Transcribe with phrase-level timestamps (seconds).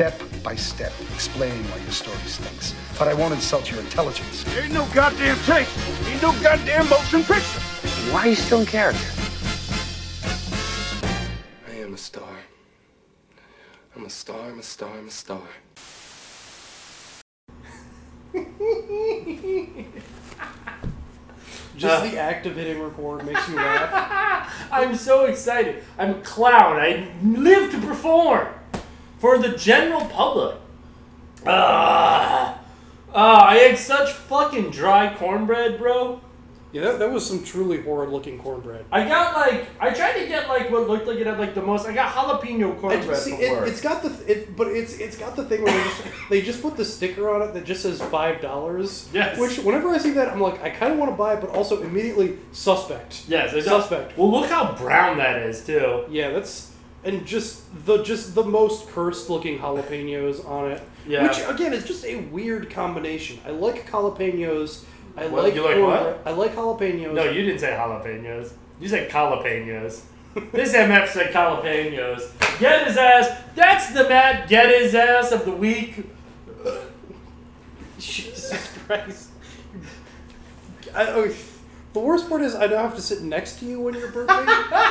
[0.00, 2.74] Step by step, explaining why your story stinks.
[2.98, 4.46] But I won't insult your intelligence.
[4.56, 5.68] Ain't no goddamn tape.
[6.06, 7.60] Ain't no goddamn motion picture.
[8.10, 9.04] Why are you still in character?
[11.68, 12.34] I am a star.
[13.94, 15.42] I'm a star, I'm a star, I'm a star.
[21.76, 22.10] Just uh.
[22.10, 24.50] the act of hitting record makes you laugh.
[24.72, 25.84] I'm so excited.
[25.98, 26.80] I'm a clown.
[26.80, 28.48] I live to perform
[29.20, 30.56] for the general public.
[31.46, 32.58] Ah,
[33.14, 36.20] ah, I ate such fucking dry cornbread, bro.
[36.72, 38.84] Yeah, that, that was some truly horrid looking cornbread.
[38.92, 41.62] I got like I tried to get like what looked like it had like the
[41.62, 41.84] most.
[41.84, 45.44] I got jalapeno cornbread see, it, it's got the it, but it's it's got the
[45.44, 48.40] thing where they just, they just put the sticker on it that just says five
[48.40, 49.08] dollars.
[49.12, 49.36] Yes.
[49.36, 51.50] Which whenever I see that, I'm like, I kind of want to buy it, but
[51.50, 53.24] also immediately suspect.
[53.26, 54.16] yes, suspect.
[54.16, 56.04] Well, look how brown that is too.
[56.08, 56.69] Yeah, that's
[57.04, 60.82] and just the just the most cursed looking jalapenos on it.
[61.06, 61.22] Yeah.
[61.22, 63.38] Which again is just a weird combination.
[63.46, 64.84] I like jalapenos.
[65.16, 65.44] I What?
[65.44, 66.22] like You like what?
[66.24, 67.14] I like jalapenos.
[67.14, 68.52] No, you didn't say jalapenos.
[68.80, 70.02] You said jalapenos.
[70.52, 72.58] this MF said jalapenos.
[72.60, 73.42] Get his ass.
[73.54, 76.04] That's the Matt get his ass of the week.
[77.98, 79.28] Jesus Christ.
[80.94, 81.32] I, oh,
[81.92, 84.46] the worst part is I now have to sit next to you when you're burping,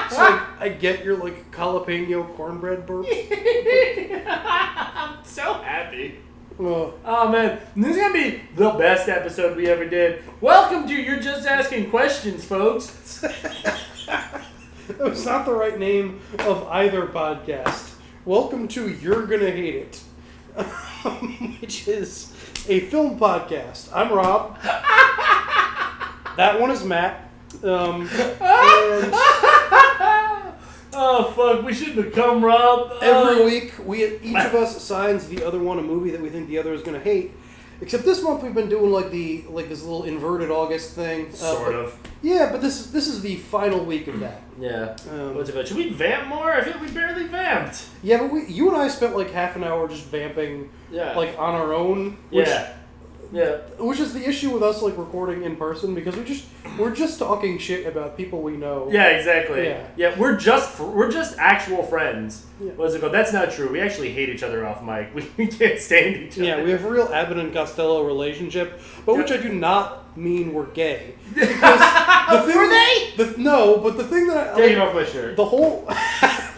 [0.09, 3.05] so I, I get your like jalapeno cornbread burp.
[4.27, 6.19] I'm so happy.
[6.59, 10.23] Oh, Oh man, this is gonna be the best episode we ever did.
[10.41, 13.21] Welcome to You're Just Asking Questions, folks.
[13.21, 17.93] that was not the right name of either podcast.
[18.25, 20.01] Welcome to You're Gonna Hate It,
[21.61, 22.33] which is
[22.67, 23.89] a film podcast.
[23.95, 24.57] I'm Rob.
[26.39, 27.29] That one is Matt.
[27.63, 28.01] Um,
[28.41, 29.11] and
[30.91, 32.91] Oh fuck, we should become Rob.
[33.01, 33.45] Every Oh.
[33.45, 36.57] week, we each of us assigns the other one a movie that we think the
[36.57, 37.31] other is going to hate.
[37.81, 41.27] Except this month we've been doing like the like this little inverted August thing.
[41.27, 41.99] Uh, Sort but- of.
[42.21, 44.41] Yeah, but this is this is the final week of that.
[44.59, 44.93] Yeah.
[45.09, 45.65] Um, What's about?
[45.69, 46.51] Should we vamp more?
[46.51, 47.85] I feel like we barely vamped.
[48.03, 51.15] Yeah, but we you and I spent like half an hour just vamping Yeah.
[51.15, 52.17] like on our own.
[52.29, 52.73] Which, yeah.
[53.31, 53.57] Yeah.
[53.77, 56.45] Which is the issue with us like recording in person because we just
[56.77, 58.89] we're just talking shit about people we know.
[58.91, 59.65] Yeah, exactly.
[59.65, 59.85] Yeah.
[59.95, 62.45] Yeah, we're just fr- we're just actual friends.
[62.59, 62.71] Yeah.
[62.71, 63.13] What's it called?
[63.13, 63.71] That's not true.
[63.71, 65.13] We actually hate each other off mic.
[65.15, 66.43] We, we can't stand each other.
[66.45, 70.53] Yeah, we have a real Abbott and Costello relationship, but which I do not mean
[70.53, 71.13] we're gay.
[71.33, 71.79] Because
[72.45, 75.35] the thing Were that- The, no, but the thing that I like, off my shirt.
[75.35, 75.85] the whole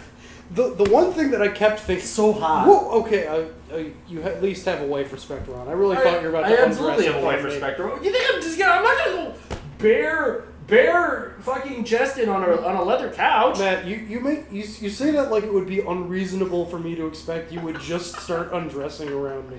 [0.53, 2.67] the the one thing that I kept thinking so hot.
[2.67, 5.67] Whoa, okay, I, I, you at least have a wife respecter on.
[5.67, 7.79] I really I, thought you were about I to absolutely undress have a wife front
[7.79, 8.71] of You think I'm just gonna?
[8.71, 9.35] I'm not gonna go
[9.77, 13.59] bare bare fucking chested on a on a leather couch.
[13.59, 16.95] Matt, you you make you, you say that like it would be unreasonable for me
[16.95, 19.57] to expect you would just start undressing around me,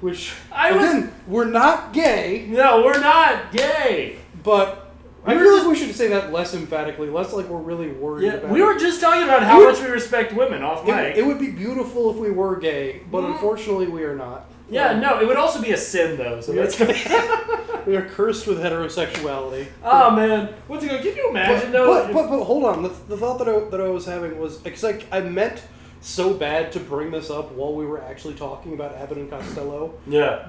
[0.00, 4.16] which I was- again we're not gay, No, we're not gay.
[4.42, 4.91] but
[5.24, 7.58] I We were feel just- like we should say that less emphatically, less like we're
[7.58, 8.50] really worried Yeah, about.
[8.50, 8.64] we it.
[8.64, 11.16] were just talking about how We- much we respect women off It, mic.
[11.16, 13.32] it would be beautiful if we were gay, but Mhm.
[13.34, 14.46] unfortunately we are not.
[14.68, 16.40] yeah, no, it would also be a sin though.
[16.40, 16.62] So Yeah.
[16.62, 16.78] that's
[17.86, 19.66] We are cursed with heterosexuality.
[19.84, 21.02] oh man, what's it going?
[21.02, 21.86] Can you imagine but, though?
[22.04, 22.82] but, but, but hold on.
[22.84, 25.62] The, the thought that I, that I was having was because like I meant
[26.00, 29.94] so bad to bring this up while we were actually talking about Abbott and Costello,
[30.06, 30.46] yeah,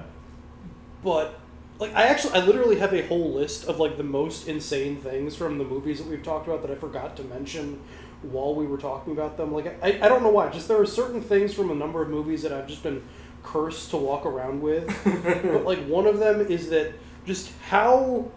[1.04, 1.34] but
[1.78, 5.34] like I actually I literally have a whole list of like the most insane things
[5.34, 7.80] from the movies that we've talked about that I forgot to mention
[8.22, 9.52] while we were talking about them.
[9.52, 10.48] Like I, I don't know why.
[10.50, 13.02] Just there are certain things from a number of movies that I've just been
[13.42, 14.86] cursed to walk around with.
[15.42, 16.94] but like one of them is that
[17.26, 18.30] just how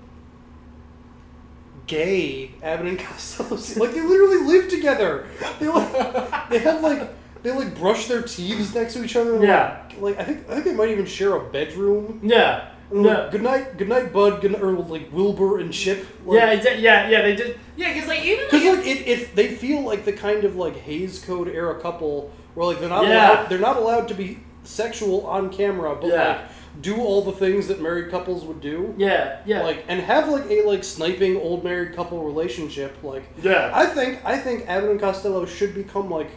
[1.88, 3.82] gay Abbott and Costello seem.
[3.82, 5.28] like they literally live together.
[5.60, 7.10] They like they have like
[7.44, 9.44] they like brush their teeth next to each other.
[9.44, 9.84] Yeah.
[10.00, 12.20] Like, like I think I think they might even share a bedroom.
[12.24, 13.28] yeah, Yeah.
[13.32, 14.42] Good night, good night, Bud.
[14.42, 16.06] Good night, or like Wilbur and Chip.
[16.26, 17.22] Like, yeah, exa- yeah, yeah.
[17.22, 20.44] They just yeah, because like even Because like it, if they feel like the kind
[20.46, 23.42] of like Hays Code era couple where like they're not Yeah.
[23.42, 26.28] allowed they're not allowed to be sexual on camera, but Yeah.
[26.28, 26.42] like
[26.82, 28.94] do all the things that married couples would do.
[28.98, 29.64] Yeah, yeah.
[29.64, 32.96] Like and have like a like sniping old married couple relationship.
[33.04, 33.72] Like Yeah.
[33.74, 36.30] I think I think Abbott and Costello should become like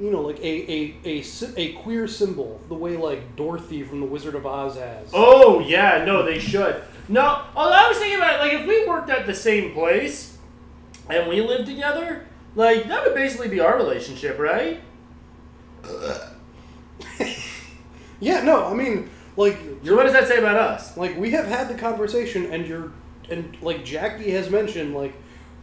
[0.00, 1.24] you know like a a, a
[1.56, 5.10] a queer symbol the way like Dorothy from the Wizard of Oz has.
[5.12, 6.82] Oh yeah, no, they should.
[7.08, 10.38] No, although I was thinking about it, like if we worked at the same place
[11.10, 14.80] and we lived together, like that would basically be our relationship, right?
[18.20, 20.96] Yeah, no, I mean like So what does that say about us?
[20.96, 22.92] like we have had the conversation and you're
[23.30, 25.12] and like Jackie has mentioned like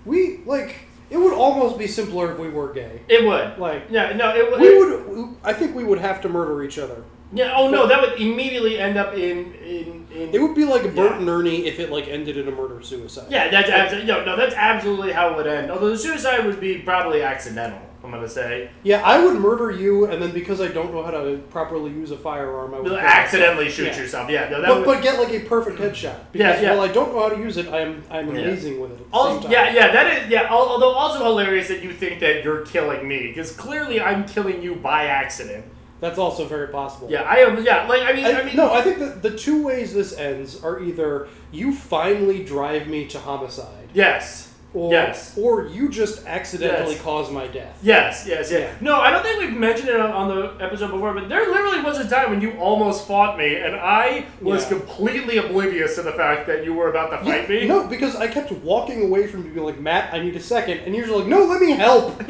[0.05, 0.75] we like
[1.09, 3.01] it would almost be simpler if we were gay.
[3.07, 3.57] It would.
[3.57, 4.59] Like Yeah, no, it would.
[4.61, 7.03] we would I think we would have to murder each other.
[7.31, 7.53] Yeah.
[7.55, 10.07] Oh no, that would immediately end up in in.
[10.13, 11.17] in It would be like Bert Yeah.
[11.19, 13.27] and Ernie if it like ended in a murder suicide.
[13.29, 14.35] yeah, that's absolutely no, no.
[14.35, 15.69] That's absolutely how it would end.
[15.71, 17.79] Although the suicide would be probably accidental.
[18.13, 21.11] I'm gonna say Yeah, I would murder you, and then because I don't know how
[21.11, 23.13] to properly use a firearm, I would You'll myself.
[23.13, 23.97] accidentally shoot Yeah.
[23.97, 24.29] yourself.
[24.29, 24.85] Yeah, no, that But, would.
[24.85, 26.03] but get like a perfect headshot.
[26.03, 26.71] Yeah, Because yeah.
[26.75, 28.41] while I don't know how to use it, I'm I'm Yeah.
[28.41, 29.05] amazing with it.
[29.13, 30.47] Also, yeah, yeah, that is yeah.
[30.49, 34.75] Although also hilarious that you think that you're killing me because clearly I'm killing you
[34.75, 35.65] by accident.
[36.01, 37.07] that's also very possible.
[37.11, 37.61] Yeah, I am.
[37.63, 40.17] Yeah, like I mean, I, I, mean, no, I think that the two ways this
[40.17, 44.48] ends are either you finally drive me to homicide, Yes.
[44.73, 45.35] Or Yes.
[45.37, 47.01] or you just accidentally Yes.
[47.01, 47.77] cause my death.
[47.81, 48.61] Yes, yes, yes.
[48.61, 48.71] Yeah.
[48.81, 51.81] No, I don't think we've mentioned it on, on the episode before, but there literally
[51.81, 54.77] was a time when you almost fought me, and I was Yeah.
[54.77, 57.65] completely oblivious to the fact that you were about to fight me.
[57.67, 60.79] No, because I kept walking away from you, being like, Matt, I need a second,
[60.85, 62.21] and you're just like, no, let me help.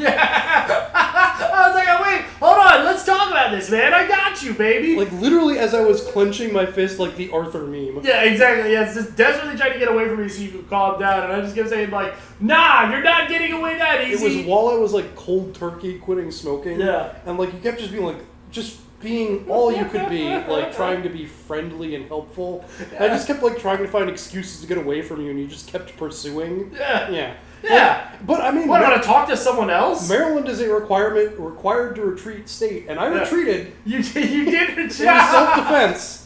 [1.38, 3.94] I was like, oh, wait, hold on, let's talk about this, man.
[3.94, 4.96] I got you, baby.
[4.96, 8.02] Like literally, as I was clenching my fist, like the Arthur meme.
[8.04, 8.72] yeah, exactly.
[8.74, 11.24] Yeah, it's just desperately trying to get away from me so you can calm down,
[11.26, 14.26] and I just kept saying like, nah, you're not getting away that easy.
[14.26, 16.80] It was while I was like cold turkey quitting smoking.
[16.80, 17.14] Yeah.
[17.26, 18.18] And like you kept just being like,
[18.52, 22.66] just being all you could be, like trying to be friendly and helpful.
[22.96, 25.40] And I just kept like trying to find excuses to get away from you, and
[25.40, 26.72] you just kept pursuing.
[26.74, 27.10] Yeah.
[27.10, 27.34] Yeah.
[27.64, 28.06] Yeah.
[28.26, 30.10] But I mean, What, Mar- want to talk to someone else?
[30.10, 33.20] Maryland is a requirement required to retreat state, and I Yeah.
[33.20, 36.26] retreated you, did- you did in self defense.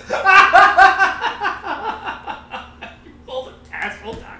[3.25, 4.39] Full of asshole talk.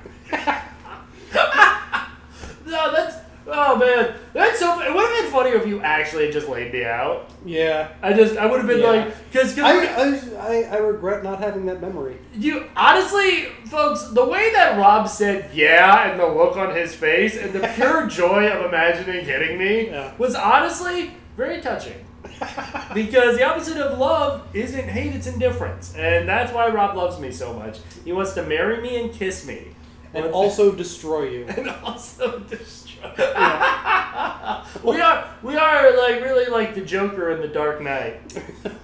[2.66, 3.13] no, that's.
[3.56, 4.82] Oh man, that's so.
[4.82, 7.30] It would have been funny if you actually just laid me out.
[7.46, 7.90] Yeah.
[8.02, 8.88] I just, I would have been Yeah.
[8.88, 12.18] like, because, I, I, I, I regret not having that memory.
[12.34, 17.38] you honestly, folks, the way that Rob said yeah and the look on his face
[17.38, 20.14] and the pure joy of imagining hitting me Yeah.
[20.18, 22.04] was honestly very touching.
[22.94, 25.94] because the opposite of love isn't hate, it's indifference.
[25.96, 27.80] And that's why Rob loves me so much.
[28.04, 29.68] He wants to marry me and kiss me.
[30.16, 31.46] And also destroy you.
[31.58, 32.83] and also destroy.
[34.84, 38.22] we are we are like really like the Joker in the Dark Knight.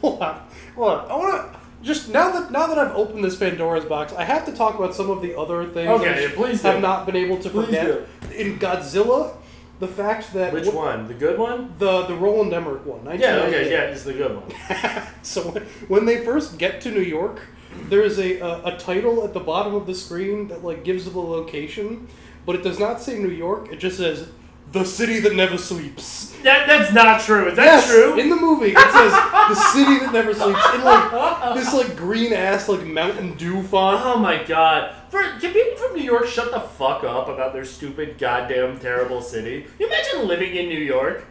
[0.02, 0.42] Hold on,
[0.76, 1.12] hold on.
[1.12, 4.46] I want to just now that now that I've opened this Pandora's box, I have
[4.46, 6.82] to talk about some of the other things Okay, I please have do.
[6.82, 8.08] not been able to Please forget.
[8.36, 9.36] In Godzilla,
[9.80, 11.08] the fact that Which wh- one?
[11.08, 11.74] The good one?
[11.80, 13.00] The the Roland Emmerich one.
[13.20, 13.62] Yeah, 1998.
[13.62, 15.08] okay, yeah, it's the good one.
[15.22, 17.42] So when, when they first get to New York,
[17.90, 21.06] there is a, a a title at the bottom of the screen that like gives
[21.06, 22.08] them the location,
[22.50, 23.72] but it does not say New York.
[23.72, 24.28] It just says
[24.72, 26.36] the city that never sleeps.
[26.42, 27.48] That that's not true.
[27.48, 28.18] Is that yes, true?
[28.20, 32.34] in the movie it says the city that never sleeps in like this like green
[32.34, 34.02] ass like Mountain Dew font.
[34.04, 34.96] oh my god.
[35.12, 39.22] For, can people from New York shut the fuck up about their stupid, goddamn, terrible
[39.22, 39.68] city?
[39.78, 41.26] You imagine living in New York?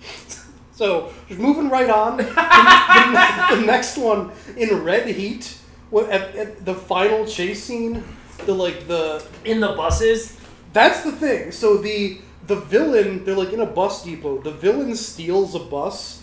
[0.72, 5.56] So just moving right on, the, the- the next one in Red Heat,
[5.88, 8.04] what at, at the final chase scene,
[8.44, 10.35] the like the In the buses?
[10.76, 11.52] That's the thing.
[11.52, 14.42] So the the villain, they're like in a bus depot.
[14.42, 16.22] The villain steals a bus,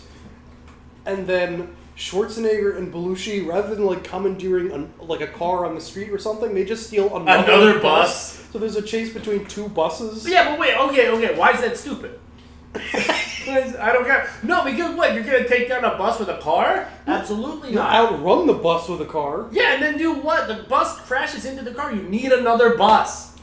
[1.04, 5.80] and then Schwarzenegger and Belushi, rather than like commandeering an, like a car on the
[5.80, 8.46] street or something, they just steal another, Another bus?
[8.52, 10.24] So there's a chase between two buses.
[10.28, 12.20] Yeah, but wait, okay, okay, why is that stupid?
[12.76, 14.30] I don't care.
[14.44, 15.14] No, because what?
[15.14, 16.88] You're gonna take down a bus with a car?
[17.08, 17.92] Absolutely You not.
[17.92, 19.48] outrun the bus with a car.
[19.50, 20.46] Yeah, and then do what?
[20.46, 21.92] The bus crashes into the car.
[21.92, 23.33] You need another bus.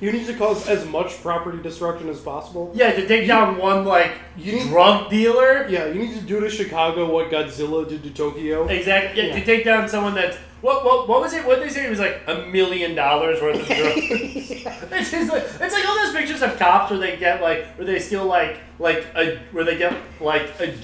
[0.00, 2.72] You need to cause as much property destruction as possible.
[2.74, 5.66] Yeah, to take down one like You need- drug dealer.
[5.68, 8.66] Yeah, you need to do to Chicago what Godzilla did to Tokyo.
[8.66, 9.22] Exactly.
[9.22, 9.38] Yeah, Yeah.
[9.38, 11.44] to take down someone that's what what what was it?
[11.46, 11.86] What did they say?
[11.86, 13.96] It was like a million dollars worth of drugs.
[13.96, 17.86] it's, just like, it's like all those pictures of cops where they get like where
[17.86, 20.74] they steal like like a where they get like a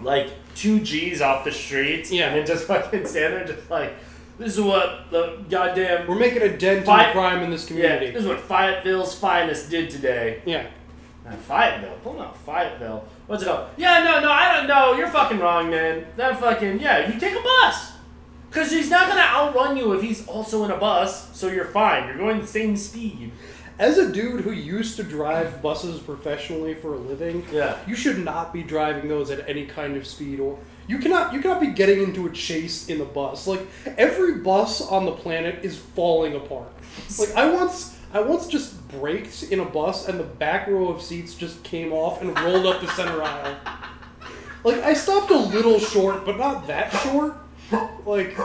[0.00, 2.10] like two G's off the streets.
[2.10, 2.28] Yeah.
[2.28, 3.92] and then just fucking stand there just like
[4.42, 7.76] this is what the goddamn We're making a dent in the crime in this yeah
[7.76, 8.10] community.
[8.12, 10.42] this is what Fayetteville's finest did today.
[10.44, 10.66] Yeah.
[11.24, 11.96] Not Fayetteville.
[12.02, 13.04] Pull out Fayetteville.
[13.28, 13.68] What's it called?
[13.76, 14.94] Yeah, no, no, I don't know.
[14.94, 16.04] You're fucking wrong, man.
[16.16, 17.12] That fucking yeah.
[17.12, 17.92] You take a bus.
[18.50, 22.06] Because he's not gonna outrun you if he's also in a bus, so you're fine.
[22.08, 23.32] You're going the same speed.
[23.78, 27.78] As a dude who used to drive buses professionally for a living, Yeah.
[27.86, 31.40] you should not be driving those at any kind of speed or you cannot you
[31.40, 33.46] cannot be getting into a chase in a bus.
[33.46, 36.68] Like every bus on the planet is falling apart.
[37.18, 41.00] Like I once I once just braked in a bus and the back row of
[41.00, 43.56] seats just came off and rolled up the center aisle.
[44.64, 47.36] Like I stopped a little short, but not that short.
[48.04, 48.36] Like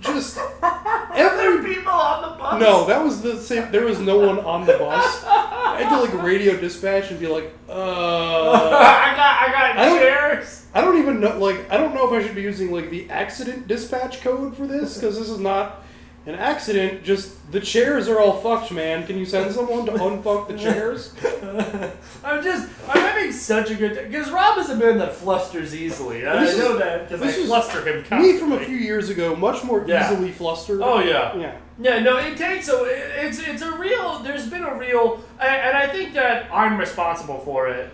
[0.00, 0.38] just
[1.14, 2.60] every people on the bus.
[2.60, 3.70] no, that was the same.
[3.70, 5.24] There was no one on the bus.
[5.26, 7.72] I had to like radio dispatch and be like, uh,
[8.52, 10.66] I got, I got I chairs.
[10.74, 11.38] I don't even know.
[11.38, 14.66] Like, I don't know if I should be using like the accident dispatch code for
[14.66, 15.82] this because this is not
[16.26, 17.02] an accident.
[17.02, 19.06] Just the chairs are all fucked, man.
[19.06, 21.14] Can you send someone to unfuck the chairs?
[22.24, 25.74] I'm just, I'm having such a good time because Rob is a man that flusters
[25.74, 26.26] easily.
[26.26, 28.32] I This is- know that because I this is fluster him constantly.
[28.32, 30.10] Me from a few years ago, much more Yeah.
[30.12, 30.80] easily flustered.
[30.82, 31.36] Oh yeah.
[31.36, 31.56] yeah.
[31.82, 32.84] Yeah, no, it takes a.
[33.26, 34.18] It's it's a real.
[34.18, 37.90] There's been a real, and and I think that I'm responsible for it.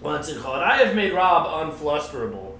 [0.00, 0.62] What's it called?
[0.62, 2.52] I have made Rob unflusterable.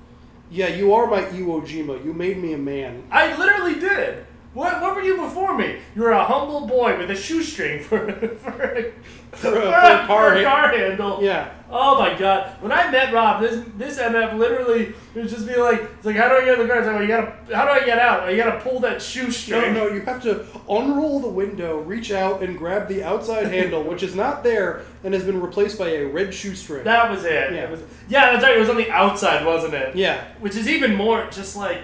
[0.50, 2.04] Yeah, you are my Iwo Jima.
[2.04, 3.04] You made me a man.
[3.12, 4.26] I literally did.
[4.54, 5.78] What what were you before me?
[5.94, 8.92] You were a humble boy with a shoestring for for a,
[9.36, 11.22] For a- for a car for car handle.
[11.22, 11.50] Yeah.
[11.70, 12.56] Oh my god!
[12.62, 16.30] When I met Rob, this this MF literally would just be like, it's like, how
[16.30, 16.78] do I get in the car?
[16.78, 18.22] It's like, well, you gotta, how do I get out?
[18.22, 19.74] Well, you gotta pull that shoestring.
[19.74, 23.82] no, no, you have to unroll the window, reach out, and grab the outside handle,
[23.82, 26.84] which is not there and has been replaced by a red shoestring.
[26.84, 27.52] That was it.
[27.52, 27.64] Yeah.
[27.64, 28.56] It was, yeah, that's right.
[28.56, 29.94] It was on the outside, wasn't it?
[29.94, 30.24] yeah.
[30.40, 31.82] Which is even more just like,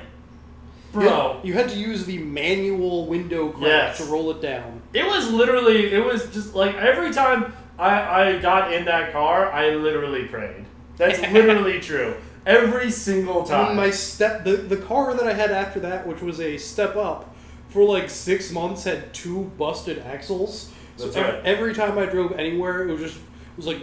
[0.94, 1.34] bro.
[1.34, 3.98] had, you had to use the manual window crank Yes.
[3.98, 4.80] to roll it down.
[4.92, 5.92] It was literally.
[5.92, 7.90] It was just like every time I
[8.34, 10.64] I got in that car, I literally prayed.
[10.96, 12.14] That's literally true.
[12.46, 13.74] Every single time.
[13.74, 17.34] my step, the, the car that I had after that, which was a step up,
[17.70, 20.70] for like six months had two busted axles.
[20.96, 21.44] So That's right.
[21.44, 23.80] every time I drove anywhere, it was just it was like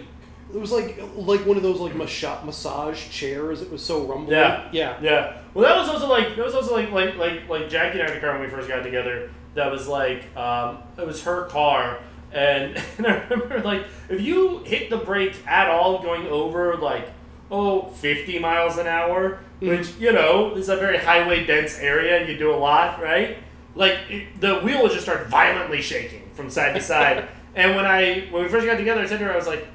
[0.54, 3.62] it was like like one of those like massa- massage chairs.
[3.62, 4.34] It was so rumbly.
[4.34, 4.68] Yeah.
[4.72, 4.98] yeah.
[5.00, 5.38] Yeah.
[5.54, 8.12] Well, that was also like that was also like like like like Jackie and I
[8.12, 9.30] had a car when we first got together.
[9.54, 11.98] That was like um, it was her car,
[12.32, 17.08] and, and I remember like if you hit the brake at all going over like
[17.50, 22.26] oh 50 miles an hour, which you know is a very highway dense area.
[22.28, 23.38] You do a lot, right?
[23.74, 27.28] Like it, the wheel would just start violently shaking from side to side.
[27.54, 29.66] and when I when we first got together, I said to her, I was like.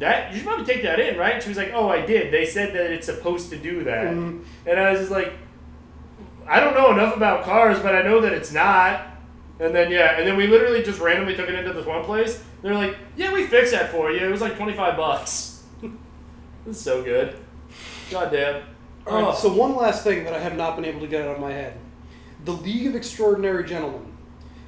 [0.00, 1.42] That you should probably take that in, right?
[1.42, 2.32] She was like, "Oh, I did.
[2.32, 4.42] They said that it's supposed to do that." Mm-hmm.
[4.66, 5.32] And I was just like,
[6.48, 9.06] "I don't know enough about cars, but I know that it's not."
[9.60, 12.42] And then yeah, and then we literally just randomly took it into this one place.
[12.62, 14.26] They're like, "Yeah, we fixed that for you.
[14.26, 15.64] It was like twenty five bucks."
[16.64, 17.36] this is so good.
[18.10, 18.62] God damn.
[19.06, 19.34] All right, Oh.
[19.34, 21.52] so one last thing that I have not been able to get out of my
[21.52, 21.78] head:
[22.46, 24.09] the League of Extraordinary Gentlemen,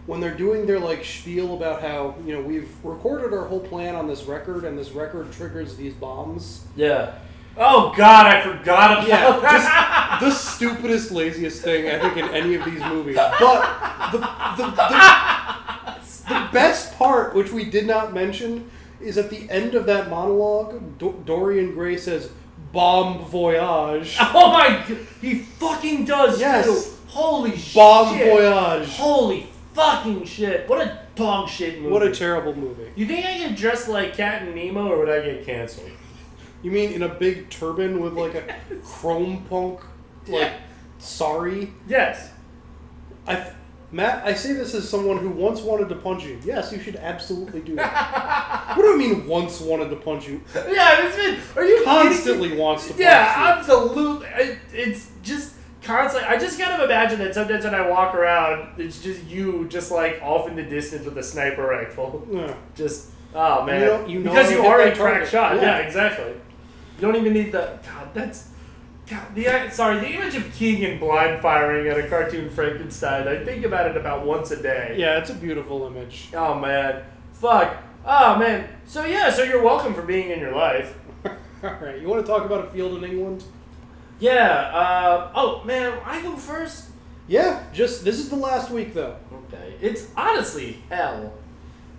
[0.07, 3.95] when they're doing their like spiel about how you know we've recorded our whole plan
[3.95, 6.65] on this record and this record triggers these bombs.
[6.77, 7.15] yeah.
[7.55, 10.19] Oh God, I forgot about Yeah, that.
[10.21, 13.17] just the stupidest, laziest thing I think in any of these movies.
[13.39, 14.19] But the
[14.57, 19.85] the, the, the best part, which we did not mention, is at the end of
[19.87, 22.31] that monologue, Do- Dorian Gray says,
[22.73, 24.79] "Bomb voyage." oh my!
[25.21, 26.65] He fucking does Yes.
[26.65, 26.97] too.
[27.09, 28.33] Holy Bomb shit!
[28.33, 28.89] voyage.
[28.97, 30.69] Holy fucking shit!
[30.69, 31.93] What a dog shit movie.
[31.93, 32.91] What a terrible movie.
[32.97, 35.91] You think I get dressed like Captain Nemo, or would I get canceled?
[36.63, 39.81] You mean in a big turban with like a chrome punk,
[40.29, 40.57] like Yeah.
[40.99, 41.73] sorry?
[41.89, 42.31] Yes.
[43.27, 43.53] I,
[43.91, 46.41] Matt, I say this as someone who once wanted to punch you.
[46.45, 48.73] Yes, you should absolutely do that.
[48.77, 50.41] what do I mean once wanted to punch you?
[50.55, 51.39] Yeah, it's been.
[51.57, 51.85] Are you kidding?
[51.85, 53.45] Constantly wants to punch Yeah, you.
[53.45, 54.27] Yeah, absolutely.
[54.29, 56.29] It, it's just constantly.
[56.29, 59.91] I just kind of imagine that sometimes when I walk around, it's just you, just
[59.91, 62.27] like off in the distance with a sniper rifle.
[62.31, 62.55] Yeah.
[62.75, 65.57] Just oh man, You know- you because you are a crack shot.
[65.57, 65.63] Yeah.
[65.63, 65.79] Yeah.
[65.79, 66.33] exactly.
[66.97, 68.15] You don't even need the God.
[68.15, 68.49] That's
[69.09, 69.35] God.
[69.35, 73.27] The uh, sorry, the image of Keegan blind firing at a cartoon Frankenstein.
[73.27, 74.95] I think about it about once a day.
[74.99, 76.29] Yeah, it's a beautiful image.
[76.35, 77.77] Oh man, fuck.
[78.07, 78.69] Oh man.
[78.87, 80.97] So yeah, so you're welcome for being in your life.
[81.25, 83.45] All right, you want to talk about a field in England?
[84.23, 84.71] Yeah.
[84.73, 86.91] Uh, oh man, I go first.
[87.27, 89.17] Yeah, just this is the last week though.
[89.33, 89.75] Okay.
[89.81, 91.33] It's honestly hell.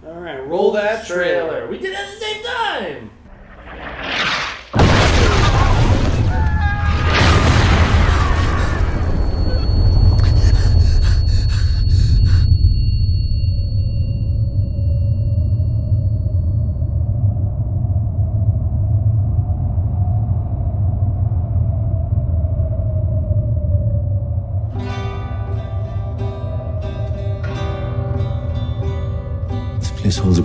[0.05, 1.67] All right, roll that trailer.
[1.67, 4.39] We did it at the same time.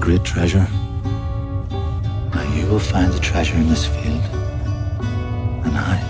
[0.08, 0.66] Great treasure.
[2.32, 4.22] Now you will find the treasure in this field,
[5.66, 6.00] and I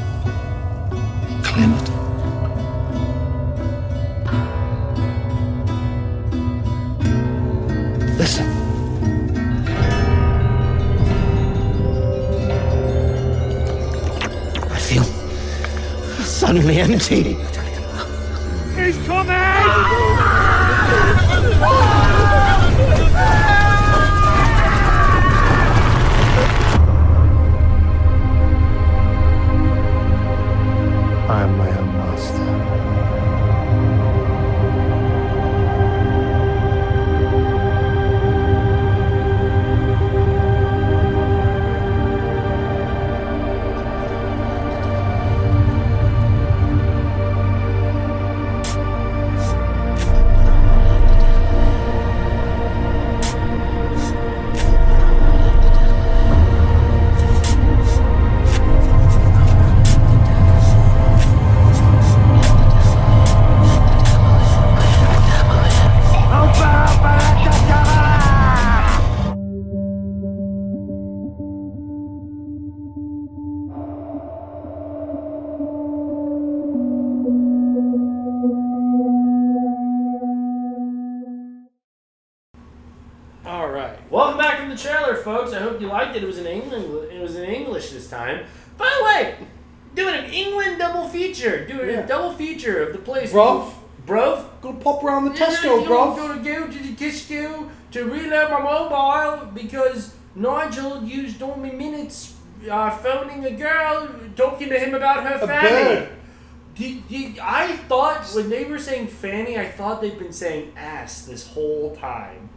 [1.43, 1.91] claim it.
[8.17, 8.47] Listen.
[14.71, 15.07] I feel
[16.23, 17.37] suddenly empty.
[18.77, 19.39] He's coming!
[85.29, 85.53] Folks.
[85.53, 86.23] I hope you liked it.
[86.23, 86.85] It was in England.
[87.13, 88.45] It was in English this time.
[88.77, 89.35] By the way,
[89.95, 91.67] doing an England double feature.
[91.67, 92.01] Doing Yeah.
[92.05, 93.33] a double feature of the place.
[93.33, 93.71] Bruv.
[94.07, 94.45] Bruv.
[94.63, 96.17] Gonna pop around the Tesco, I'm bruv.
[96.17, 102.35] gonna go to the Tesco to reload my mobile because Nigel used all my minutes
[102.71, 105.69] uh, phoning a girl, talking to him about her A fanny.
[105.69, 106.09] bird.
[106.75, 111.23] Did, did, I thought when they were saying fanny, I thought they'd been saying ass
[111.27, 112.49] this whole time.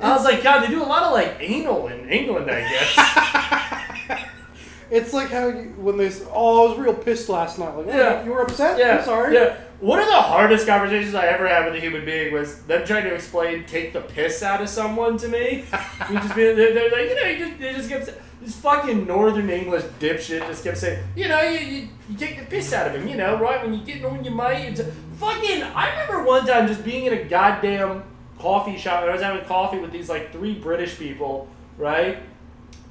[0.00, 4.28] I was like, God, they do a lot of like anal in England, I guess.
[4.92, 7.74] It's like how you when they oh I was real pissed last night.
[7.74, 8.24] Like oh, Yeah.
[8.24, 8.78] you were upset.
[8.78, 9.34] Yeah, I'm sorry.
[9.34, 9.56] Yeah.
[9.80, 13.04] One of the hardest conversations I ever had with a human being was them trying
[13.04, 15.64] to explain take the piss out of someone to me.
[16.10, 18.54] you just be, they're, they're like, you know, you just, they just kept saying, this
[18.56, 22.72] fucking Northern English dipshit just kept saying, you know, you, you, you take the piss
[22.74, 23.62] out of him, you know, right?
[23.62, 24.78] When you're getting on your mate.
[25.22, 28.02] Fucking, I remember one time just being in a goddamn
[28.40, 31.46] coffee shop and I was having coffee with these like three British people,
[31.78, 32.18] right?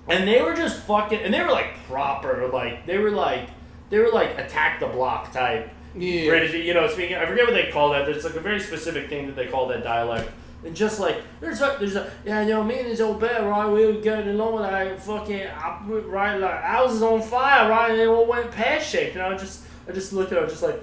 [0.07, 3.49] And they were just fucking, and they were like proper, like, they were like,
[3.89, 5.69] they were like attack the block type.
[5.93, 6.29] Yeah.
[6.29, 8.05] British, you know, speaking, I forget what they call that.
[8.05, 10.31] There's like a very specific thing that they call that dialect.
[10.63, 13.45] And just like, there's a, there's a, yeah, you know, me and this old bear,
[13.45, 17.99] right, we were going along, like, fucking, I- right, like, houses on fire, right, and
[17.99, 19.15] they all went pear shaped.
[19.15, 20.81] And I just, I just looked at it, I was just like,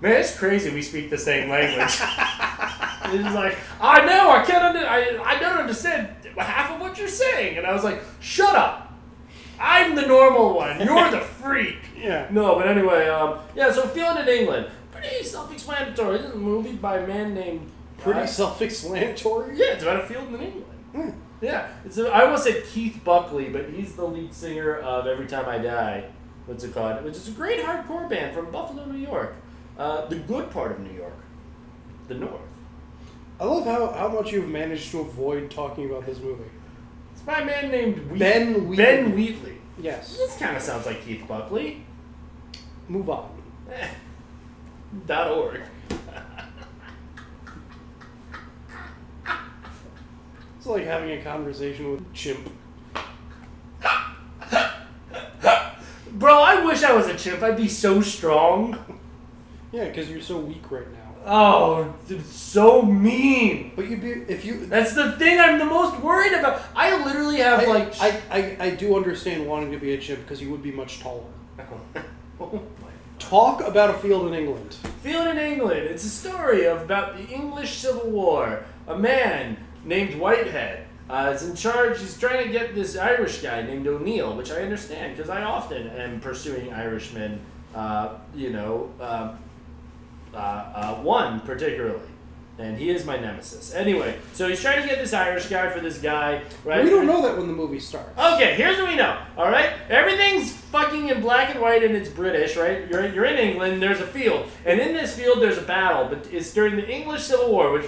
[0.00, 1.92] man, it's crazy we speak the same language.
[3.10, 7.08] he's like, I know, I can't, under, I, I don't understand half of what you're
[7.08, 7.58] saying.
[7.58, 8.92] And I was like, shut up.
[9.58, 10.80] I'm the normal one.
[10.80, 11.78] You're the freak.
[11.96, 12.28] Yeah.
[12.30, 13.72] No, but anyway, um, yeah.
[13.72, 16.18] So feeling in England, pretty self-explanatory.
[16.18, 17.70] This is a movie by a man named.
[17.98, 19.56] Pretty uh, self-explanatory.
[19.56, 21.22] Yeah, it's about a field in England.
[21.40, 25.26] Yeah, it's a, I almost said Keith Buckley, but he's the lead singer of Every
[25.26, 26.04] Time I Die.
[26.46, 27.02] What's it called?
[27.04, 29.36] Which is a great hardcore band from Buffalo, New York.
[29.78, 31.16] Uh, the good part of New York,
[32.08, 32.40] the North.
[33.38, 36.44] I love how, how much you've managed to avoid talking about this movie.
[37.12, 38.76] It's by a man named Wheat- Ben Wheatley.
[38.76, 39.56] Ben Wheatley.
[39.78, 40.16] Yes.
[40.16, 41.84] This kind of sounds like Keith Buckley.
[42.88, 43.30] Move on.
[43.70, 43.88] Eh.
[45.06, 45.60] Dot org.
[50.58, 52.50] It's like having a conversation with a Chimp.
[56.12, 57.40] Bro, I wish I was a chimp.
[57.42, 58.76] I'd be so strong.
[59.76, 61.14] Yeah, because you're so weak right now.
[61.26, 63.72] Oh, so mean.
[63.76, 64.64] But you'd be if you.
[64.64, 66.62] That's the thing I'm the most worried about.
[66.74, 68.00] I literally have I, like.
[68.00, 71.00] I, I, I do understand wanting to be a chimp because you would be much
[71.00, 71.24] taller.
[72.40, 72.62] oh.
[73.18, 74.74] Talk about a field in England.
[75.02, 75.80] Field in England.
[75.80, 78.64] It's a story of about the English Civil War.
[78.86, 82.00] A man named Whitehead uh, is in charge.
[82.00, 85.88] He's trying to get this Irish guy named O'Neill, which I understand because I often
[85.88, 87.40] am pursuing Irishmen.
[87.74, 89.34] Uh, you know, uh,
[90.36, 92.00] uh, uh, one particularly.
[92.58, 93.74] And he is my nemesis.
[93.74, 96.82] Anyway, so he's trying to get this Irish guy for this guy, right?
[96.82, 98.18] We don't know that when the movie starts.
[98.18, 99.18] Okay, here's what we know.
[99.36, 102.88] All right, everything's fucking in black and white, and it's British, right?
[102.90, 103.82] You're you're in England.
[103.82, 107.24] There's a field, and in this field there's a battle, but it's during the English
[107.24, 107.84] Civil War, which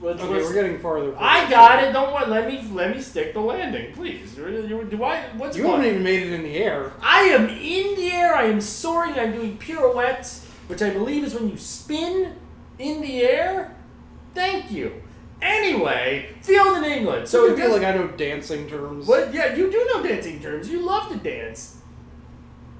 [0.00, 0.44] which Okay, was.
[0.44, 1.12] we're getting farther.
[1.12, 1.92] from I got it.
[1.92, 2.24] Don't worry.
[2.26, 4.34] Let me let me stick the landing, please.
[4.34, 5.24] Do I?
[5.36, 5.82] What's You going?
[5.82, 6.90] haven't even made it in the air.
[7.02, 8.34] I am in the air.
[8.34, 9.12] I am soaring.
[9.18, 12.34] I'm doing pirouettes, which I believe is when you spin
[12.78, 13.74] in the air.
[14.34, 15.02] Thank you.
[15.42, 17.28] Anyway, field in England.
[17.28, 19.06] So I feel like I know dancing terms.
[19.06, 19.32] What?
[19.34, 20.70] Yeah, you do know dancing terms.
[20.70, 21.74] You love to dance.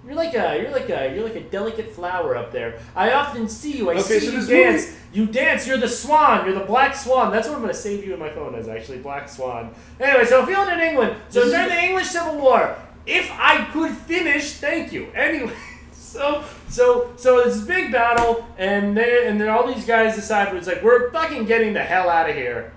[0.06, 2.78] You're like a you're like a you're like a delicate flower up there.
[2.94, 3.90] I often see you.
[3.90, 4.86] I Okay, see so you dance.
[4.86, 5.66] movie- You dance.
[5.66, 6.46] You're the swan.
[6.46, 7.32] You're the black swan.
[7.32, 9.74] That's what I'm gonna save you in my phone as actually black swan.
[10.00, 11.16] Anyway, so field in England.
[11.28, 15.08] So during the English Civil War, if I could finish, thank you.
[15.14, 15.52] Anyway.
[16.06, 20.54] So, so, so it's this big battle, and they and then all these guys decide
[20.54, 22.72] it's like we're fucking getting the hell out of here,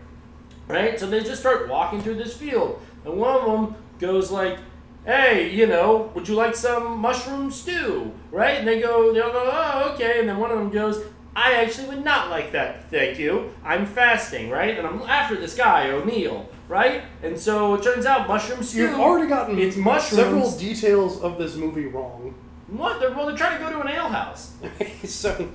[0.67, 0.99] right?
[0.99, 4.57] So they just start walking through this field, and one of them goes like,
[5.05, 8.57] "Hey, you know, would you like some mushroom stew?" Right?
[8.57, 11.87] And they go, they'll go, "Oh, okay." And then one of them goes, "I actually
[11.89, 13.53] would not like that, thank you.
[13.63, 14.75] I'm fasting, right?
[14.77, 17.03] And I'm after this guy O'Neill, right?
[17.21, 18.79] And so it turns out mushroom stew.
[18.79, 20.23] You've already gotten it's mushrooms.
[20.23, 22.33] several details of this movie wrong.
[22.71, 22.99] What?
[22.99, 24.53] They're, well, they're trying to go to an alehouse.
[25.05, 25.49] so,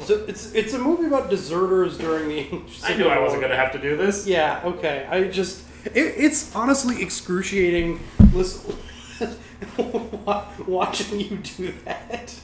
[0.00, 3.72] so it's it's a movie about deserters during the I knew I wasn't gonna have
[3.72, 4.26] to do this.
[4.26, 4.60] Yeah.
[4.64, 5.06] Okay.
[5.10, 8.00] I just it, it's honestly excruciating.
[8.32, 8.76] Listen,
[10.66, 12.34] watching you do that.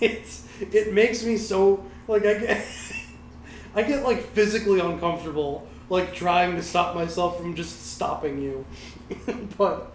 [0.00, 2.66] It's it makes me so like I get
[3.74, 8.64] I get like physically uncomfortable like trying to stop myself from just stopping you,
[9.56, 9.92] but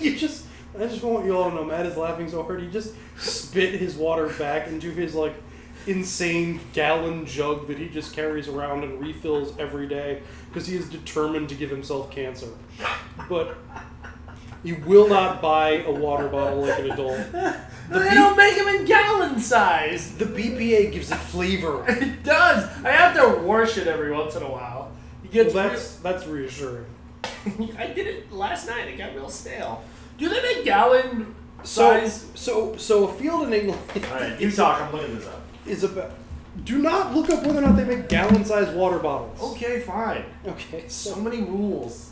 [0.00, 0.41] you just.
[0.74, 3.74] I just want you all to know Matt is laughing so hard he just spit
[3.74, 5.34] his water back into his like
[5.86, 10.88] insane gallon jug that he just carries around and refills every day because he is
[10.88, 12.48] determined to give himself cancer.
[13.28, 13.56] But
[14.62, 17.32] you will not buy a water bottle like an adult.
[17.32, 20.14] they don't make them in gallon size.
[20.16, 21.84] The BPA gives it flavor.
[22.02, 22.64] It does.
[22.84, 24.92] I have to wash it every once in a while.
[25.34, 26.86] Well, that's that's reassuring.
[27.78, 28.88] I did it last night.
[28.88, 29.82] It got real stale.
[30.22, 32.26] Do they make gallon So size?
[32.34, 34.80] so so a field in England All right, you talk.
[34.80, 35.42] I'm looking this up.
[35.66, 36.12] is about.
[36.64, 39.40] Do not look up whether or not they make gallon-sized water bottles.
[39.54, 40.24] Okay, fine.
[40.46, 40.84] Okay.
[40.86, 42.10] So So many rules.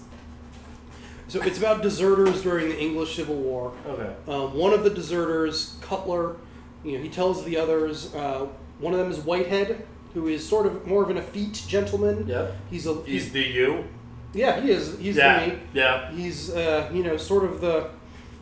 [1.29, 3.73] so it's about deserters during the English Civil War.
[3.87, 4.13] Okay.
[4.27, 6.37] Um, one of the deserters, Cutler,
[6.83, 8.13] you know, he tells the others.
[8.15, 8.49] Uh,
[8.81, 12.27] one of them is Whitehead, who is sort of more of an effete gentleman.
[12.27, 12.57] Yep.
[12.71, 13.85] He's a He's the you.
[14.33, 14.99] yeah, he is.
[14.99, 15.45] He's yeah.
[15.45, 15.59] the me.
[15.75, 16.11] Yeah.
[16.13, 17.91] He's uh, you know sort of the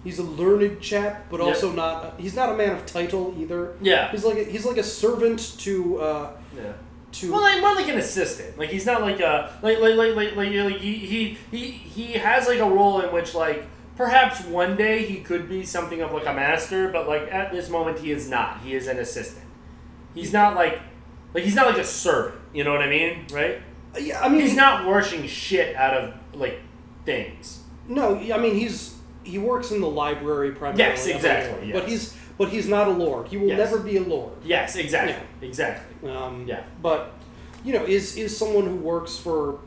[0.04, 1.46] he's a learned chap, but Yep.
[1.48, 2.14] also not.
[2.18, 3.74] He's not a man of title either.
[3.80, 4.10] Yeah.
[4.10, 6.72] He's like a, he's like a servant to uh, Yeah.
[7.12, 7.32] to.
[7.32, 8.58] Well, like more like an assistant.
[8.58, 12.12] Like he's not like a like like like like, like, like he, he he he
[12.14, 13.64] has like a role in which like
[13.96, 17.68] perhaps one day he could be something of like a master, but like at this
[17.68, 18.60] moment he is not.
[18.60, 19.46] He is an assistant.
[20.14, 20.80] He's not like
[21.34, 22.36] like he's not like a servant.
[22.54, 23.60] You know what I mean, right?
[23.98, 26.60] yeah, I mean He's not washing shit out of like
[27.04, 27.62] things.
[27.88, 28.94] No, I mean he's
[29.28, 30.78] he works in the library primarily.
[30.82, 31.74] Yes, exactly, yes.
[31.80, 33.28] But he's but he's not a lord.
[33.28, 33.58] He will Yes.
[33.58, 34.32] never be a lord.
[34.44, 36.10] Yes, exactly, exactly.
[36.10, 36.62] Um, Yeah.
[36.82, 37.12] But
[37.64, 39.58] you know, is is someone who works for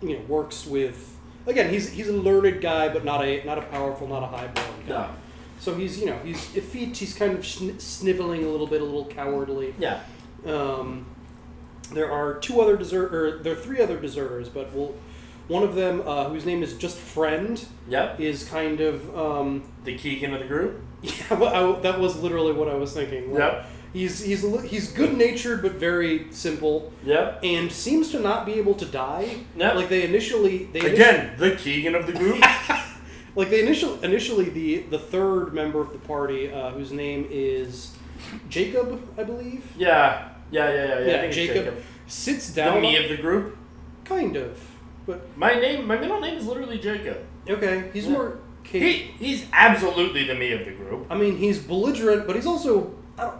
[0.00, 1.16] you know works with
[1.46, 4.66] again he's he's a learned guy, but not a not a powerful, not a highborn
[4.86, 4.94] guy.
[4.94, 5.08] No.
[5.60, 6.96] So he's you know he's effete.
[6.96, 9.74] He's kind of sn- sniveling a little bit, a little cowardly.
[9.78, 10.00] Yeah.
[10.46, 11.04] Um,
[11.92, 14.94] there are two other desert, or there are three other deserters, but we'll,
[15.48, 18.20] one of them, uh, whose name is just Friend, Yep.
[18.20, 20.80] is kind of um, The Keegan of the group.
[21.02, 21.34] yeah.
[21.34, 23.32] well, I, that was literally what I was thinking.
[23.32, 23.66] Like, Yep.
[23.94, 27.40] He's he's li- he's good natured but very simple, Yep.
[27.42, 29.38] and seems to not be able to die.
[29.56, 29.74] Yep.
[29.76, 32.38] Like they initially they initi- Again, the Keegan of the group.
[33.34, 37.96] like they initial initially the the third member of the party, uh, whose name is
[38.50, 39.64] Jacob, I believe.
[39.76, 40.28] yeah.
[40.50, 40.94] Yeah, yeah, yeah, yeah.
[41.16, 42.74] I think it's Jacob, sits down.
[42.76, 43.56] The me of the group.
[44.04, 44.58] kind of,
[45.08, 47.18] but My name, my middle name is literally Jacob.
[47.48, 48.12] okay, he's Yeah.
[48.12, 48.38] more.
[48.62, 51.06] He, he's absolutely the me of the group.
[51.08, 52.94] I mean, he's belligerent, but he's also.
[53.16, 53.36] I don't,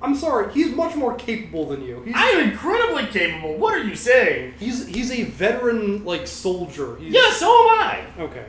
[0.00, 2.00] I'm sorry, he's much more capable than you.
[2.04, 3.56] He's, I'm incredibly capable.
[3.56, 4.54] What are you saying?
[4.60, 6.96] he's he's a veteran like soldier.
[6.96, 8.04] He's, Yeah, so am I.
[8.20, 8.46] Okay.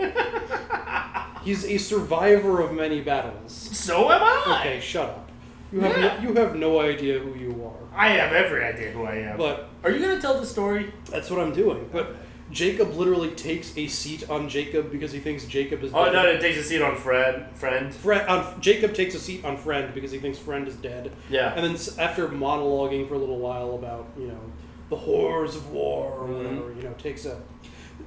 [1.44, 3.52] he's a survivor of many battles.
[3.52, 4.58] So am I.
[4.60, 5.30] Okay, shut up.
[5.72, 6.16] You have Yeah.
[6.16, 7.77] no, you have no idea who you are.
[7.98, 9.36] I have every idea who I am.
[9.36, 10.92] But are you gonna tell the story?
[11.10, 11.88] that's what I'm doing.
[11.92, 12.14] But
[12.50, 16.12] Jacob literally takes a seat on Jacob because he thinks Jacob is Oh dead.
[16.14, 17.50] no, it takes a seat on Fred.
[17.54, 17.92] Friend.
[17.94, 21.12] Fred, on, Jacob takes a seat on Friend because he thinks Friend is dead.
[21.28, 21.52] Yeah.
[21.54, 24.40] And then after monologuing for a little while about you know
[24.90, 26.56] the horrors of war or Mm-hmm.
[26.56, 27.38] whatever, you know, takes a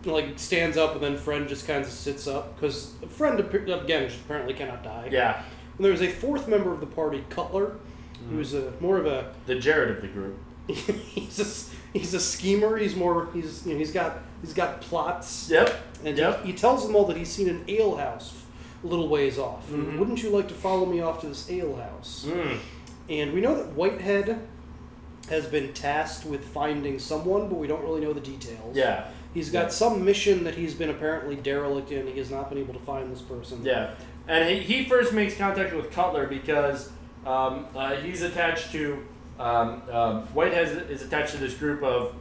[0.05, 4.53] like stands up and then Friend just kind of sits up because Friend again apparently
[4.53, 5.09] cannot die.
[5.11, 5.43] Yeah.
[5.77, 7.75] And there's a fourth member of the party, Cutler,
[8.23, 8.35] Mm-hmm.
[8.35, 10.37] who's a more of a The Jared of the group.
[10.67, 12.77] he's a he's a schemer.
[12.77, 15.49] He's more he's you know he's got he's got plots.
[15.49, 15.73] Yep.
[16.05, 16.41] And Yep.
[16.43, 18.43] he, he tells them all that he's seen an ale house
[18.83, 19.67] a little ways off.
[19.69, 19.97] Mhm.
[19.99, 22.25] Wouldn't you like to follow me off to this ale house?
[22.27, 22.57] Mm.
[23.09, 24.39] And we know that Whitehead
[25.29, 28.75] has been tasked with finding someone, but we don't really know the details.
[28.75, 29.07] Yeah.
[29.33, 29.69] He's got Yeah.
[29.69, 32.07] some mission that he's been apparently derelict in.
[32.07, 33.61] He has not been able to find this person.
[33.63, 33.91] Yeah,
[34.27, 36.89] and he, he first makes contact with Cutler because
[37.25, 39.05] um, uh, he's attached to
[39.39, 42.15] um, um, Whitehead is, is attached to this group of.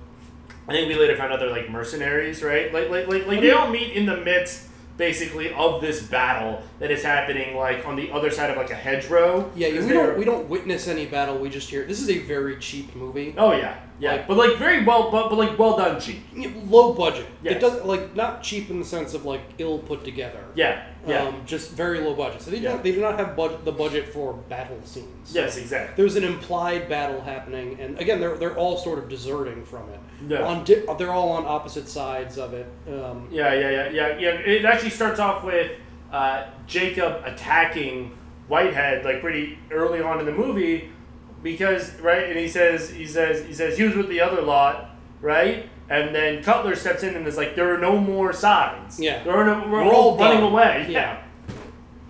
[0.68, 2.72] I think we later found out they're like mercenaries, right?
[2.72, 4.68] Like, like, like, like they all meet in the midst,
[5.00, 8.74] basically, of this battle that is happening, like on the other side of like a
[8.74, 9.50] hedgerow.
[9.56, 11.38] Yeah, we don't we don't witness any battle.
[11.38, 13.34] We just hear this is a very cheap movie.
[13.36, 16.20] Oh yeah, yeah, but like very well, but, but like well done, cheap.
[16.68, 17.26] low budget.
[17.42, 17.56] Yes.
[17.56, 20.44] It doesn't like not cheap in the sense of like ill put together.
[20.54, 21.22] Yeah, yeah.
[21.24, 22.42] Um, just very low budget.
[22.42, 22.72] So they Yeah.
[22.72, 25.34] don't they do not have bud- the budget for battle scenes.
[25.34, 25.94] Yes, exactly.
[25.96, 30.00] There's an implied battle happening, and again, they're they're all sort of deserting from it.
[30.28, 30.42] Yeah.
[30.42, 32.66] On di- they're all on opposite sides of it.
[32.88, 34.30] Um, Yeah, yeah, yeah, yeah, yeah.
[34.30, 35.72] It actually starts off with
[36.12, 38.16] uh, Jacob attacking
[38.48, 40.90] Whitehead like pretty early on in the movie
[41.42, 44.90] because right, and he says he says he says he was with the other lot,
[45.20, 45.68] right?
[45.88, 49.00] And then Cutler steps in and is like, "There are no more sides.
[49.00, 49.22] Yeah.
[49.24, 49.68] there are no.
[49.68, 50.86] We're, We're all, all running away.
[50.88, 51.18] Yeah.
[51.48, 51.54] Yeah,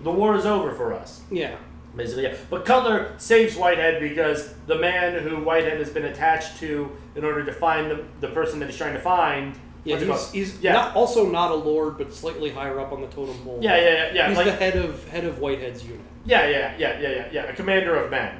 [0.02, 1.56] the war is over for us." Yeah.
[1.96, 2.36] Basically, yeah.
[2.48, 7.44] But Cutler saves Whitehead because the man who Whitehead has been attached to in order
[7.44, 9.58] to find the, the person that he's trying to find.
[9.82, 10.72] Yeah, he's, he's yeah.
[10.72, 13.58] not, also not a lord, but slightly higher up on the totem pole.
[13.62, 16.00] Yeah, yeah, yeah, yeah, He's like- the head of head of Whitehead's unit.
[16.24, 17.42] Yeah, yeah, yeah, yeah, yeah, yeah.
[17.44, 18.38] A commander of men.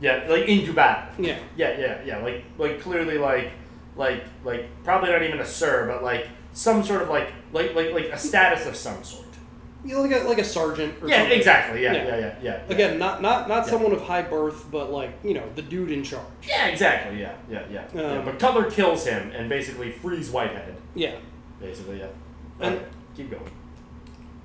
[0.00, 1.24] Yeah, like into battle.
[1.24, 1.38] Yeah.
[1.56, 2.18] Yeah, yeah, yeah.
[2.18, 3.52] Like, like clearly, like,
[3.96, 7.92] like, like probably not even a sir, but like some sort of like, like, like,
[7.92, 9.26] like a status of some sort.
[9.84, 10.94] You know, like a like a sergeant.
[11.02, 11.38] Or Yeah, something.
[11.38, 11.82] exactly.
[11.82, 12.34] Yeah, yeah, yeah, yeah.
[12.42, 12.62] yeah.
[12.68, 13.70] Again, not not not Yeah.
[13.70, 16.24] someone of high birth, but like you know the dude in charge.
[16.46, 17.20] Yeah, exactly.
[17.20, 17.84] Yeah, yeah, yeah.
[17.94, 18.02] yeah.
[18.18, 20.76] Um, But Cutler kills him and basically frees Whitehead.
[20.94, 21.14] Yeah.
[21.60, 22.06] Basically, yeah.
[22.60, 22.84] And- Okay,
[23.16, 23.50] keep going.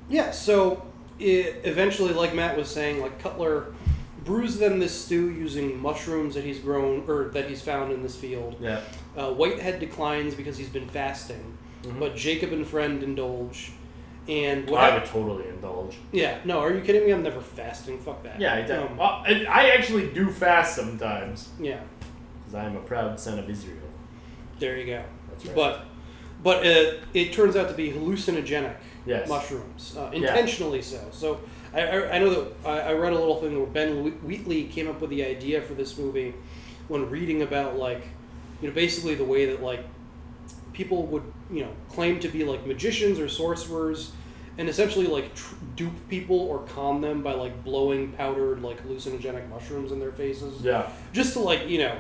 [0.10, 0.86] Yeah, so
[1.20, 3.74] it, eventually, like Matt was saying, like Cutler
[4.24, 8.16] brews them this stew using mushrooms that he's grown or that he's found in this
[8.16, 8.56] field.
[8.60, 8.82] Yeah.
[9.18, 12.00] Uh, Whitehead declines because he's been fasting, Mhm.
[12.00, 13.72] but Jacob and friend indulge.
[14.28, 15.98] And what I would totally indulge.
[16.12, 17.12] yeah, no, are you kidding me?
[17.12, 18.00] I'm never fasting.
[18.00, 18.40] Fuck that.
[18.42, 18.74] Yeah, I, do.
[18.74, 21.50] Um, Well, I I actually do fast sometimes.
[21.60, 21.80] Yeah.
[22.40, 23.78] Because I am a proud son of Israel.
[24.60, 25.04] There you go.
[25.30, 25.56] That's right.
[25.56, 25.86] But
[26.44, 29.30] but uh, it turns out to be hallucinogenic Yes.
[29.30, 30.20] mushrooms, uh, Yeah.
[30.30, 31.00] intentionally so.
[31.12, 31.40] So
[31.74, 34.88] I, I, I know that I, I read a little thing where Ben Wheatley came
[34.88, 36.34] up with the idea for this movie
[36.88, 38.02] when reading about like
[38.62, 39.86] you know basically the way that like
[40.76, 44.12] people would you know claim to be like magicians or sorcerers
[44.58, 49.48] and essentially like tr- dupe people or con them by like blowing powdered like hallucinogenic
[49.50, 50.90] mushrooms in their faces Yeah.
[51.14, 51.96] just to like you know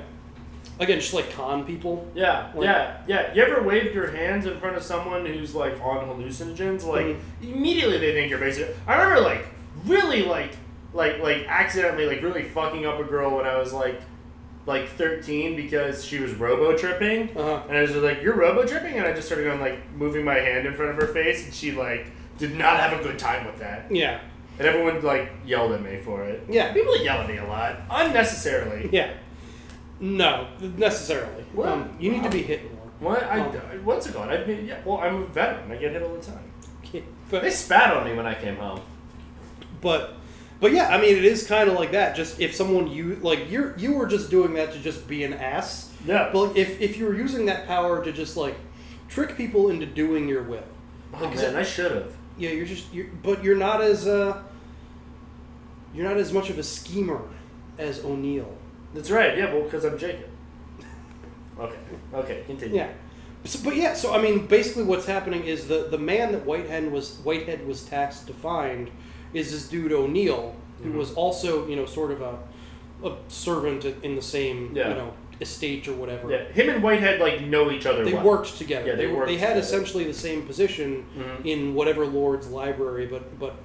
[0.79, 3.33] again just like con people Yeah, Like- yeah, yeah.
[3.33, 6.85] You ever waved your hands in front of someone who's like on hallucinogens?
[6.85, 7.19] Like Mhm.
[7.43, 8.75] immediately they think you're basic.
[8.87, 9.45] I remember like
[9.85, 10.51] really like
[10.93, 14.01] like like accidentally like really fucking up a girl when I was like
[14.65, 17.61] like 13 because she was robo tripping, Uh-huh.
[17.69, 20.35] and I was like, "You're robo tripping," and I just started going like moving my
[20.35, 23.45] hand in front of her face, and she like did not have a good time
[23.45, 23.85] with that.
[23.91, 24.19] yeah
[24.57, 26.43] And everyone like yelled at me for it.
[26.49, 26.73] Yeah.
[26.73, 28.89] people yell at me a lot unnecessarily.
[28.91, 29.11] Yeah.
[29.99, 31.45] No, necessarily.
[31.53, 33.13] Well, um, you need to be hit more.
[33.13, 33.23] What?
[33.23, 33.53] I, Um,
[33.85, 34.29] what's it called?
[34.29, 35.71] I mean, yeah, well, I'm a veteran.
[35.71, 36.51] I get hit all the time.
[36.91, 38.81] They But, spat on me when I came home.
[39.81, 40.15] but,
[40.59, 42.15] but yeah, I mean, it is kind of like that.
[42.15, 45.33] Just if someone you like, you're you were just doing that to just be an
[45.33, 45.91] ass.
[46.05, 46.29] Yeah.
[46.31, 48.55] But if if you were using that power to just like
[49.09, 50.63] trick people into doing your will,
[51.13, 52.13] Oh like, man, I should have.
[52.37, 54.41] yeah, you're just you're, but you're not as uh,
[55.93, 57.21] you're not as much of a schemer
[57.77, 58.55] as O'Neill.
[58.93, 59.37] That's right.
[59.37, 60.29] Yeah, well, because I'm Jacob.
[61.59, 61.77] Okay.
[62.13, 62.43] Okay.
[62.47, 62.77] Continue.
[62.77, 62.89] Yeah.
[63.45, 66.91] So, but yeah, so I mean, basically, what's happening is the the man that Whitehead
[66.91, 68.89] was Whitehead was tasked to find
[69.35, 70.95] is this dude O'Neill, who Mhm.
[70.97, 72.37] was also you know sort of a
[73.03, 74.89] a servant in the same Yeah.
[74.89, 76.31] you know estate or whatever.
[76.31, 76.45] Yeah.
[76.53, 78.05] Him and Whitehead like know each other.
[78.05, 78.23] They well.
[78.23, 78.87] worked together.
[78.87, 79.59] Yeah, they were- worked They had together.
[79.59, 81.45] essentially the same position Mhm.
[81.45, 83.55] in whatever lord's library, but but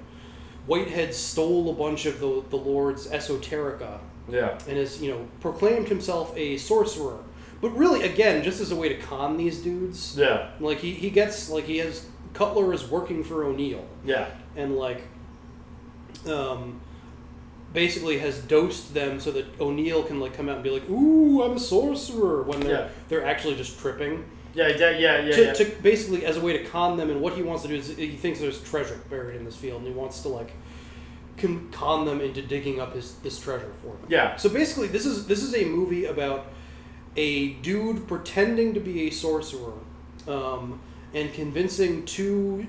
[0.67, 4.57] Whitehead stole a bunch of the the lord's esoterica Yeah.
[4.67, 7.19] and has you know proclaimed himself a sorcerer.
[7.61, 10.15] But really, again, just as a way to con these dudes.
[10.17, 10.47] Yeah.
[10.59, 14.25] Like he, he gets like he has Cutler is working for O'Neill Yeah.
[14.55, 15.01] and like
[16.27, 16.79] um
[17.73, 21.41] basically has dosed them so that O'Neill can like come out and be like, "Ooh,
[21.41, 22.87] I'm a sorcerer," when they're Yeah.
[23.09, 24.25] they're actually just tripping.
[24.53, 24.67] Yeah.
[24.67, 24.89] Yeah.
[24.89, 25.21] Yeah.
[25.21, 25.35] Yeah.
[25.35, 25.53] to, yeah.
[25.53, 27.95] to basically as a way to con them, and what he wants to do is
[27.95, 30.51] he thinks there's treasure buried in this field, and he wants to like
[31.37, 34.05] con, con them into digging up his this treasure for them.
[34.09, 34.35] Yeah.
[34.35, 36.47] So basically, this is this is a movie about
[37.15, 39.73] a dude pretending to be a sorcerer,
[40.27, 40.81] um,
[41.13, 42.67] and convincing two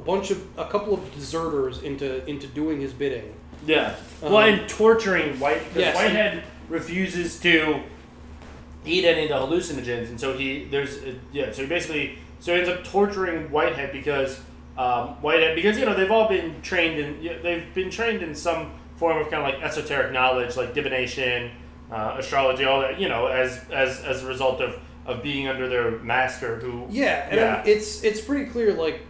[0.00, 3.34] a bunch of a couple of deserters into into doing his bidding.
[3.66, 3.94] Yeah.
[4.22, 5.62] Um, well, and torturing White.
[5.64, 7.82] Because yes, Whitehead refuses to
[8.86, 11.52] eat any of the hallucinogens, and so he there's uh, yeah.
[11.52, 14.40] So he basically so he ends up torturing Whitehead because
[14.78, 18.34] um, Whitehead because you know they've all been trained in yeah, they've been trained in
[18.34, 21.50] some form of kind of like esoteric knowledge like divination,
[21.90, 25.68] uh, astrology, all that you know as as as a result of of being under
[25.68, 28.72] their master who Yeah, and I mean, it's it's pretty clear.
[28.72, 29.02] Like,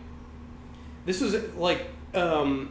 [1.06, 2.70] this is like um,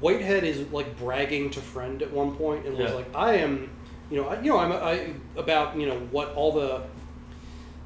[0.00, 2.96] Whitehead is like bragging to friend at one point and was Yeah.
[2.96, 3.70] like, "I am,
[4.10, 6.82] you know, I, you know, I'm I about you know what all the."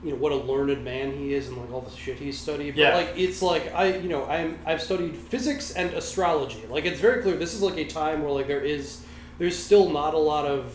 [0.05, 2.73] You know what a learned man he is, and like all the shit he's studied.
[2.75, 2.97] But Yeah.
[2.97, 6.65] like it's like I, you know, I'm I've studied physics and astrology.
[6.69, 7.37] Like it's very clear.
[7.37, 9.05] This is like a time where like there is,
[9.39, 10.75] there's still not a lot of,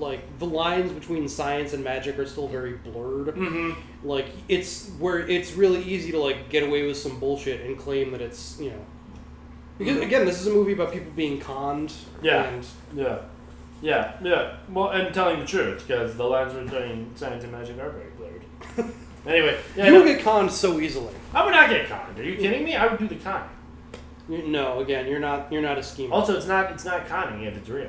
[0.00, 3.28] like the lines between science and magic are still very blurred.
[3.28, 4.06] Mm-hmm.
[4.06, 8.10] Like it's where it's really easy to like get away with some bullshit and claim
[8.12, 8.84] that it's you know.
[9.78, 11.92] Because again, this is a movie about people being conned.
[12.22, 12.44] Yeah.
[12.44, 13.18] And Yeah.
[13.82, 14.56] Yeah, yeah.
[14.68, 18.92] Well, and telling the truth because the lines between science and magic are very blurred.
[19.26, 21.14] anyway, yeah, you no, don't get conned so easily.
[21.32, 22.18] I would not get conned.
[22.18, 22.76] Are you kidding me?
[22.76, 23.48] I would do the con.
[24.28, 25.50] No, again, you're not.
[25.50, 26.14] You're not a schemer.
[26.14, 27.88] Also, it's not it's not conning if it's real.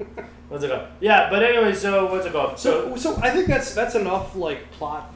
[0.50, 0.88] what's it called?
[1.00, 2.58] Yeah, but anyway, so what's it called?
[2.58, 5.12] so, so I think that's that's enough like plot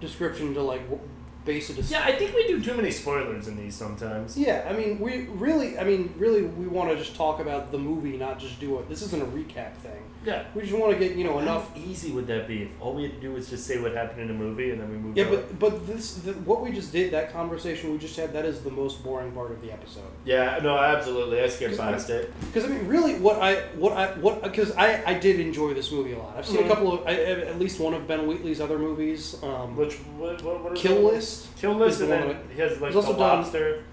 [0.00, 1.00] description to like w-
[1.44, 4.36] base a dis- yeah, I think we do too many spoilers in these sometimes.
[4.36, 7.78] Yeah, I mean, we really, I mean, really, we want to just talk about the
[7.78, 8.88] movie, not just do it.
[8.88, 10.02] This isn't a recap thing.
[10.24, 10.44] Yeah.
[10.54, 11.74] We just want to get you know enough.
[11.74, 13.92] How easy would that be if all we had to do was just say what
[13.94, 15.16] happened in a movie and then we move?
[15.16, 15.30] Yeah, on?
[15.30, 18.60] but but this the, what we just did that conversation we just had that is
[18.62, 20.02] the most boring part of the episode.
[20.24, 21.40] Yeah, no, absolutely.
[21.40, 22.32] I skipped past it.
[22.40, 25.92] Because I mean, really, what I what I what because I I did enjoy this
[25.92, 26.36] movie a lot.
[26.36, 26.66] I've seen Mhm.
[26.66, 29.36] a couple of I, at least one of Ben Wheatley's other movies.
[29.42, 31.00] Um, Which what, what, Kill?
[31.02, 31.46] List.
[31.56, 33.84] Kill List, and then he has like the done- lobster.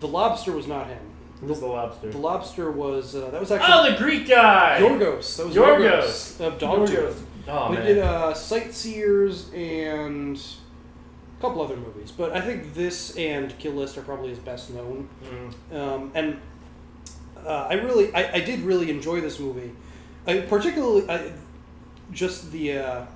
[0.00, 0.98] The Lobster was not him.
[1.40, 2.10] Who's the lobster?
[2.10, 4.78] The Lobster was uh, that was actually Oh, the Greek guy.
[4.80, 5.36] Yorgos.
[5.38, 6.38] That was Yorgos.
[6.38, 6.88] Yorgos of Dogtooth.
[6.88, 7.22] Yorgos.
[7.48, 7.86] Oh we man.
[7.86, 13.96] did uh, Sightseers and a couple other movies, but I think this and Kill List
[13.96, 15.08] are probably his best known.
[15.72, 15.74] Mm.
[15.76, 16.40] Um, and
[17.46, 19.72] uh, I really, I, I did really enjoy this movie.
[20.26, 21.32] I particularly, I,
[22.12, 22.78] just the.
[22.78, 23.06] Uh,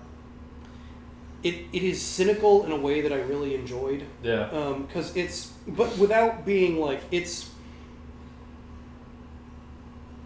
[1.42, 4.02] it, it is cynical in a way that I really enjoyed.
[4.22, 4.76] Yeah.
[4.87, 7.50] Because it's, but without being like it's.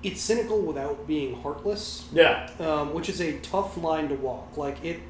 [0.02, 2.48] It's cynical without being heartless Yeah.
[2.60, 4.56] um, which is a tough line to walk.
[4.56, 5.00] Like it,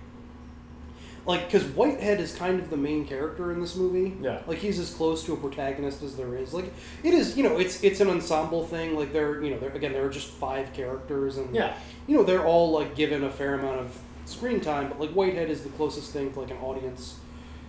[1.26, 4.16] like because Whitehead is kind of the main character in this movie.
[4.22, 4.40] Yeah.
[4.46, 6.54] Like he's as close to a protagonist as there is.
[6.54, 6.72] Like
[7.02, 8.96] it is, you know, it's it's an ensemble thing.
[8.96, 11.74] Like there, you know, there again there are just five characters, and Yeah.
[12.06, 14.88] you know they're all like given a fair amount of screen time.
[14.88, 17.16] But like Whitehead is the closest thing to like an audience.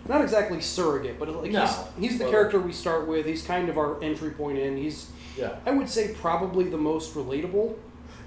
[0.08, 3.26] Not exactly surrogate, but like No, he's he's the character we start with.
[3.26, 4.78] He's kind of our entry point in.
[4.78, 5.56] He's Yeah.
[5.66, 7.76] I would say probably the most relatable.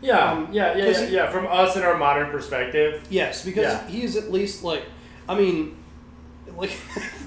[0.00, 0.32] Yeah.
[0.32, 0.76] Um, yeah.
[0.76, 0.86] Yeah.
[0.88, 1.30] Yeah, he- yeah.
[1.30, 3.06] From us in our modern perspective.
[3.10, 3.86] Yes, because Yeah.
[3.88, 4.84] he's at least like,
[5.28, 5.76] I mean,
[6.56, 6.72] like,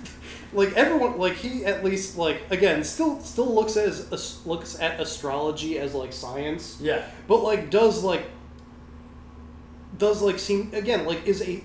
[0.53, 5.77] like everyone, like he at least like again still still looks as looks at astrology
[5.79, 7.03] as like science, Yeah.
[7.27, 8.23] but like does like
[9.97, 11.63] does like seem again like is a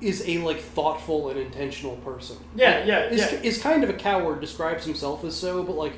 [0.00, 2.36] is a like thoughtful and intentional person.
[2.54, 3.38] Yeah, yeah, Is, yeah.
[3.40, 4.40] is kind of a coward.
[4.40, 5.94] Describes himself as so, but like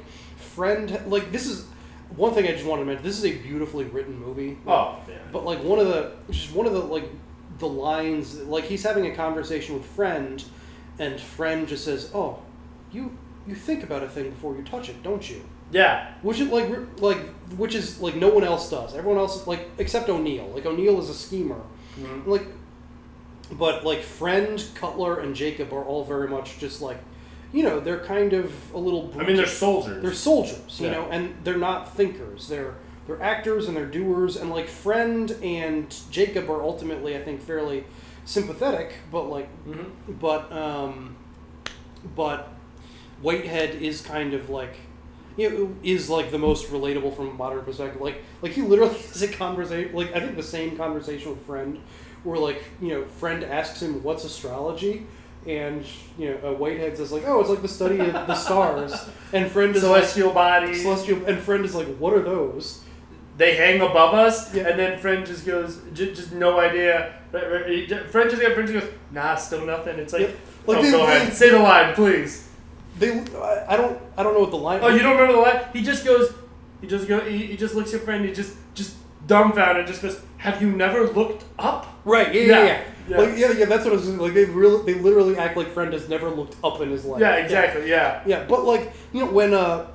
[0.59, 1.67] friend like this is
[2.17, 3.05] one thing I just wanted to mention.
[3.05, 4.59] This is a beautifully written movie.
[4.67, 5.19] Oh, yeah.
[5.31, 7.09] But like one of the just one of the like
[7.59, 10.45] the lines like he's having a conversation with friend
[10.99, 12.41] and friend just says, "Oh,
[12.91, 13.17] you
[13.47, 16.13] you think about a thing before you touch it, don't you?" Yeah.
[16.23, 16.69] Which is like
[17.01, 17.21] like
[17.57, 18.97] which is like no one else does.
[18.97, 20.49] Everyone else like except O'Neill.
[20.49, 21.63] Like O'Neill is a schemer.
[22.01, 22.29] Mm-hmm.
[22.29, 22.47] Like
[23.53, 26.99] but like friend, Cutler and Jacob are all very much just like
[27.53, 30.03] you know, they're kind of a little I mean, they're soldiers.
[30.03, 30.93] they're soldiers, you Yeah.
[30.93, 32.49] know, and they're not thinkers.
[32.49, 32.75] They're
[33.07, 34.37] they're actors and they're doers.
[34.37, 37.85] And like Friend and Jacob are ultimately, I think, fairly
[38.27, 40.13] sympathetic, but like, Mm-hmm.
[40.21, 41.17] but um,
[42.15, 42.49] but
[43.23, 44.77] Whitehead is kind of like.
[45.37, 48.01] You know, is like the most relatable from a modern perspective.
[48.01, 49.95] Like, like he literally has a conversation.
[49.95, 51.79] Like, I think the same conversation with friend,
[52.25, 55.07] where like you know, friend asks him what's astrology,
[55.47, 55.85] and
[56.19, 59.51] you know, uh, Whitehead says like, oh, it's like the study of the stars, and
[59.51, 60.83] friend is like, Celestial bodies.
[60.83, 62.83] celestial, and friend is like, what are those?
[63.37, 64.67] they hang above us, Yeah.
[64.67, 67.15] and then friend just goes, just, just no idea.
[67.31, 68.31] Friend just, friend
[68.69, 69.97] just goes, nah, still nothing.
[70.01, 70.29] It's like, Yeah.
[70.67, 72.49] Like oh, they- go they- ahead, say the line, please.
[72.99, 74.81] They, I I don't, I don't know what the line.
[74.83, 75.61] Oh, you don't remember the line?
[75.73, 76.35] He just goes,
[76.81, 78.97] he just go, he, he just looks at friend, he just, just
[79.29, 81.87] dumbfounded, just goes, have you never looked up?
[82.05, 82.33] Right?
[82.35, 83.19] Yeah, Yeah, yeah, yeah.
[83.19, 83.65] Like, yeah, yeah.
[83.67, 84.19] That's what I was saying.
[84.19, 84.35] like.
[84.35, 87.21] They really, they literally act like friend has never looked up in his life.
[87.21, 88.23] Yeah, exactly, yeah.
[88.27, 89.87] Yeah, but like you know when uh,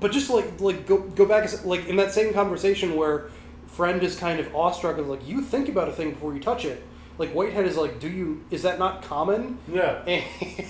[0.00, 3.30] but just like like go go back like in that same conversation where
[3.66, 6.64] friend is kind of awestruck and like you think about a thing before you touch
[6.64, 6.82] it.
[7.16, 8.42] Like Whitehead is like, do you?
[8.50, 9.58] Is that not common?
[9.72, 10.02] Yeah.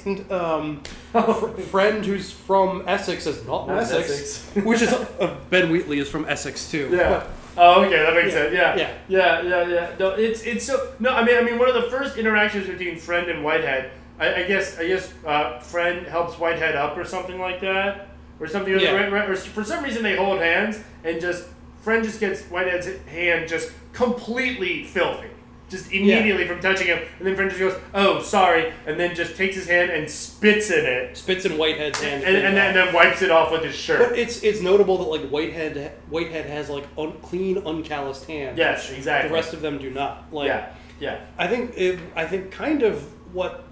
[0.05, 0.83] And um,
[1.13, 4.65] fr- friend who's from Essex is not, Not Essex, Essex.
[4.67, 6.91] which is uh, Ben Wheatley is from Essex too.
[6.93, 7.09] Yeah.
[7.09, 8.55] But- Oh, okay, that makes Yeah, sense.
[8.55, 8.77] Yeah.
[8.77, 8.95] yeah.
[9.09, 9.91] Yeah, yeah, yeah.
[9.99, 11.11] No, it's it's so no.
[11.11, 13.91] I mean, I mean, one of the first interactions between Friend and Whitehead.
[14.19, 18.09] I, I guess I guess uh, Friend helps Whitehead up or something like that,
[18.41, 18.79] or something.
[18.79, 18.93] Yeah.
[18.95, 21.49] Right, right, or for some reason they hold hands and just
[21.83, 25.29] Friend just gets Whitehead's hand just completely filthy.
[25.71, 29.57] Just immediately from touching him, and then just goes, "Oh, sorry," and then just takes
[29.57, 32.95] his hand and spits in it, spits in Whitehead's hand, and, and, then, and then
[32.95, 34.11] wipes it off with his shirt.
[34.11, 38.59] But it's it's notable that like Whitehead Whitehead has like un, clean, uncalloused hands.
[38.59, 39.29] Yes, exactly.
[39.31, 40.33] The rest of them do not.
[40.33, 41.21] Like, Yeah, yeah.
[41.39, 43.03] I think it, I think kind of
[43.35, 43.65] what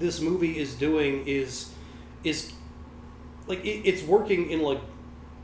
[0.00, 1.72] this movie is doing is
[2.24, 2.52] is
[3.46, 4.80] like it, it's working in like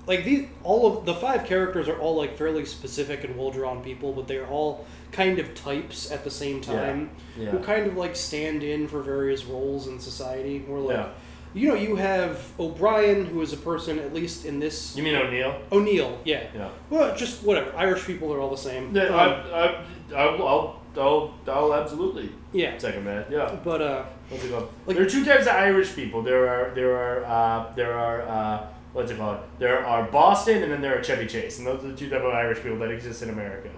[0.09, 3.83] like these all of the five characters are all like fairly specific and well drawn
[3.85, 7.51] people, but they're all kind of types at the same time Yeah.
[7.51, 10.65] who kind of like stand in for various roles in society.
[10.67, 11.09] Where like Yeah.
[11.55, 15.15] you know you have O'Brien who is a person at least in this You mean
[15.15, 15.55] O'Neill?
[15.71, 16.45] O'Neill, yeah.
[16.55, 16.69] Yeah.
[16.91, 17.71] Well, just whatever.
[17.77, 18.95] Irish people are all the same.
[18.97, 19.13] Yeah, Um,
[19.53, 19.85] I,
[20.15, 22.77] I, I'll, I'll, I'll, I'll absolutely Yeah.
[22.79, 23.31] second that.
[23.31, 23.55] Yeah.
[23.63, 24.69] But uh, What's it called?
[24.87, 26.23] Like- there are two types of Irish people.
[26.23, 28.67] There are there are uh, there are uh,
[28.99, 29.39] what's it called?
[29.61, 32.23] There are Boston and then there are Chevy Chase, and those are the two type
[32.23, 33.71] of Irish people that exist in America.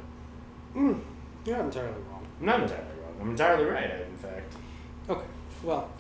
[0.75, 0.99] mm,
[1.45, 2.27] you're not entirely wrong.
[2.41, 3.15] I'm not entirely wrong.
[3.21, 3.91] I'm entirely right.
[3.91, 4.55] In fact.
[5.11, 5.27] Okay.
[5.63, 5.91] Well,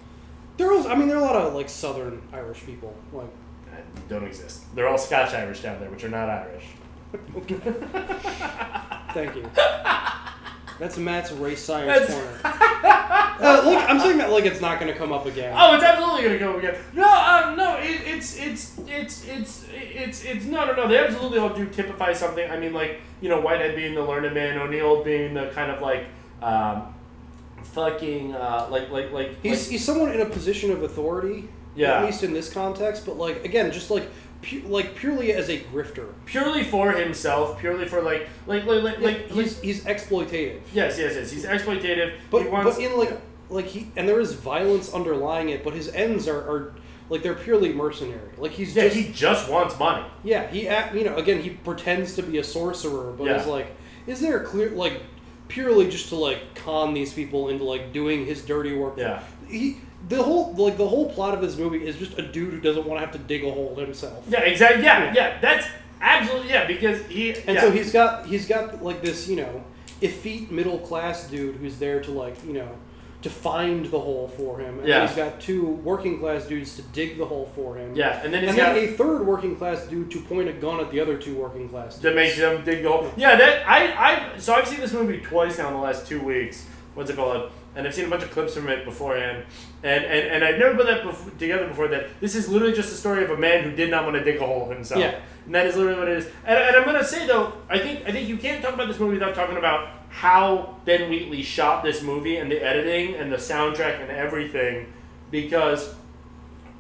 [0.56, 0.88] there are.
[0.88, 2.94] I mean, there are a lot of like Southern Irish people.
[3.12, 3.28] Like,
[3.70, 3.76] Uh,
[4.08, 4.74] Don't exist.
[4.74, 6.64] They're all Scotch Irish down there, which are not Irish.
[9.12, 9.50] thank you.
[10.81, 12.41] That's Matt's race science That's- corner.
[12.45, 15.55] uh, look, I'm saying that like it's not going to come up again.
[15.57, 16.74] Oh, it's absolutely gonna go again.
[16.95, 20.89] No, um, no, it, it's it's it's it's it's it's no, no, no.
[20.89, 22.51] They absolutely all do typify something.
[22.51, 25.83] I mean, like you know, Whitehead being the learned man, O'Neill being the kind of
[25.83, 26.07] like,
[26.43, 26.95] um,
[27.62, 31.47] fucking uh, like like like He's like, he's someone in a position of authority.
[31.76, 31.99] Yeah.
[31.99, 34.09] At least in this context, but like again, just like
[34.43, 36.09] pu- like purely as a grifter.
[36.24, 40.61] purely for himself, purely for like like like like, like he's he's exploitative.
[40.72, 41.30] yes, yes, yes.
[41.30, 42.14] He's exploitative.
[42.30, 45.74] But he wants, but in like like he and there is violence underlying it, but
[45.74, 46.74] his ends are, are
[47.09, 48.30] like they're purely mercenary.
[48.38, 50.07] Like he's yeah, just he just wants money.
[50.22, 50.62] yeah he
[50.99, 53.41] you know again he pretends to be a sorcerer, but Yeah.
[53.41, 53.74] is like
[54.07, 55.03] is there a clear like
[55.49, 58.95] purely just to like con these people into like doing his dirty work.
[58.97, 59.20] Yeah.
[59.49, 59.78] He
[60.09, 62.86] the whole like the whole plot of this movie is just a dude who doesn't
[62.86, 64.24] want to have to dig a hole himself.
[64.28, 64.84] Yeah, exactly.
[64.84, 65.38] Yeah, yeah.
[65.40, 65.66] That's
[66.01, 67.61] absolutely yeah because he And yeah.
[67.61, 69.62] so he's got he's got like this you know
[70.01, 72.68] effete middle class dude who's there to like you know
[73.22, 74.78] to find the hole for him.
[74.78, 75.07] And Yeah.
[75.07, 77.94] he's got two working class dudes to dig the hole for him.
[77.94, 80.55] Yeah, and then he's and then got- a third working class dude to point a
[80.55, 82.03] gun at the other two working class dudes.
[82.05, 83.12] that makes them dig the hole.
[83.18, 86.22] Yeah, that I I so I've seen this movie twice now in the last two
[86.22, 86.64] weeks.
[86.94, 87.51] What's it called?
[87.76, 89.44] And I've seen a bunch of clips from it beforehand,
[89.84, 91.86] and and, and I've never put that together before.
[91.86, 94.24] That this is literally just a story of a man who did not want to
[94.24, 95.00] dig a hole himself.
[95.00, 95.20] Yeah.
[95.46, 96.26] and that is literally what it is.
[96.44, 98.98] And, and I'm gonna say though, I think I think you can't talk about this
[98.98, 103.36] movie without talking about how Ben Wheatley shot this movie and the editing and the
[103.36, 104.92] soundtrack and everything,
[105.30, 105.94] because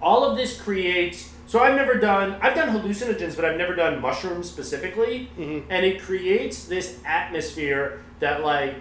[0.02, 4.00] all of this creates so i've never done i've done hallucinogens but i've never done
[4.00, 5.70] mushrooms specifically mm-hmm.
[5.70, 8.76] and it creates this atmosphere that like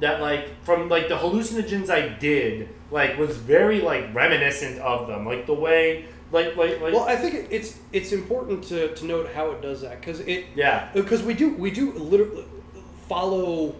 [0.00, 5.24] that like from like the hallucinogens i did like was very like reminiscent of them
[5.26, 9.30] like the way like like like Well, I think it's it's important to, to note
[9.32, 10.88] how it does that because it Yeah.
[10.90, 12.44] Uh, because we do we do literally
[13.08, 13.76] follow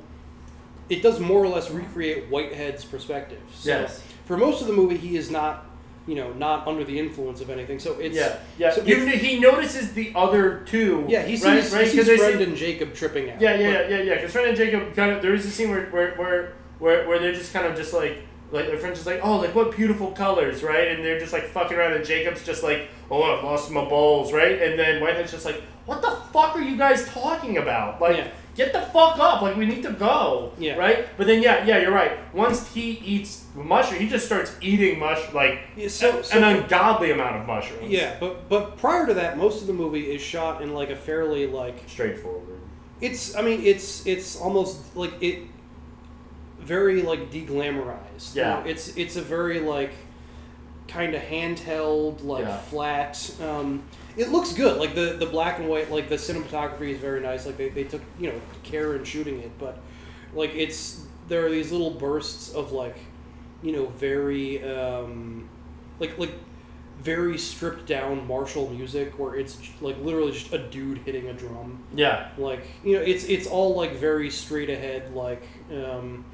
[0.89, 3.41] it does more or less recreate Whitehead's perspective.
[3.53, 4.03] So Yes.
[4.27, 5.67] For most of the movie, he is not
[6.07, 7.79] you know not under the influence of anything.
[7.79, 11.85] So it's yeah yeah So You- he notices the other two yeah he sees, right,
[11.87, 13.41] he sees Friend say- and Jacob tripping out.
[13.41, 14.15] Yeah, yeah, But- yeah, yeah, yeah.
[14.17, 17.19] Because Friend and Jacob kind of there is a scene where where where where, where
[17.19, 18.19] they're just kind of just like
[18.51, 21.45] like their friend's just like oh like what beautiful colors right and they're just like
[21.45, 25.33] fucking around and Jacob's just like oh I've lost my balls right and then Whitehead's
[25.33, 28.29] just like what the fuck are you guys talking about like Yeah.
[28.55, 30.77] Get the fuck up like we need to go Yeah.
[30.77, 34.99] right but then yeah yeah you're right once he eats mushroom he just starts eating
[34.99, 39.15] mush like Yeah, so- so- an ungodly amount of mushrooms Yeah, but but prior to
[39.15, 42.61] that, most of the movie is shot in like a fairly like straightforward
[43.01, 45.41] It's I mean it's it's almost like it
[46.61, 48.35] very like deglamorized.
[48.35, 48.55] You Yeah.
[48.55, 49.93] know, it's it's a very like
[50.89, 52.57] kind of handheld like Yeah.
[52.59, 53.31] flat.
[53.43, 53.83] Um,
[54.17, 54.79] it looks good.
[54.79, 57.47] Like the the black and white like the cinematography is very nice.
[57.47, 59.79] Like they, they took you know care in shooting it, but
[60.35, 62.97] like it's there are these little bursts of like
[63.63, 65.49] you know very um,
[65.99, 66.33] like like
[66.99, 71.83] very stripped down martial music where it's like literally just a dude hitting a drum.
[71.95, 72.31] Yeah.
[72.39, 75.43] Like you know, it's it's all like very straight ahead, like
[75.73, 76.25] um,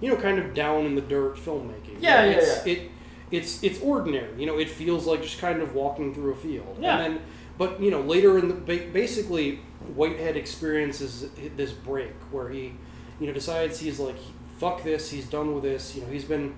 [0.00, 1.98] you know, kind of down in the dirt filmmaking.
[2.00, 2.72] Yeah, yeah, it's, yeah.
[2.72, 2.90] It
[3.30, 4.38] it's it's ordinary.
[4.38, 6.78] You know, it feels like just kind of walking through a field.
[6.80, 6.98] Yeah.
[6.98, 7.22] And then,
[7.56, 9.56] but you know, later in the basically,
[9.94, 12.74] Whitehead experiences this break where he,
[13.20, 14.16] you know, decides he's like,
[14.58, 15.10] fuck this.
[15.10, 15.94] He's done with this.
[15.94, 16.54] You know, he's been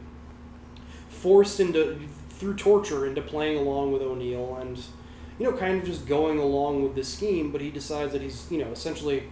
[1.09, 1.99] forced into
[2.31, 4.79] through torture into playing along with O'Neill and
[5.39, 8.47] you know kind of just going along with the scheme but he decides that he's
[8.51, 9.25] you know essentially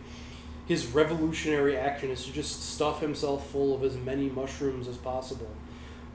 [0.66, 5.48] his revolutionary action is to just stuff himself full of as many mushrooms as possible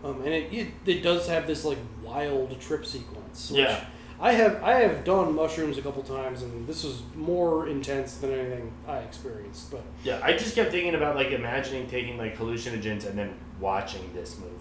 [0.03, 3.85] um, and it, it, it does have this like wild trip sequence which Yeah.
[4.19, 8.31] I have I have done mushrooms a couple times and this was more intense than
[8.31, 13.05] anything I experienced but Yeah, I just kept thinking about like imagining taking like hallucinogens
[13.07, 14.53] and then watching this movie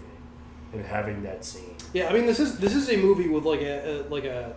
[0.73, 1.75] and having that scene.
[1.93, 4.55] Yeah, I mean this is this is a movie with like a, a like a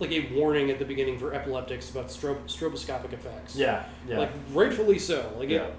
[0.00, 3.54] like a warning at the beginning for epileptics about strobe, stroboscopic effects.
[3.54, 4.18] Yeah, yeah.
[4.18, 5.30] Like rightfully so.
[5.38, 5.64] Like Yeah.
[5.66, 5.74] it,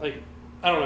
[0.00, 0.22] like
[0.62, 0.80] I don't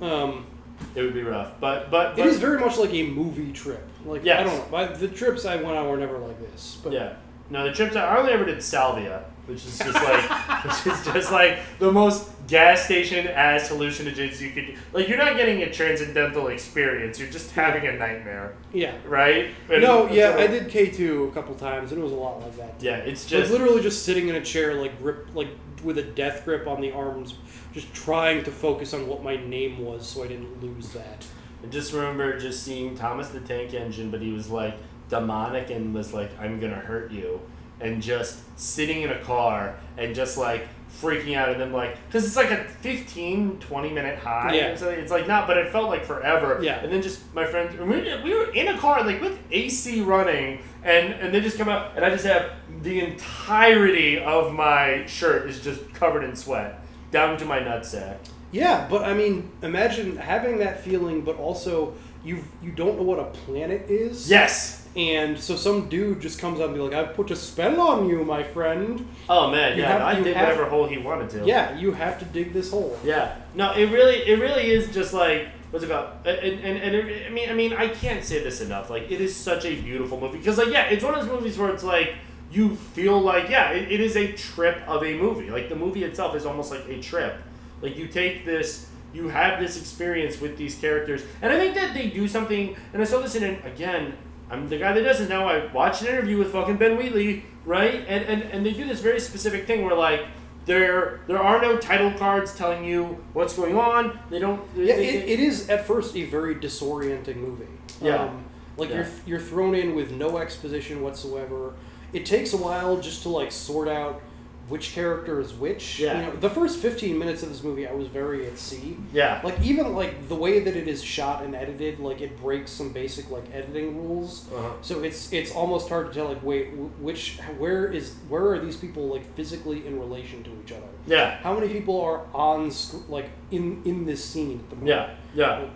[0.00, 0.06] know.
[0.06, 0.46] Um,
[0.94, 3.86] It would be rough, but but, but it is very much like a movie trip.
[4.04, 4.94] Like I don't know.
[4.94, 6.78] The trips I went on were never like this.
[6.82, 7.16] But yeah.
[7.50, 11.04] No, the trips I I only ever did salvia, which is just like which is
[11.06, 14.76] just like the most gas station ass hallucinogens you could.
[14.92, 17.18] Like you're not getting a transcendental experience.
[17.18, 18.94] You're just having a nightmare, Yeah.
[19.06, 19.48] right?
[19.70, 22.16] And- No, yeah, so- I did K two a couple times, and it was a
[22.16, 22.74] lot like that.
[22.80, 25.48] Yeah, it's Like, just literally just sitting in a chair, like grip, like
[25.84, 27.34] with a death grip on the arms,
[27.72, 31.24] just trying to focus on what my name was, so I didn't lose that.
[31.62, 34.74] I just remember just seeing Thomas the Tank Engine, but he was like
[35.08, 37.40] demonic and was like, I'm gonna hurt you.
[37.80, 40.66] And just sitting in a car and just like
[41.00, 44.54] freaking out and then like, because it's like a 15, 20 minute high.
[44.54, 44.74] Yeah.
[44.74, 46.58] So it's like not, but it felt like forever.
[46.62, 46.80] Yeah.
[46.80, 50.00] And then just my friends, we were, we were in a car like with AC
[50.00, 52.50] running and, and they just come out and I just have
[52.82, 58.16] the entirety of my shirt is just covered in sweat down to my nutsack.
[58.50, 63.18] Yeah, but I mean, imagine having that feeling, but also you you don't know what
[63.18, 64.30] a planet is.
[64.30, 64.87] Yes.
[64.98, 68.08] And so some dude just comes up and be like, "I've put a spell on
[68.08, 71.30] you, my friend." Oh man, You yeah, have- I did have- whatever hole he wanted
[71.30, 71.46] to.
[71.46, 72.98] Yeah, you have to dig this hole.
[73.04, 73.36] Yeah.
[73.54, 76.08] No, it really, it really is just like what's it called?
[76.26, 78.90] And and, and it, I mean, I mean, I can't say this enough.
[78.90, 81.56] Like, it is such a beautiful movie because, like, yeah, it's one of those movies
[81.58, 82.14] where it's like
[82.50, 85.50] you feel like, yeah, it, it is a trip of a movie.
[85.50, 87.34] Like the movie itself is almost like a trip.
[87.82, 88.86] Like you take this.
[89.14, 92.76] You have this experience with these characters, and I think that they do something.
[92.92, 94.14] And I saw this in an, again.
[94.50, 95.46] I'm the guy that doesn't know.
[95.46, 98.04] I watched an interview with fucking Ben Wheatley, right?
[98.08, 100.22] And, and and they do this very specific thing where like
[100.64, 104.18] there there are no title cards telling you what's going on.
[104.30, 104.62] They don't.
[104.74, 107.66] They, Yeah, they- it, it is at first a very disorienting movie.
[108.00, 108.16] Yeah.
[108.24, 108.44] Um,
[108.76, 108.96] like Yeah.
[108.96, 111.74] you're you're thrown in with no exposition whatsoever.
[112.12, 114.22] It takes a while just to like sort out
[114.68, 115.98] which character is which.
[115.98, 116.20] Yeah.
[116.20, 118.96] You know, the first 15 minutes of this movie I was very at sea.
[119.12, 119.40] Yeah.
[119.42, 122.92] Like even like the way that it is shot and edited, like it breaks some
[122.92, 124.46] basic like editing rules.
[124.52, 124.72] Uh-huh.
[124.82, 126.68] So it's it's almost hard to tell like wait
[127.00, 130.86] which where is where are these people like physically in relation to each other?
[131.06, 131.38] Yeah.
[131.38, 135.10] How many people are on sc- like in in this scene at the moment?
[135.34, 135.60] Yeah.
[135.60, 135.66] Yeah.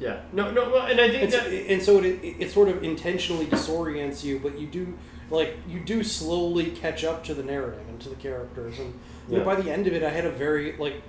[0.00, 0.20] Yeah.
[0.32, 0.50] No.
[0.50, 0.68] No.
[0.70, 1.46] Well, and I think It's, that.
[1.46, 4.92] and so it, it, it sort of intentionally disorients you, but you do
[5.34, 9.38] like you do slowly catch up to the narrative and to the characters, and you
[9.38, 11.02] know, by the end of it, I had a very like,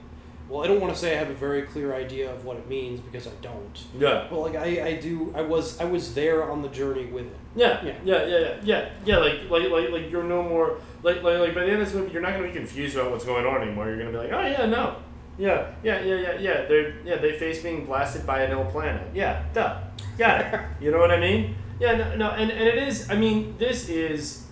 [0.50, 2.68] well, I don't want to say I have a very clear idea of what it
[2.70, 3.84] means because I don't.
[3.98, 4.28] Yeah.
[4.30, 7.36] But like I, I do, I was I was there on the journey with it.
[7.56, 7.94] Yeah, Yeah.
[8.04, 9.18] yeah, yeah, yeah, yeah, yeah.
[9.18, 11.56] Like, like, like, like you're no more like, like, like.
[11.56, 13.62] By the end of this movie, you're not gonna be confused about what's going on
[13.62, 13.88] anymore.
[13.88, 14.98] You're gonna be like, oh yeah, no,
[15.38, 16.66] yeah, yeah, yeah, yeah, yeah.
[16.66, 19.08] They're yeah, they face being blasted by an ill planet.
[19.14, 19.80] Yeah, duh,
[20.18, 20.62] got it.
[20.82, 21.56] you know what I mean?
[21.80, 23.10] Yeah, no, no, and and it is.
[23.10, 24.44] I mean, this is.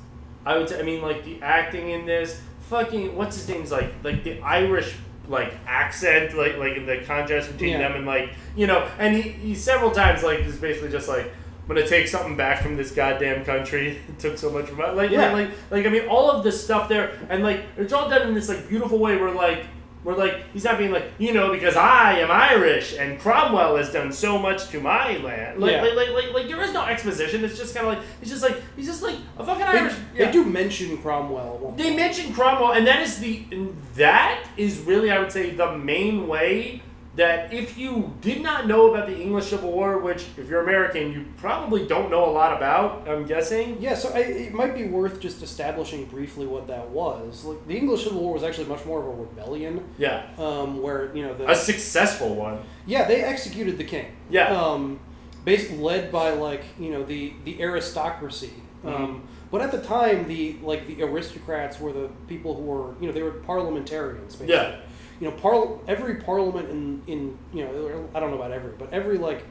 [0.45, 0.79] I would say.
[0.79, 2.41] I mean, like the acting in this.
[2.69, 4.95] Fucking what's his name's like like the Irish
[5.27, 7.77] like accent like like in the contrast between Yeah.
[7.79, 11.25] them and like you know and he, he several times like is basically just like
[11.25, 13.99] I'm gonna take something back from this goddamn country.
[14.09, 14.95] It took so much from it.
[14.95, 15.31] Like, Yeah.
[15.31, 18.27] like, like, like, I mean, all of this stuff there, and like, it's all done
[18.27, 19.65] in this like beautiful way where like,
[20.03, 23.91] where like, he's not being like, you know, because I am Irish and Cromwell has
[23.91, 25.59] done so much to my land.
[25.59, 25.81] Like, Yeah.
[25.81, 27.43] like, like, like, like, there is no exposition.
[27.45, 29.93] It's just kind of like, he's just like, he's just like a fucking They, Irish.
[30.15, 30.31] they yeah.
[30.31, 31.73] do mention Cromwell.
[31.77, 35.77] They mention Cromwell, and that is the and that is really, I would say, the
[35.77, 36.81] main way
[37.15, 41.11] that if you did not know about the English Civil War, which if you're American,
[41.11, 43.77] you probably don't know a lot about, I'm guessing.
[43.79, 47.45] Yeah, so I, it might be worth just establishing briefly what that was.
[47.45, 49.83] Like the English Civil War was actually much more of a rebellion.
[49.97, 50.25] Yeah.
[50.37, 52.59] Um, where you know the A successful one.
[52.87, 54.07] Yeah, they executed the king.
[54.29, 54.47] Yeah.
[54.47, 54.99] Um,
[55.45, 58.53] basically led by like you know the the aristocracy.
[58.83, 63.07] Um, but at the time, the like the aristocrats were the people who were you
[63.07, 64.35] know they were parliamentarians.
[64.35, 64.53] Basically.
[64.53, 64.79] Yeah.
[65.19, 68.91] You know, par- every parliament in in you know I don't know about every, but
[68.91, 69.45] every like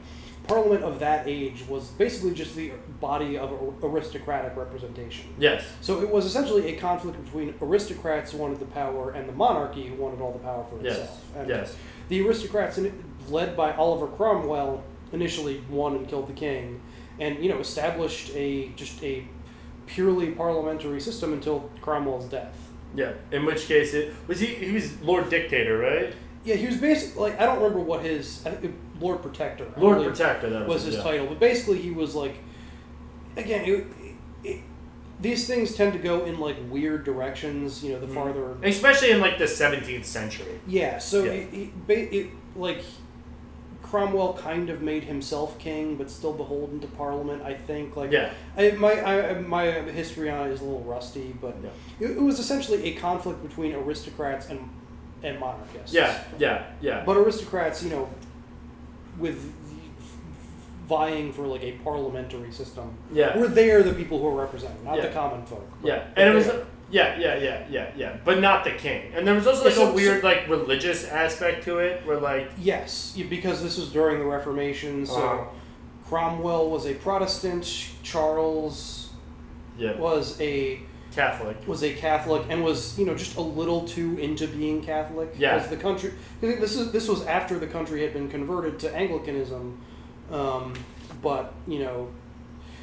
[0.47, 3.51] parliament of that age was basically just the body of
[3.81, 5.33] aristocratic representation.
[5.37, 5.63] Yes.
[5.79, 9.87] So it was essentially a conflict between aristocrats who wanted the power and the monarchy
[9.87, 10.97] who wanted all the power for Yes.
[10.97, 11.25] itself.
[11.37, 11.75] And Yes.
[12.09, 12.77] The aristocrats,
[13.29, 14.83] led by Oliver Cromwell,
[15.13, 16.81] initially won and killed the king,
[17.19, 19.25] and you know established a just a
[19.85, 22.62] purely parliamentary system until Cromwell's death.
[22.95, 23.13] Yeah.
[23.31, 24.47] In which case, it was he.
[24.47, 26.13] He was Lord Dictator, right?
[26.45, 28.45] Yeah, he was basically like I don't remember what his
[28.99, 29.71] Lord Protector.
[29.77, 31.03] Lord Protector, that was was his yeah.
[31.03, 32.35] title, but basically he was like,
[33.37, 33.87] again, it,
[34.43, 34.61] it,
[35.21, 37.83] these things tend to go in like weird directions.
[37.83, 38.15] You know, the Mm-hmm.
[38.15, 40.59] farther Especially in like the 17th century.
[40.67, 41.31] Yeah, so Yeah.
[41.31, 42.83] It, it like
[43.97, 47.43] Cromwell kind of made himself king, but still beholden to Parliament.
[47.43, 47.95] I think.
[47.95, 48.31] Like, Yeah.
[48.57, 52.07] I, my I, my history on it is a little rusty, but Yeah.
[52.07, 54.67] it, it was essentially a conflict between aristocrats and
[55.21, 55.93] and monarchists.
[55.93, 56.23] Yeah.
[56.39, 56.63] Yeah.
[56.81, 57.03] Yeah.
[57.05, 58.09] but aristocrats, you know,
[59.19, 59.53] with
[60.89, 62.97] vying for like a parliamentary system.
[63.13, 63.37] Yeah.
[63.37, 65.03] were there the people who were represented, not Yeah.
[65.07, 65.67] the common folk.
[65.83, 66.47] but- Yeah, and it was
[66.93, 69.11] yeah, yeah, yeah, yeah, yeah, but not the king.
[69.15, 73.13] And there was also like a weird like religious aspect to it, where like Yes,
[73.29, 75.45] because this was during the Reformation, so Uh-huh.
[76.07, 77.65] Cromwell was a Protestant,
[78.03, 79.09] Charles
[79.77, 80.79] yeah, was a
[81.15, 81.57] Catholic.
[81.67, 85.33] was a Catholic, and was you know just a little too into being Catholic.
[85.37, 85.55] Yeah.
[85.55, 89.77] because the country this is this was after the country had been converted to Anglicanism,
[90.31, 90.73] um,
[91.21, 92.09] but you know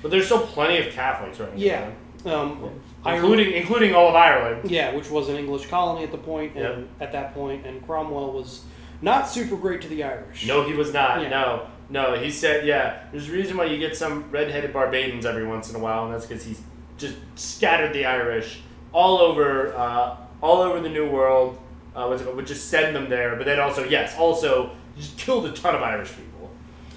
[0.02, 1.60] But there's still plenty of Catholics right now.
[1.60, 1.90] yeah,
[2.26, 2.70] um,
[3.06, 4.70] including including all of Ireland.
[4.70, 6.88] Yeah, which was an English colony at the point, and Yep.
[7.00, 8.64] at that point, and Cromwell was
[9.02, 10.46] not super great to the Irish.
[10.46, 11.22] No, he was not.
[11.22, 11.28] Yeah.
[11.28, 12.14] No, no.
[12.14, 13.04] He said, yeah.
[13.12, 16.14] There's a reason why you get some redheaded Barbadians every once in a while, and
[16.14, 16.60] that's because he's
[16.98, 18.60] just scattered the Irish
[18.92, 21.58] all over, uh, all over the New World.
[21.96, 22.16] Uh?
[22.36, 25.82] Would just send them there, but then also, yes, also just killed a ton of
[25.82, 26.50] Irish people.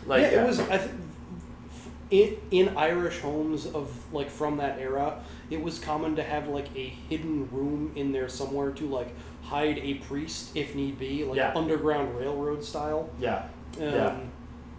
[0.05, 0.59] Like, yeah, uh, it was.
[0.59, 0.91] I th-
[2.11, 6.67] in, in Irish homes of like from that era, it was common to have like
[6.75, 9.09] a hidden room in there somewhere to like
[9.43, 11.53] hide a priest if need be, like Yeah.
[11.55, 13.09] underground railroad style.
[13.19, 13.45] Yeah.
[13.79, 14.19] Um, Yeah.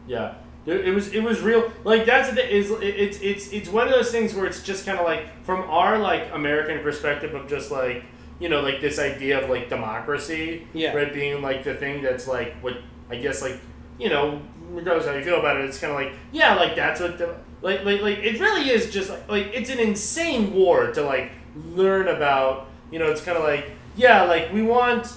[0.06, 0.34] Yeah.
[0.66, 4.10] It was it was real like that's the is it's it's it's one of those
[4.10, 8.02] things where it's just kind of like from our like American perspective of just like
[8.40, 10.94] you know like this idea of like democracy Yeah.
[10.96, 12.78] right being like the thing that's like what
[13.10, 13.58] I guess like
[13.98, 14.40] you know
[14.74, 17.18] regardless of how you feel about it it's kind of like yeah like that's what
[17.18, 21.02] the like like like it really is just like like it's an insane war to
[21.02, 21.32] like
[21.74, 25.12] learn about you know it's kind of like yeah like we want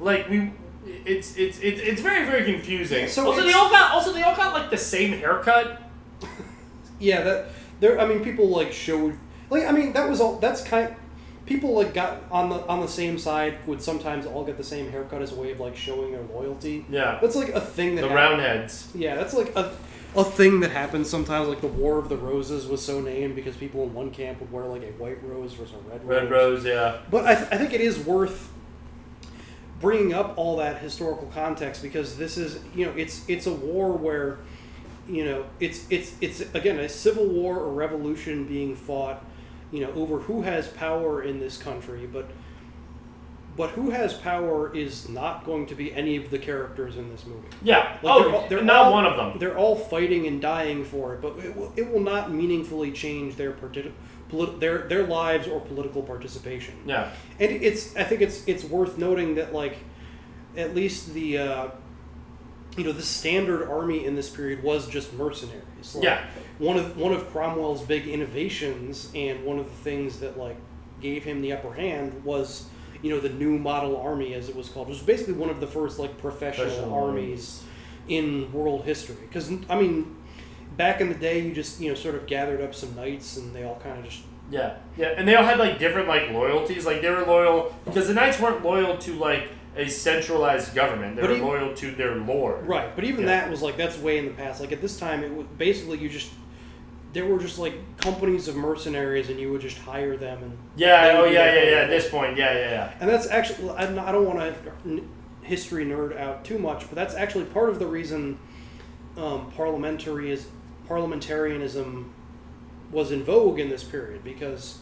[0.00, 0.52] like we
[1.04, 4.36] it's it's it's, it's very very confusing so also they all got also they all
[4.36, 5.82] got like the same haircut
[6.98, 7.48] Yeah, that
[7.80, 8.00] there.
[8.00, 9.18] I mean, people like showed
[9.50, 10.38] like I mean that was all.
[10.38, 10.94] That's kind.
[11.46, 14.90] People like got on the on the same side would sometimes all get the same
[14.90, 16.84] haircut as a way of like showing their loyalty.
[16.90, 17.18] Yeah.
[17.22, 19.72] that's like a thing that the hap- roundheads Yeah, that's like a
[20.16, 21.46] a thing that happens sometimes.
[21.48, 24.50] Like the War of the Roses was so named because people in one camp would
[24.50, 26.22] wear like a white rose versus a red rose.
[26.22, 28.50] red rose yeah But I, th- I think it is worth
[29.80, 33.92] bringing up all that historical context because this is you know it's it's a war
[33.92, 34.38] where
[35.08, 39.22] you know it's it's it's again a civil war or revolution being fought
[39.72, 42.30] you know over who has power in this country but
[43.56, 47.24] but who has power is not going to be any of the characters in this
[47.24, 47.48] movie.
[47.62, 47.96] Yeah.
[48.02, 49.38] Like, oh they're all- they're not all- one of them.
[49.38, 53.36] They're all fighting and dying for it, but it will, it will not meaningfully change
[53.36, 53.94] their parti-
[54.28, 56.74] polit- their their lives or political participation.
[56.84, 57.10] yeah.
[57.40, 59.78] And it's I think it's it's worth noting that like
[60.54, 61.68] at least the uh,
[62.76, 65.94] you know the standard army in this period was just mercenaries.
[65.94, 66.26] Like, Yeah.
[66.58, 70.56] One of one of Cromwell's big innovations and one of the things that like
[71.00, 72.66] gave him the upper hand was
[73.02, 74.88] you know the new model army as it was called.
[74.88, 77.62] It was basically one of the first like professional Professional armies
[78.08, 79.16] in world history.
[79.20, 80.16] Because I mean,
[80.76, 83.54] back in the day, you just you know sort of gathered up some knights and
[83.54, 86.86] they all kind of just yeah yeah and they all had like different like loyalties
[86.86, 91.22] like they were loyal because the knights weren't loyal to like a centralized government they
[91.22, 93.26] But were he- loyal to their lord Right, but even Yeah.
[93.42, 94.60] that was like that's way in the past.
[94.60, 96.30] Like at this time, it was basically you just
[97.12, 101.16] there were just like companies of mercenaries, and you would just hire them and yeah
[101.18, 101.74] oh yeah yeah yeah you.
[101.76, 105.02] at this point yeah yeah yeah And that's actually I don't- I don't want to
[105.42, 108.38] history nerd out too much, but that's actually part of the reason
[109.16, 110.46] um, parliamentary is
[110.88, 112.12] parliamentarianism
[112.90, 114.78] was in vogue in this period because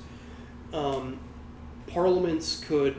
[0.72, 1.18] um,
[1.86, 2.97] parliaments could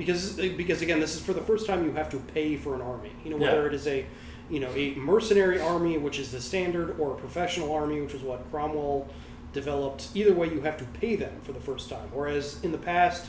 [0.00, 2.80] because because again this is for the first time you have to pay for an
[2.80, 3.66] army you know whether Yeah.
[3.68, 4.04] it is a
[4.50, 8.22] you know, a mercenary army, which is the standard, or a professional army, which is
[8.22, 9.06] what Cromwell
[9.52, 10.08] developed.
[10.12, 12.08] Either way, you have to pay them for the first time.
[12.12, 13.26] Whereas in the past,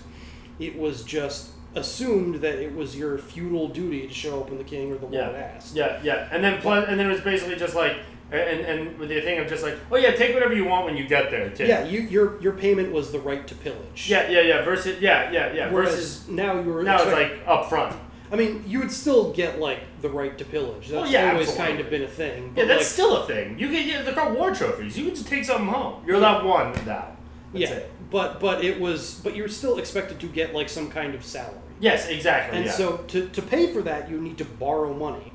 [0.58, 4.64] it was just assumed that it was your feudal duty to show up when the
[4.64, 5.76] king or the lord Yeah, asked.
[5.76, 6.28] yeah, yeah.
[6.32, 7.98] And then plus, and then it was basically just like,
[8.32, 10.98] and and with the thing of just like, oh yeah, take whatever you want when
[10.98, 11.50] you get there.
[11.50, 11.66] Too.
[11.66, 14.10] Yeah, you, your your payment was the right to pillage.
[14.10, 14.64] Yeah, yeah, yeah.
[14.64, 15.72] Versus, yeah, yeah, yeah.
[15.72, 17.96] Whereas Versus now you're now it's like up front.
[18.32, 20.88] I mean, you would still get like the right to pillage.
[20.88, 21.74] That's Well, yeah, always absolutely.
[21.74, 22.54] kind of been a thing.
[22.56, 23.60] Yeah, that's like, still a thing.
[23.60, 24.98] You get yeah, they're called war trophies.
[24.98, 26.04] You can just take something home.
[26.06, 27.18] You're allowed one now.
[27.52, 27.92] That's yeah, it.
[28.10, 31.58] but but it was but you're still expected to get like some kind of salary.
[31.82, 32.58] Yes, exactly.
[32.58, 32.72] And yeah.
[32.72, 35.31] so to, to pay for that, you need to borrow money.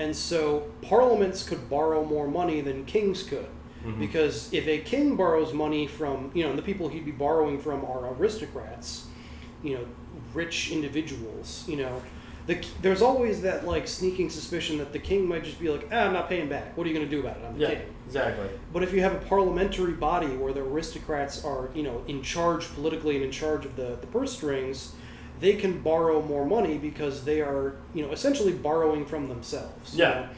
[0.00, 3.46] And so parliaments could borrow more money than kings could.
[3.84, 4.00] Mm-hmm.
[4.00, 7.60] Because if a king borrows money from, you know, and the people he'd be borrowing
[7.60, 9.06] from are aristocrats,
[9.62, 9.84] you know,
[10.32, 12.02] rich individuals, you know,
[12.46, 16.06] the, there's always that like sneaking suspicion that the king might just be like, ah,
[16.06, 16.74] I'm not paying back.
[16.78, 17.44] What are you going to do about it?
[17.44, 17.94] I'm the yeah, king.
[18.06, 18.48] exactly.
[18.72, 22.72] But if you have a parliamentary body where the aristocrats are, you know, in charge
[22.72, 24.94] politically and in charge of the, the purse strings,
[25.40, 29.94] they can borrow more money because they are, you know, essentially borrowing from themselves.
[29.94, 30.08] you Yeah.
[30.10, 30.28] know.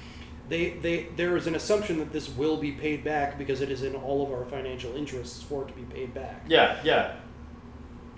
[0.49, 3.83] They, they, there is an assumption that this will be paid back because it is
[3.85, 6.45] in all of our financial interests for it to be paid back.
[6.47, 7.15] Yeah, yeah,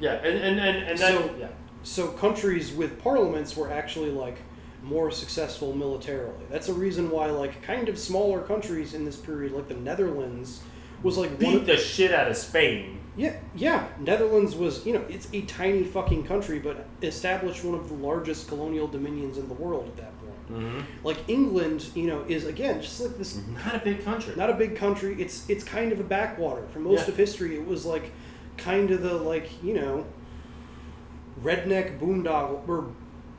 [0.00, 0.14] yeah.
[0.14, 1.48] And and and, and then So- yeah.
[1.82, 4.38] So countries with parliaments were actually like
[4.82, 6.44] more successful militarily.
[6.50, 10.62] That's a reason why like kind of smaller countries in this period, like the Netherlands,
[11.02, 13.00] was like beat the shit out of Spain.
[13.16, 13.86] Yeah, yeah.
[14.00, 18.48] Netherlands was, you know, it's a tiny fucking country, but established one of the largest
[18.48, 20.60] colonial dominions in the world at that point.
[20.60, 21.06] Mm-hmm.
[21.06, 23.40] Like England, you know, is again just like this.
[23.64, 24.34] Not a big country.
[24.36, 25.14] Not a big country.
[25.20, 26.66] It's it's kind of a backwater.
[26.72, 27.12] For most Yeah.
[27.12, 28.10] of history, it was like
[28.56, 30.04] kind of the like you know
[31.42, 32.88] redneck boondoggle or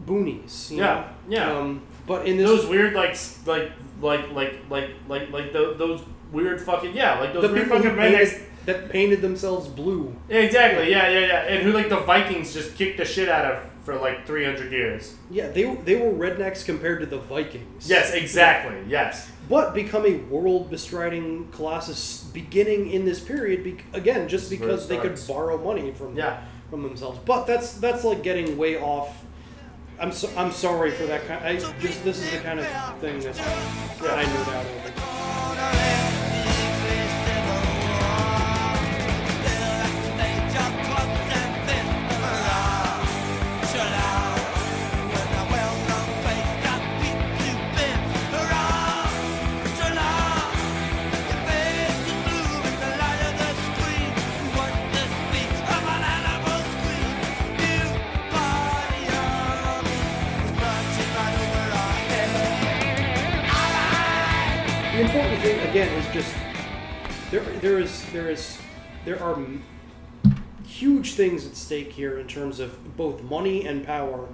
[0.06, 0.72] boonies.
[0.72, 1.06] you Yeah, know?
[1.28, 1.58] yeah.
[1.58, 3.72] Um, but in this those weird like like
[4.02, 6.02] like like like like like tho- those
[6.32, 8.42] weird fucking yeah like those the weird fucking rednecks.
[8.66, 10.16] That painted themselves blue.
[10.30, 10.90] Yeah, exactly.
[10.92, 11.40] Yeah, yeah, yeah.
[11.44, 14.72] And who like the Vikings just kicked the shit out of for like three hundred
[14.72, 15.16] years.
[15.30, 17.88] Yeah, they they were rednecks compared to the Vikings.
[17.88, 18.78] Yes, exactly.
[18.88, 19.32] Yes.
[19.48, 24.60] but become a world bestriding colossus beginning in this period be- again just This is
[24.60, 26.42] where because they could borrow money from Yeah.
[26.72, 29.24] from themselves but that's that's like getting way off
[30.00, 32.66] I'm so, I'm sorry for that kind I just this is the kind of
[33.00, 33.36] thing that,
[34.02, 36.05] that I knew out over
[65.76, 66.34] again is just
[67.32, 68.58] there there is there is
[69.04, 69.38] there are
[70.66, 74.26] huge things at stake here in terms of both money and power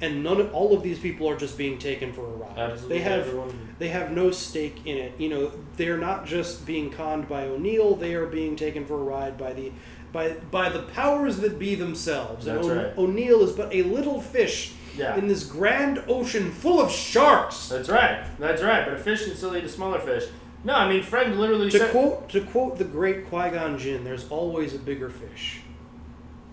[0.00, 2.98] and none of all of these people are just being taken for a ride Absolutely
[2.98, 3.68] they have everyone.
[3.78, 7.94] they have no stake in it you know they're not just being conned by O'Neill
[7.94, 9.70] they are being taken for a ride by the
[10.12, 12.98] by by the powers that be themselves That's and O- right.
[12.98, 15.14] O'Neill is but a little fish Yeah.
[15.16, 18.26] in this grand ocean full of sharks That's right.
[18.40, 18.84] That's right.
[18.84, 20.24] But a fish can still eat a smaller fish.
[20.64, 21.90] No, I mean Fred literally To said.
[21.92, 25.60] quote to quote the great Qui Gon Jinn, "There's always a bigger fish."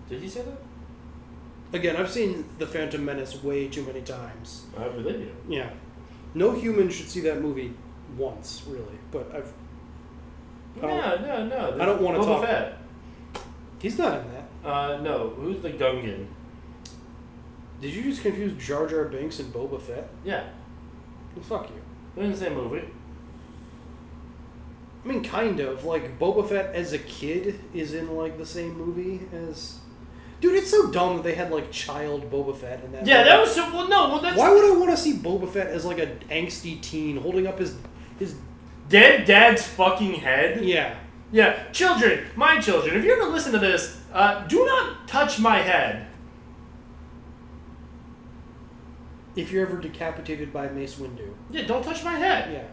[0.08, 1.76] Did he say that?
[1.76, 4.66] Again, I've seen the Phantom Menace way too many times.
[4.78, 5.32] I believe you.
[5.48, 5.70] Yeah,
[6.34, 7.72] no human should see that movie
[8.16, 8.98] once, really.
[9.10, 9.52] But I've
[10.78, 11.46] I don't- No, no,
[11.76, 11.82] no.
[11.82, 12.78] I don't wanna talk- Fett.
[13.80, 14.68] he's not in that.
[14.68, 15.30] Uh, no.
[15.30, 16.26] Who's the Gungan?
[17.80, 20.08] Did you just confuse Jar Jar Binks and Boba Fett?
[20.24, 20.44] Yeah.
[21.34, 21.80] Well, fuck you.
[22.14, 22.84] They're in the same movie.
[25.06, 25.84] I mean, kind of.
[25.84, 29.78] Like Boba Fett as a kid is in like the same movie as.
[30.40, 33.06] Dude, it's so dumb that they had like child Boba Fett in that.
[33.06, 33.28] Yeah, movie.
[33.30, 33.72] that was so.
[33.72, 34.08] Well, no.
[34.08, 37.18] Well, that's Why would I want to see Boba Fett as like an angsty teen
[37.18, 37.76] holding up his
[38.18, 38.34] his
[38.88, 40.64] dead dad's fucking head.
[40.64, 40.96] yeah
[41.30, 45.58] Yeah, children, my children, if you ever listen to this, uh, do not touch my
[45.58, 46.06] head.
[49.36, 51.34] if you're ever decapitated by Mace Windu.
[51.50, 52.50] Yeah, don't touch my head.
[52.50, 52.64] Yeah.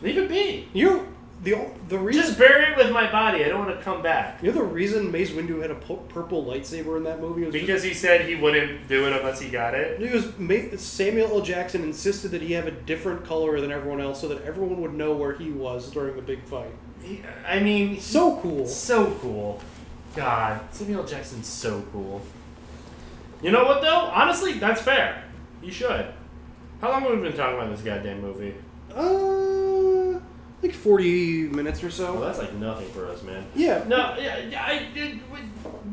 [0.00, 0.68] Leave it be.
[0.72, 1.08] You
[1.42, 1.56] the
[1.88, 3.44] the reason Just bury it with my body.
[3.44, 4.42] I don't want to come back.
[4.42, 7.52] you know the reason Mace Windu had a pu- purple lightsaber in that movie was
[7.52, 10.00] Because he said he wouldn't do it unless he got it.
[10.00, 11.40] because Ma- Samuel L.
[11.42, 14.94] Jackson insisted that he have a different color than everyone else so that everyone would
[14.94, 16.72] know where he was during the big fight.
[17.02, 18.66] He- I mean, So cool.
[18.66, 19.60] so cool.
[20.16, 21.06] God, Samuel L.
[21.06, 22.20] Jackson's so cool.
[23.42, 24.10] You know what though?
[24.12, 25.22] Honestly, that's fair.
[25.62, 26.06] You should.
[26.80, 28.54] How long have we been talking about this goddamn movie?
[28.92, 29.97] Uh,
[30.62, 32.14] like forty minutes or so.
[32.14, 33.46] Well, that's like nothing for us, man.
[33.54, 33.84] Yeah.
[33.86, 35.18] No, yeah, yeah, I, it,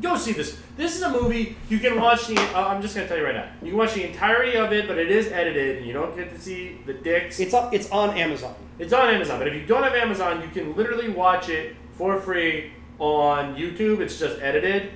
[0.01, 0.57] go see this.
[0.76, 2.39] This is a movie you can watch the.
[2.55, 3.49] Uh, I'm just gonna tell you right now.
[3.61, 6.34] You can watch the entirety of it, but it is edited, and you don't get
[6.34, 7.39] to see the dicks.
[7.39, 8.55] It's on, it's on Amazon.
[8.80, 12.20] It's on Amazon, but if you don't have Amazon, you can literally watch it for
[12.20, 13.99] free on YouTube.
[13.99, 14.91] It's just edited.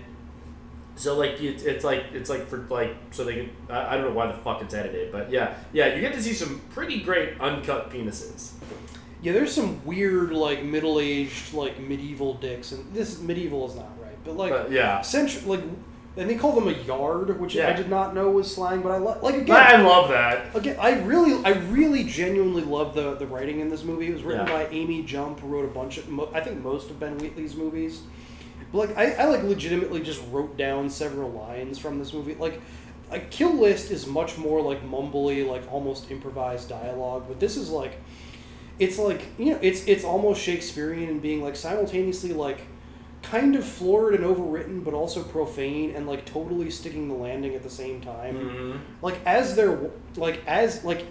[0.96, 4.10] So like it's, it's like it's like for like so they can I, I don't
[4.10, 7.00] know why the fuck it's edited, but yeah yeah you get to see some pretty
[7.00, 8.52] great uncut penises.
[9.22, 13.90] Yeah, there's some weird like middle aged like medieval dicks, and this medieval is not
[14.02, 15.02] right, but like But, yeah.
[15.02, 15.62] century like,
[16.18, 18.98] and they call them a yard, which I did not know was slang, but I
[18.98, 19.56] li- like again.
[19.56, 20.56] I love that.
[20.56, 24.08] Again, I really, I really genuinely love the the writing in this movie.
[24.08, 24.54] It was written Yeah.
[24.54, 27.56] by Amy Jump, who wrote a bunch of, mo- I think most of Ben Wheatley's
[27.56, 28.02] movies.
[28.72, 32.36] But like, I, I like legitimately just wrote down several lines from this movie.
[32.36, 32.62] Like,
[33.12, 37.26] a Kill List is much more like mumbly, like almost improvised dialogue.
[37.28, 37.98] But this is like,
[38.80, 42.62] it's like you know, it's it's almost Shakespearean and being like simultaneously like
[43.22, 47.64] kind of florid and overwritten, but also profane and like totally sticking the landing at
[47.64, 48.36] the same time.
[48.36, 48.78] Mm-hmm.
[49.02, 51.06] Like as they're like as like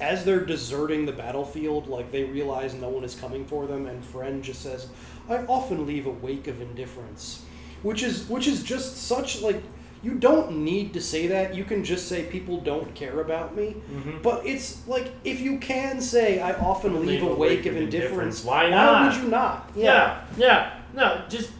[0.00, 4.04] as they're deserting the battlefield, like they realize no one is coming for them, and
[4.04, 4.88] Friend just says,
[5.28, 7.44] "I often leave a wake of indifference,"
[7.82, 9.62] which is which is just such like
[10.04, 11.54] you don't need to say that.
[11.54, 13.76] You can just say people don't care about me.
[13.92, 14.22] Mhm.
[14.22, 18.68] But it's like if you can say, "I often leave, a wake, of indifference," Why
[18.70, 18.92] not?
[18.92, 19.70] Why would you not?
[19.74, 20.70] Yeah, yeah.
[20.94, 21.50] No, just.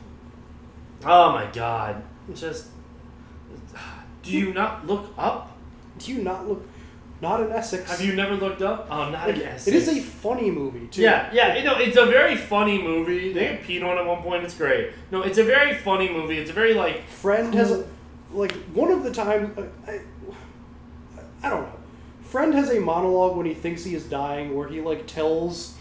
[1.05, 2.03] Oh my god.
[2.35, 2.67] Just.
[4.23, 5.57] Do you not look up?
[5.99, 6.63] Do you not look?
[7.21, 7.91] Not in Essex.
[7.91, 8.89] Have you never looked up?
[8.91, 9.67] Oh, not in It- Essex.
[9.69, 11.01] it is a funny movie too.
[11.03, 13.33] Yeah, yeah, you know, it's a very funny movie.
[13.33, 14.45] They get peed on at one point.
[14.45, 14.91] It's great.
[15.11, 16.39] No, it's a very funny movie.
[16.39, 17.85] It's a very like Friend has a,
[18.35, 19.57] like one of the time
[19.87, 20.01] I,
[21.43, 21.73] I don't know.
[22.23, 25.75] Friend has a monologue when he thinks he is dying where he like tells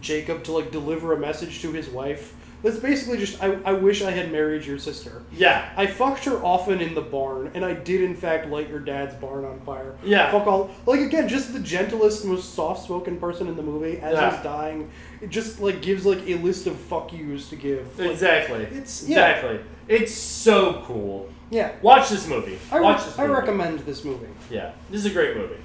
[0.00, 2.34] Jacob to like deliver a message to his wife.
[2.62, 5.22] That's basically just I, I wish I had married your sister.
[5.32, 5.70] Yeah.
[5.76, 9.14] I fucked her often in the barn, and I did in fact light your dad's
[9.16, 9.94] barn on fire.
[10.02, 10.30] Yeah.
[10.30, 14.14] Fuck all like again, just the gentlest, most soft spoken person in the movie as
[14.14, 14.34] Yeah.
[14.34, 14.90] he's dying.
[15.20, 17.98] It just like gives like a list of fuck yous to give.
[17.98, 18.64] Like, exactly.
[18.72, 19.28] It's yeah.
[19.28, 19.60] exactly.
[19.86, 21.28] It's so cool.
[21.50, 21.72] Yeah.
[21.82, 22.58] Watch this movie.
[22.72, 24.26] I, re- Watch this I recommend this movie.
[24.50, 25.56] Yeah, this is a great movie.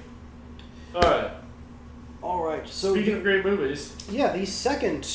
[0.94, 1.30] All right.
[2.22, 2.68] All right.
[2.68, 5.06] So Speaking the- of great movies, yeah, the second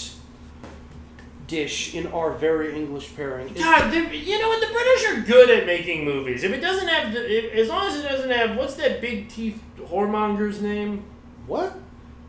[1.47, 3.53] dish in our very English pairing.
[3.53, 4.61] God, the, you know what?
[4.67, 6.43] The British are good at making movies.
[6.43, 9.29] If it doesn't have, the, if, as long as it doesn't have, what's that big
[9.29, 11.03] teeth whoremonger's name?
[11.45, 11.77] What?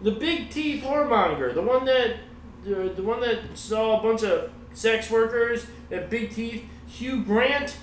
[0.03, 2.17] The big teeth whoremonger, the one that,
[2.65, 6.65] the, the one that saw a bunch of sex workers that big teeth.
[6.87, 7.77] Hugh Grant.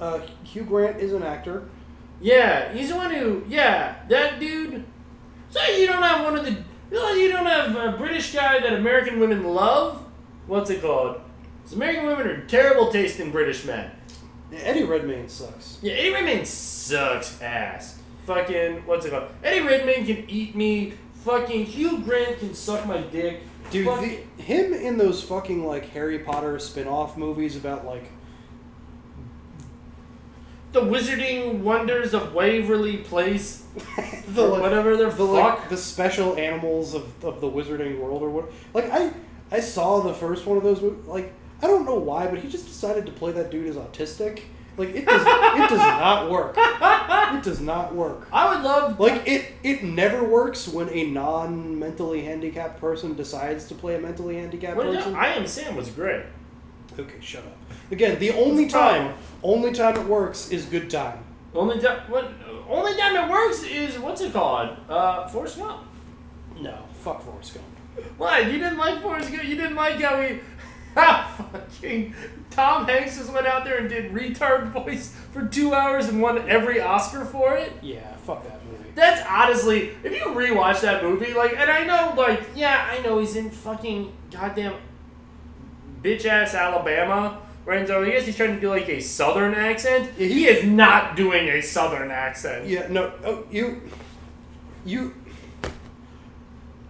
[0.00, 1.68] Uh, Hugh Grant is an actor.
[2.20, 3.44] Yeah, he's the one who.
[3.48, 4.84] Yeah, that dude.
[5.50, 6.52] So you don't have one of the.
[6.90, 10.04] You don't have a British guy that American women love.
[10.46, 11.20] What's it called?
[11.62, 13.90] 'Cause American women are terrible taste in British men.
[14.50, 15.78] Yeah, Eddie Redmayne sucks.
[15.82, 17.98] Yeah, Eddie Redmayne sucks ass.
[18.26, 19.28] Fucking what's it called?
[19.44, 20.94] Eddie Redmayne can eat me.
[21.24, 23.42] Fucking Hugh Grant can suck my dick.
[23.70, 28.10] Dude, Fuck- the, him in those fucking like Harry Potter spin-off movies about like
[30.72, 33.64] the Wizarding Wonders of Waverly Place.
[34.28, 35.60] the or like, whatever the, the fuck.
[35.60, 38.52] like the special animals of, of the Wizarding world or what.
[38.74, 39.12] Like I
[39.50, 41.06] I saw the first one of those movies.
[41.06, 44.42] Like I don't know why, but he just decided to play that dude as autistic.
[44.76, 46.54] Like it does it does not work.
[46.56, 48.28] It does not work.
[48.32, 53.66] I would love Like it it never works when a non mentally handicapped person decides
[53.66, 55.14] to play a mentally handicapped Well, no, person.
[55.16, 56.24] I Am Sam was great.
[56.98, 57.56] Okay, shut up.
[57.90, 59.08] Again, the only What's the problem?
[59.08, 61.24] time, only time it works is good time.
[61.54, 62.30] Only time what
[62.68, 64.76] only time it works is what's it called?
[64.88, 65.82] Uh, Forrest Gump.
[66.60, 67.66] No, fuck Forrest Gump.
[68.16, 68.46] What?
[68.46, 69.44] You didn't like Forrest Gump?
[69.44, 70.38] You didn't like how he,
[70.94, 72.14] how fucking
[72.50, 76.48] Tom Hanks just went out there and did retard voice for two hours and won
[76.48, 77.72] every Oscar for it?
[77.82, 78.90] Yeah, fuck that movie.
[78.94, 83.18] That's honestly, if you rewatch that movie, like, and I know, like, yeah, I know
[83.18, 84.74] he's in fucking goddamn
[86.02, 90.10] bitch ass Alabama, So I guess he's trying to do like a southern accent.
[90.16, 92.66] He is not doing a southern accent.
[92.66, 93.82] Yeah, no, oh, you,
[94.84, 95.14] you,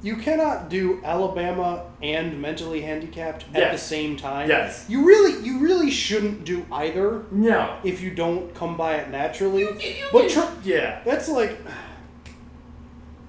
[0.02, 4.48] you cannot do Alabama and mentally handicapped at the same time.
[4.48, 4.86] Yes.
[4.88, 7.24] You really, you really shouldn't do either.
[7.30, 7.76] No.
[7.84, 9.62] If you don't come by it naturally.
[9.62, 11.02] you but tr- yeah.
[11.04, 11.58] that's like.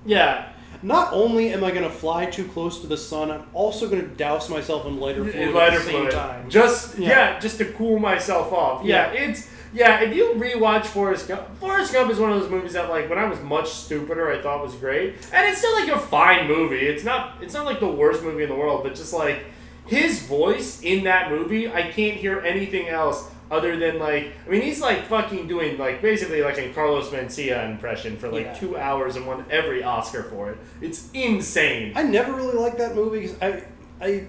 [0.06, 0.51] Yeah.
[0.84, 4.02] Not only am I going to fly too close to the sun, I'm also going
[4.02, 6.12] to douse myself in lighter fluid lighter at the same fluid.
[6.12, 6.50] time.
[6.50, 7.10] Just yeah.
[7.10, 7.40] Yeah.
[7.40, 8.84] just to cool myself off.
[8.84, 9.20] Yeah, Yeah.
[9.22, 12.90] it's Yeah, if you rewatch Forrest Gump, Forrest Gump is one of those movies that
[12.90, 16.00] like when I was much stupider, I thought was great, and it's still like a
[16.00, 16.86] fine movie.
[16.88, 19.46] It's not it's not like the worst movie in the world, but just like
[19.88, 24.62] his voice in that movie, I can't hear anything else other than like I mean
[24.62, 28.54] he's like fucking doing like basically like a Carlos Mencia impression for like Yeah.
[28.54, 30.58] two hours and won every Oscar for it.
[30.80, 31.92] It's insane.
[31.96, 33.62] I never really liked that movie 'cause I,
[34.02, 34.28] I,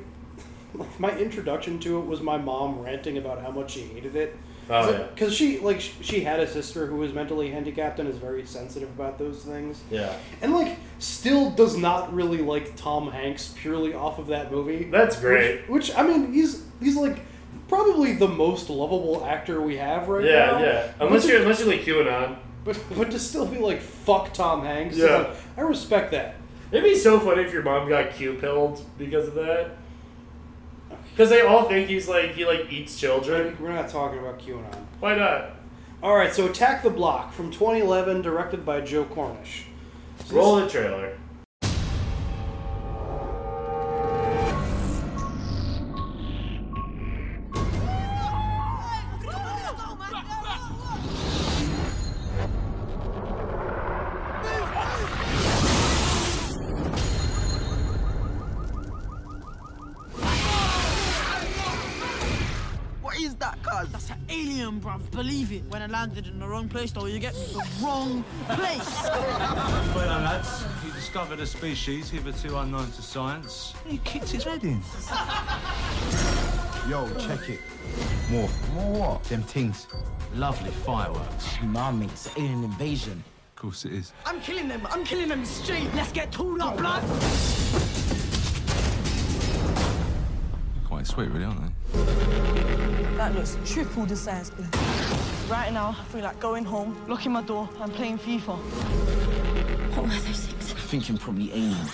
[0.98, 4.36] my introduction to it was my mom ranting about how much she hated it.
[4.70, 5.06] Oh, yeah.
[5.14, 8.88] Because she like she had a sister who was mentally handicapped and is very sensitive
[8.90, 9.80] about those things.
[9.90, 10.12] Yeah.
[10.40, 14.84] And like still does not really like Tom Hanks purely off of that movie.
[14.84, 15.68] That's great.
[15.68, 17.18] Which, which I mean, he's he's like
[17.72, 20.58] probably the most lovable actor we have right Yeah, now.
[20.58, 20.64] yeah.
[20.66, 20.92] yeah.
[21.00, 22.36] Unless you're unless you're like QAnon.
[22.64, 24.96] But but to still be like fuck Tom Hanks.
[24.96, 25.16] Yeah.
[25.16, 26.36] like, I respect that.
[26.70, 29.70] It'd be so funny if your mom got Q pilled because of that.
[31.12, 33.56] Because they all think he's like he like eats children.
[33.58, 34.76] We're not talking about QAnon.
[35.00, 35.52] Why not?
[36.02, 39.66] All right, so Attack the Block from 2011, directed by Joe Cornish.
[40.24, 41.16] So Roll the trailer.
[66.62, 67.34] Wrong place, though, you get?
[67.34, 69.02] The wrong place.
[69.94, 70.64] Well done, lads.
[70.86, 73.74] You discovered a species hitherto unknown to science.
[73.86, 74.80] He kicked his head in.
[76.88, 77.60] Yo, check it.
[78.30, 78.48] More.
[78.74, 79.24] More what?
[79.24, 79.88] Them things.
[80.36, 81.58] Lovely fireworks.
[81.64, 83.24] Nah, mate, it's alien invasion.
[83.56, 84.12] Of course it is.
[84.24, 84.86] I'm killing them.
[84.90, 85.92] I'm killing them straight.
[85.94, 87.02] Let's get tooled up, blood.
[90.86, 91.81] Quite sweet, really, aren't they?
[91.92, 94.68] That looks triple the size, please.
[95.50, 98.56] Right now, I feel like going home, locking my door, and playing FIFA.
[99.94, 100.72] What were those things?
[100.90, 101.86] Thinking probably alien.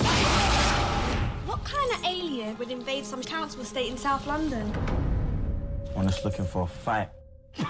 [1.47, 4.67] What kind of alien would invade some council estate in South London?
[5.95, 7.09] One that's looking for a fight.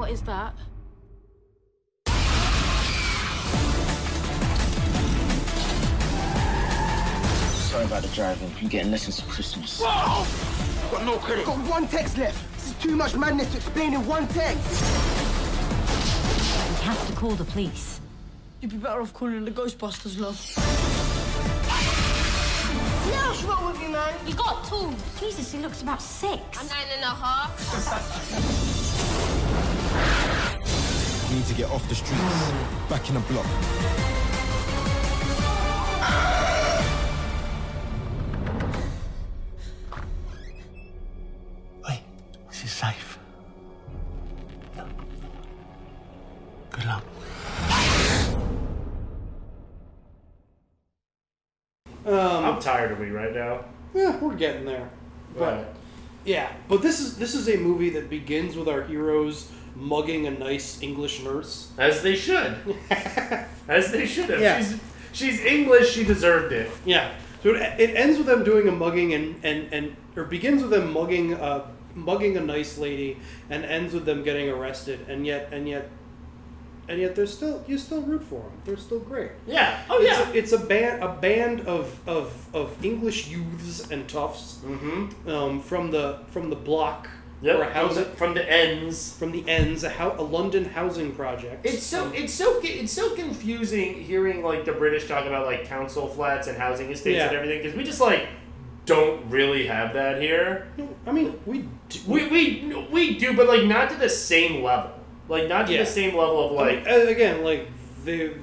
[0.00, 0.54] What is that?
[7.70, 8.52] Sorry about the driving.
[8.60, 9.80] I'm getting lessons for Christmas.
[9.80, 10.26] Got
[11.04, 11.46] no credit.
[11.46, 12.52] Got one text left.
[12.56, 14.82] This is too much madness to explain in one text.
[16.68, 18.00] We have to call the police.
[18.60, 20.36] You'd be better off calling the Ghostbusters, love.
[23.06, 24.14] No, what's wrong with you, man?
[24.26, 24.96] You got tools.
[25.20, 26.42] Jesus, he looks about six.
[26.58, 27.56] I'm nine and a half.
[31.30, 32.50] We need to get off the streets.
[32.88, 33.46] Back in the block.
[42.80, 43.18] Safe.
[46.70, 47.04] Good luck.
[52.06, 53.64] Um, I'm tired of me right now.
[53.92, 54.88] Yeah, we're getting there.
[55.36, 55.66] But Right.
[56.24, 60.30] yeah, but this is this is a movie that begins with our heroes mugging a
[60.30, 61.68] nice English nurse.
[61.76, 62.56] As they should.
[63.68, 64.40] As they should have.
[64.40, 64.58] Yeah.
[64.58, 64.80] She's
[65.12, 65.92] she's English.
[65.92, 66.70] She deserved it.
[66.86, 67.12] Yeah.
[67.42, 70.70] So it, it ends with them doing a mugging and, and, and or begins with
[70.70, 73.18] them mugging uh, mugging a nice lady
[73.48, 75.88] and ends with them getting arrested and yet and yet
[76.88, 78.52] and yet they're still you still root for them.
[78.64, 79.30] They're still great.
[79.46, 79.82] Yeah.
[79.88, 80.30] Oh It's yeah.
[80.30, 84.58] a, it's a band a band of, of, of English youths and toughs
[85.26, 87.08] um, from the from the block
[87.42, 90.64] Yep, or a from the- from the ends from the ends a, hou- a London
[90.66, 91.64] housing project.
[91.64, 96.06] It's so it's so it's so confusing hearing like the British talk about like council
[96.06, 97.28] flats and housing estates Yeah.
[97.28, 98.26] and everything because we just like
[98.94, 100.68] don't really have that here.
[101.06, 101.98] I mean, we do.
[102.06, 104.92] we we we do, but like not to the same level.
[105.28, 105.80] Like not to Yeah.
[105.84, 107.68] the same level of I like mean, uh, again, like
[108.04, 108.34] the,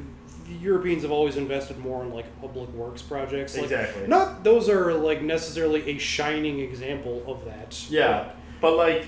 [0.47, 3.55] the Europeans have always invested more in like public works projects.
[3.55, 4.07] Like, Exactly.
[4.07, 7.77] Not those are like necessarily a shining example of that.
[7.89, 8.31] yeah,
[8.61, 9.05] but like.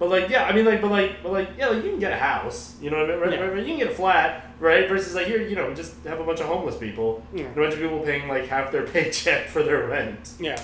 [0.00, 2.12] But like yeah, I mean like but like but like yeah, like you can get
[2.12, 3.20] a house, you know what I mean?
[3.20, 3.54] Right, Yeah.
[3.58, 4.88] You can get a flat, right?
[4.88, 7.46] Versus like here, you know, just have a bunch of homeless people, Yeah.
[7.46, 10.34] a bunch of people paying like half their paycheck for their rent.
[10.38, 10.56] Yeah.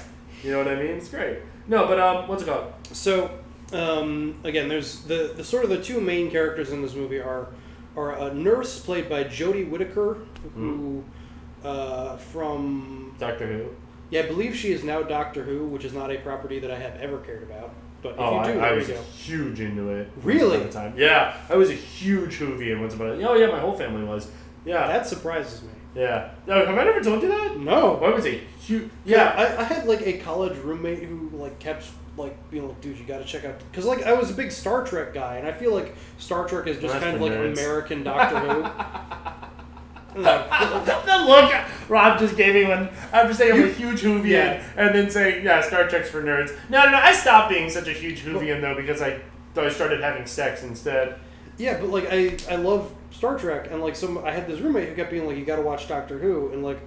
[0.45, 0.93] You know what I mean?
[0.93, 1.39] It's great.
[1.67, 2.73] No, but um, what's it called?
[2.93, 3.31] So,
[3.73, 7.49] um, again, there's the, the sort of the two main characters in this movie are
[7.97, 10.19] are a nurse played by Jodie Whittaker,
[10.55, 11.05] who
[11.65, 13.69] uh, from Doctor Who.
[14.11, 16.79] Yeah, I believe she is now Doctor Who, which is not a property that I
[16.79, 17.73] have ever cared about.
[18.03, 20.11] But if Oh, you do, I, I was huge into it.
[20.23, 20.57] Really?
[20.59, 20.95] upon a time.
[20.99, 24.29] Yeah, I was a huge Whovian once upon a Oh yeah, my whole family was.
[24.67, 24.87] Yeah.
[24.89, 25.71] That surprises me.
[25.95, 26.31] Yeah.
[26.47, 27.59] No, have I never told you that?
[27.59, 27.95] No.
[27.95, 28.41] What was he?
[28.61, 28.91] Huge.
[29.05, 29.35] Yeah.
[29.37, 31.87] I, I had like a college roommate who like kept
[32.17, 34.51] like being like, dude, you got to check out because like I was a big
[34.53, 37.33] Star Trek guy, and I feel like Star Trek is just That's kind of like
[37.33, 37.53] nerds.
[37.53, 38.65] American Doctor Who.
[40.15, 41.53] The look
[41.89, 44.63] Rob just gave me when after saying I'm a huge Whovian Yeah.
[44.77, 46.57] and then saying yeah Star Trek's for nerds.
[46.69, 46.97] No, no, no.
[46.99, 49.21] I stopped being such a huge Whovian though because I
[49.57, 51.17] I started having sex instead.
[51.59, 54.89] Yeah, but like I I love Star Trek, and like some I had this roommate
[54.89, 56.79] who kept being like, you got to watch Doctor Who, and like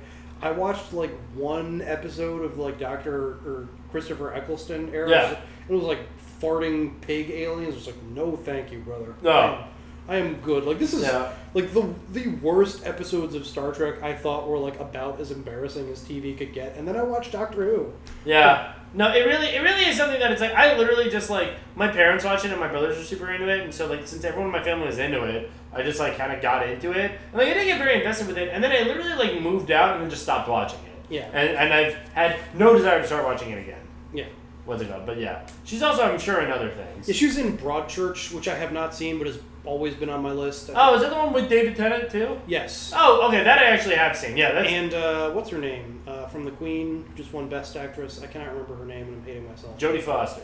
[0.42, 3.16] I watched like one episode of like Doctor
[3.46, 5.10] or Christopher Eccleston era.
[5.10, 5.40] Yeah.
[5.70, 6.00] It was like
[6.42, 7.74] farting pig aliens.
[7.74, 9.16] It was like, no, thank you, brother.
[9.24, 9.32] No.
[9.32, 9.64] I am,
[10.08, 10.64] I am good.
[10.66, 11.32] Like this is Yeah.
[11.54, 15.90] like the the worst episodes of Star Trek I thought were like about as embarrassing
[15.90, 17.94] as TV could get, and then I watched Doctor Who.
[18.26, 18.74] Yeah.
[18.94, 21.90] No, it really, it really is something that it's like I literally just like my
[21.90, 24.48] parents watch it and my brothers are super into it, and so like since everyone
[24.48, 27.34] in my family is into it, I just like kind of got into it, and
[27.34, 29.94] like I didn't get very invested with it, and then I literally like moved out
[29.94, 31.06] and then just stopped watching it.
[31.10, 31.30] Yeah.
[31.34, 33.82] And and I've had no desire to start watching it again.
[34.14, 34.26] Yeah.
[34.66, 35.06] What's it called?
[35.06, 37.08] But yeah, she's also I'm sure in other things.
[37.08, 40.22] Yeah, she was in Broadchurch, which I have not seen, but has always been on
[40.22, 40.70] my list.
[40.74, 42.40] Oh, is that the one with David Tennant too?
[42.48, 42.92] Yes.
[42.96, 44.36] Oh, okay, that I actually have seen.
[44.36, 47.06] Yeah, that's And uh, what's her name uh, from The Queen?
[47.16, 48.22] Just won Best Actress.
[48.22, 49.78] I cannot remember her name, and I'm hating myself.
[49.78, 50.42] Jodie Foster.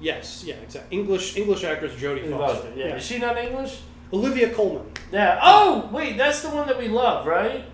[0.00, 0.96] Yes, yeah, exactly.
[0.96, 2.28] English English actress Jodie.
[2.30, 2.96] Foster, yeah.
[2.96, 3.80] Is she not English?
[4.12, 4.86] Olivia Colman.
[5.12, 5.38] Yeah.
[5.42, 7.64] Oh, wait, that's the one that we love, right?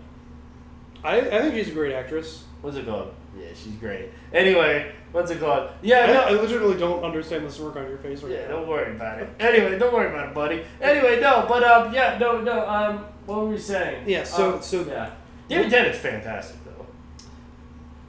[1.05, 2.45] I, I think she's a great actress.
[2.61, 3.13] What's it called?
[3.39, 4.11] Yeah, she's great.
[4.33, 5.71] Anyway, what's it called?
[5.83, 8.49] Yeah, I, no, I literally don't understand this smirk on your face right Yeah, now.
[8.57, 9.29] don't worry about it.
[9.41, 10.63] Anyway, don't worry about it, buddy.
[10.81, 12.69] Anyway, no, but um, yeah, no, no.
[12.69, 14.05] Um, what were we saying?
[14.07, 15.11] Yeah, so- Um, so- yeah,
[15.49, 16.87] David Tennant's fantastic though.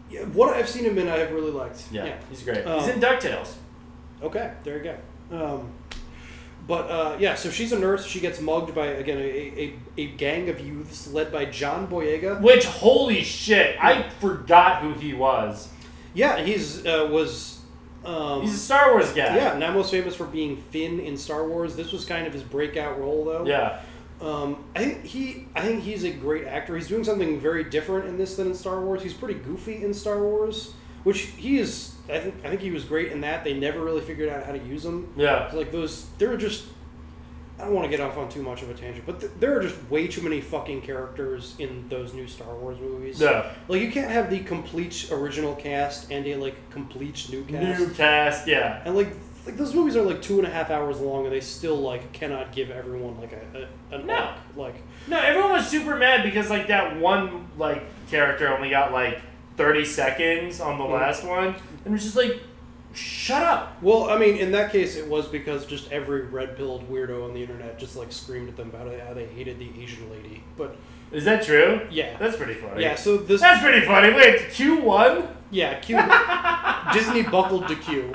[0.10, 1.84] Yeah, what I've seen him in, I have really liked.
[1.92, 2.66] Yeah, he's great.
[2.68, 3.54] Um, he's in Ducktales.
[4.22, 4.98] Okay, there you go.
[5.56, 5.72] Um,
[6.68, 8.06] but uh, yeah, so she's a nurse.
[8.06, 12.42] She gets mugged by again a, a, a gang of youths led by John Boyega.
[12.42, 15.70] Which holy shit, I forgot who he was.
[16.14, 17.60] Yeah, he's uh, was.
[18.06, 19.34] Um, He's a Star Wars guy.
[19.38, 21.78] Yeah, now most famous for being Finn in Star Wars.
[21.78, 23.46] This was kind of his breakout role, though.
[23.46, 23.80] Yeah.
[24.20, 26.76] Um, I think he, I think he's a great actor.
[26.76, 29.02] He's doing something very different in this than in Star Wars.
[29.02, 30.74] He's pretty goofy in Star Wars,
[31.04, 31.94] which he is.
[32.10, 33.44] I think, I think he was great in that.
[33.44, 35.14] They never really figured out how to use him.
[35.16, 35.50] Yeah.
[35.54, 36.66] Like those, there are just.
[37.60, 39.58] I don't want to get off on too much of a tangent, but th- there
[39.58, 43.22] are just way too many fucking characters in those new Star Wars movies.
[43.22, 43.52] Yeah.
[43.68, 47.80] Like you can't have the complete original cast and a like complete new cast.
[47.80, 48.82] New cast, yeah.
[48.86, 49.10] And like
[49.46, 52.12] like those movies are like two and a half hours long, and they still like
[52.12, 54.14] cannot give everyone like a, a an No.
[54.16, 54.38] arc.
[54.58, 54.76] Like
[55.08, 59.22] No, everyone was super mad because like that one like character only got like
[59.58, 60.94] thirty seconds on the Hmm.
[60.94, 62.40] last one, and it was just like,
[62.94, 63.78] shut up.
[63.82, 67.34] well, I mean, in that case, it was because just every red pilled weirdo on
[67.34, 70.44] the internet just like screamed at them about how they hated the Asian lady.
[70.58, 70.76] But
[71.12, 71.82] Is that true?
[71.92, 72.18] Yeah.
[72.18, 72.82] That's pretty funny.
[72.82, 74.14] yeah, so this That's pretty funny.
[74.14, 75.28] Wait, Q one?
[75.52, 75.98] yeah, Q
[76.94, 78.12] Disney buckled to Q.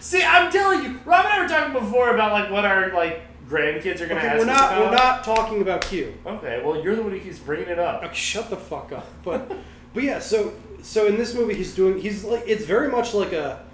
[0.00, 3.22] See, I'm telling you, Rob and I were talking before about like what our like
[3.48, 6.12] grandkids are gonna Okay, ask we're not we're not talking about Q.
[6.26, 8.02] Okay, well you're the one who keeps bringing it up.
[8.02, 9.06] Okay, shut the fuck up.
[9.24, 9.50] But
[9.98, 13.32] but yeah, so so in this movie he's doing he's like it's very much like
[13.32, 13.64] a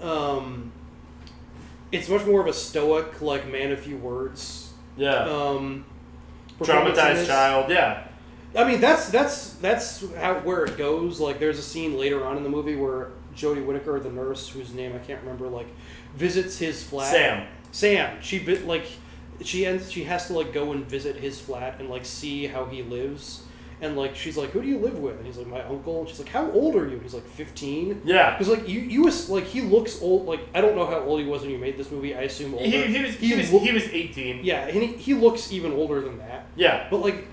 [0.00, 0.70] um
[1.90, 4.72] it's much more of a stoic like man of few words.
[4.96, 5.24] Yeah.
[5.24, 5.84] Um
[6.60, 7.68] Traumatized child.
[7.68, 8.06] Yeah.
[8.54, 11.18] I mean that's that's that's how where it goes.
[11.18, 14.72] Like there's a scene later on in the movie where Jodie Whittaker, the nurse whose
[14.72, 15.66] name I can't remember, like
[16.14, 17.10] visits his flat.
[17.10, 17.48] Sam.
[17.72, 18.18] Sam.
[18.20, 18.86] She like
[19.42, 22.66] she ends she has to like go and visit his flat and like see how
[22.66, 23.42] he lives.
[23.80, 25.16] And like she's like, who do you live with?
[25.16, 26.00] And he's like, my uncle.
[26.00, 26.94] And she's like, how old are you?
[26.94, 28.00] And he's like, fifteen.
[28.04, 28.30] Yeah.
[28.32, 30.26] Because like you, you was like he looks old.
[30.26, 32.14] Like I don't know how old he was when you made this movie.
[32.14, 32.64] I assume older.
[32.64, 34.44] He, he was he, was loo- he was 18.
[34.44, 36.46] yeah, and he, he looks even older than that.
[36.56, 36.86] Yeah.
[36.90, 37.26] But like,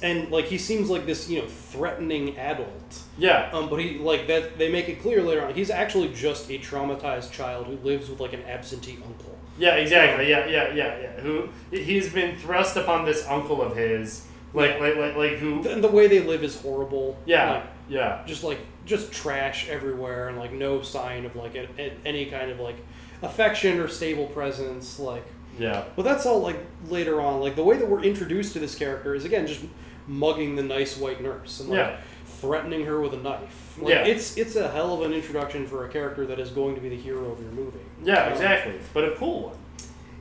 [0.00, 3.02] and like he seems like this, you know, threatening adult.
[3.16, 3.50] Yeah.
[3.52, 4.58] Um, but he like that.
[4.58, 5.54] They make it clear later on.
[5.54, 9.36] He's actually just a traumatized child who lives with like an absentee uncle.
[9.58, 10.30] Yeah, exactly.
[10.30, 11.20] Yeah, yeah, yeah, yeah.
[11.20, 14.24] Who he's been thrust upon this uncle of his,
[14.58, 15.66] like, like, like, like who?
[15.68, 17.16] And the way they live is horrible.
[17.26, 18.22] Yeah, Like, yeah.
[18.26, 22.50] just like just trash everywhere, and like no sign of like a, a- any kind
[22.50, 22.76] of like
[23.22, 24.98] affection or stable presence.
[24.98, 25.24] Like
[25.58, 25.84] Yeah.
[25.96, 26.58] But that's all like
[26.88, 27.40] later on.
[27.40, 29.60] Like the way that we're introduced to this character is again just
[30.06, 31.96] mugging the nice white nurse and like Yeah.
[32.40, 33.76] threatening her with a knife.
[33.80, 34.04] Like, Yeah.
[34.04, 36.88] it's it's a hell of an introduction for a character that is going to be
[36.88, 37.78] the hero of your movie.
[38.02, 38.74] Yeah, Um, exactly.
[38.94, 39.56] But a cool one.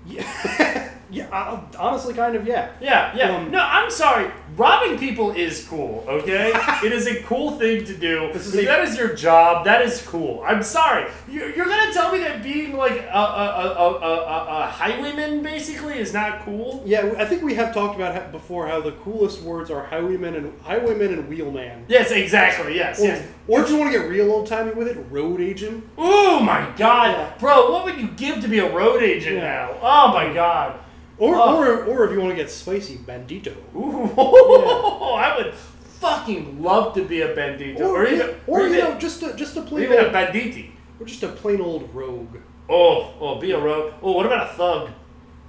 [0.05, 0.91] Yeah.
[1.09, 2.69] Yeah, uh, honestly, kind of, yeah.
[2.81, 3.37] Yeah, yeah.
[3.37, 4.29] Um, no, I'm sorry.
[4.57, 6.51] Robbing people is cool, okay?
[6.83, 8.25] it is a cool thing to do.
[8.31, 9.63] Is If a- that is your job.
[9.65, 10.43] That is cool.
[10.45, 11.09] I'm sorry.
[11.29, 15.97] You're, you're gonna tell me that being like a, a, a, a, a, highwayman basically
[15.99, 16.83] is not cool?
[16.85, 20.35] Yeah, I think we have talked about how, before how the coolest words are highwayman
[20.35, 21.85] and highwayman and wheelman.
[21.87, 22.75] Yes, exactly.
[22.75, 23.27] Yes, Or, yes.
[23.47, 25.87] or if you want to get real old timey with it, road agent.
[25.97, 27.71] Oh my god, bro!
[27.71, 29.41] What would you give to be a road agent Yeah.
[29.71, 29.77] now?
[29.81, 30.79] Oh my god.
[31.19, 31.57] Or, Oh.
[31.57, 33.53] or, or if you want to get spicy, bandito.
[33.75, 34.11] Ooh,
[35.15, 38.97] I would fucking love to be a bandito, or, Or, even, or, or you know,
[38.99, 40.71] just a, just a plain even a old, banditi.
[40.99, 42.37] or just a plain old rogue.
[42.69, 43.93] Oh, oh, be a rogue.
[44.01, 44.89] Oh, what about a thug?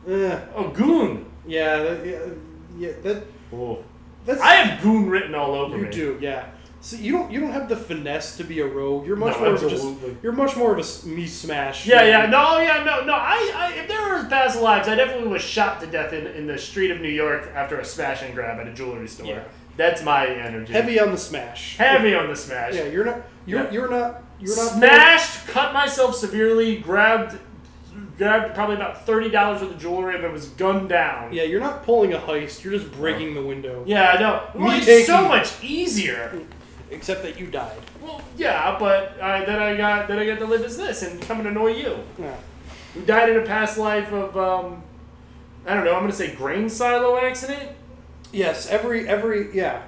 [0.09, 1.27] Eh, Oh, goon.
[1.47, 2.19] yeah, that, yeah,
[2.79, 3.83] yeah, that Oh,
[4.25, 5.87] that's I have goon written all over you me.
[5.89, 6.47] You do, yeah.
[6.81, 9.05] So you don't you don't have the finesse to be a rogue.
[9.07, 9.87] You're much No, more of a just
[10.23, 11.87] you're much more of a me smash.
[11.87, 13.15] Yeah, yeah, no, yeah, no, no.
[13.15, 16.47] I, I if there were past lives, I definitely was shot to death in, in
[16.47, 19.27] the street of New York after a smash and grab at a jewelry store.
[19.27, 19.45] Yeah.
[19.77, 20.73] That's my energy.
[20.73, 21.77] Heavy on the smash.
[21.77, 22.75] heavy on the smash.
[22.75, 23.71] Yeah, you're not you're Yeah.
[23.73, 27.37] you're not you're not smashed, cut myself severely, grabbed,
[28.17, 31.33] grabbed probably about thirty dollars worth of jewelry, and then was gunned down.
[31.33, 32.63] Yeah, you're not pulling a heist.
[32.63, 33.83] You're just breaking the window.
[33.87, 34.43] Yeah, I know.
[34.55, 36.41] Me Well, it's taking- so much easier.
[36.91, 37.79] Except that you died.
[38.01, 41.21] Well, yeah, but uh, then I got then I got to live as this and
[41.23, 41.99] come and annoy you.
[42.19, 42.35] Yeah.
[42.95, 44.83] Who died in a past life of um,
[45.67, 45.95] I don't know.
[45.95, 47.71] I'm gonna say grain silo accident.
[48.33, 49.83] Yes, every every yeah.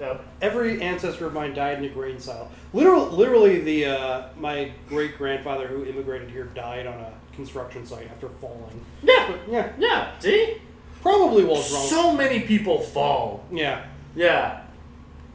[0.00, 0.18] No.
[0.40, 2.48] Every ancestor of mine died in a grain silo.
[2.72, 8.08] Literally, literally, the uh, my great grandfather who immigrated here died on a construction site
[8.10, 8.84] after falling.
[9.02, 10.18] Yeah, Yeah, yeah.
[10.18, 10.56] See,
[11.02, 11.88] probably while drunk.
[11.88, 13.44] so many people fall.
[13.52, 13.84] yeah,
[14.16, 14.62] Yeah.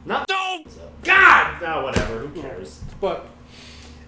[0.04, 0.64] Not no.
[1.04, 1.62] God.
[1.62, 2.18] No, whatever.
[2.20, 2.82] Who cares?
[3.00, 3.26] but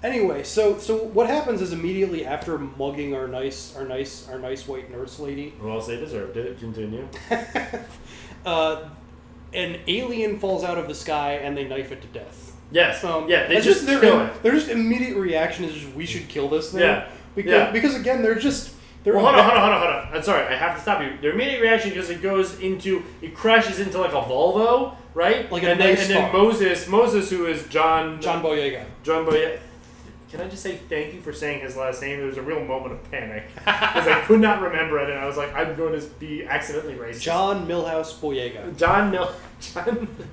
[0.02, 4.66] anyway, so so what happens is immediately after mugging our nice our nice our nice
[4.66, 6.58] white nurse lady, Well, they deserved it.
[6.58, 7.06] Continue.
[8.46, 8.88] uh,
[9.52, 12.56] an alien falls out of the sky and they knife it to death.
[12.72, 13.02] Yes.
[13.02, 13.48] Um, yeah.
[13.48, 14.42] They it's just their, kill it.
[14.42, 16.80] Their just immediate reaction is just we should kill this thing.
[16.82, 17.08] Yeah.
[17.34, 17.70] Because Yeah.
[17.72, 20.16] because again they're just they're Well, hold on, hold on, hold on, hold on.
[20.16, 21.16] I'm sorry, I have to stop you.
[21.20, 25.50] Their immediate reaction because it goes into, it crashes into like a Volvo, right?
[25.50, 26.32] Like a and then, nice and then.
[26.32, 28.84] Moses, Moses, who is John, John Boyega.
[29.02, 29.58] John Boyega.
[30.30, 32.18] Can I just say thank you for saying his last name?
[32.18, 35.26] There was a real moment of panic because I could not remember it, and I
[35.26, 37.22] was like, I'm going to be accidentally racist.
[37.22, 38.76] John Milhouse Boyega.
[38.76, 39.32] John Mil.
[39.60, 40.08] John.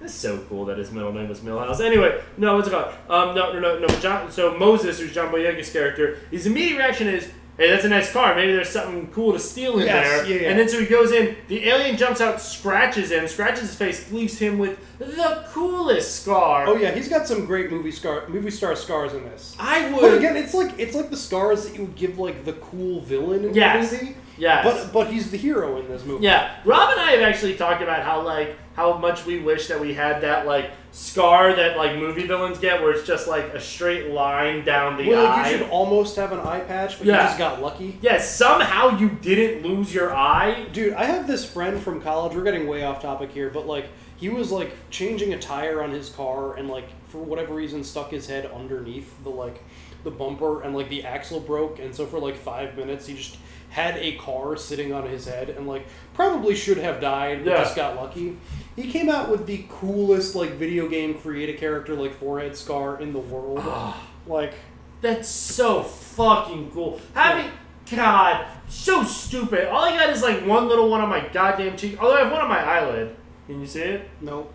[0.00, 1.80] That's so cool that his middle name was Millhouse.
[1.80, 2.94] Anyway, no, what's it called?
[3.08, 3.86] Um, no, no, no, no.
[4.00, 7.30] John, so Moses, who's John Boyega's character, his immediate reaction is,
[7.60, 8.34] "Hey, that's a nice car.
[8.34, 10.48] Maybe there's something cool to steal in Yes, there." yeah, yeah.
[10.48, 11.36] And then so he goes in.
[11.48, 16.66] The alien jumps out, scratches him, scratches his face, leaves him with the coolest scar.
[16.68, 19.56] Oh yeah, he's got some great movie scar movie star scars in this.
[19.58, 20.00] I would.
[20.00, 23.00] But again, it's like it's like the scars that you would give like the cool
[23.00, 23.90] villain in Yes.
[23.90, 24.16] the movie.
[24.36, 24.64] Yes.
[24.64, 26.24] But but he's the hero in this movie.
[26.24, 29.78] Yeah, Rob and I have actually talked about how like how much we wish that
[29.80, 33.60] we had that like scar that like movie villains get, where it's just like a
[33.60, 35.42] straight line down the Well, eye.
[35.42, 37.16] like you should almost have an eye patch, but Yeah.
[37.22, 37.98] you just got lucky.
[38.02, 40.66] yeah, somehow you didn't lose your eye.
[40.72, 42.34] Dude, I have this friend from college.
[42.34, 43.86] We're getting way off topic here, but like
[44.20, 48.10] he was like changing a tire on his car and like for whatever reason stuck
[48.10, 49.62] his head underneath the like
[50.04, 53.38] the bumper and like the axle broke and so for like 5 minutes he just
[53.70, 57.62] had a car sitting on his head and like probably should have died but Yeah.
[57.62, 58.36] just got lucky.
[58.76, 63.00] He came out with the coolest like video game create a character like forehead scar
[63.00, 63.60] in the world.
[63.62, 64.06] Ah.
[64.26, 64.54] like
[65.00, 67.00] That's so fucking cool.
[67.14, 67.50] Having
[67.94, 69.68] God, so stupid.
[69.68, 72.00] All I got is like one little one on my goddamn cheek.
[72.00, 73.16] Although I have one on my eyelid.
[73.50, 74.08] Can you see it?
[74.20, 74.54] nope.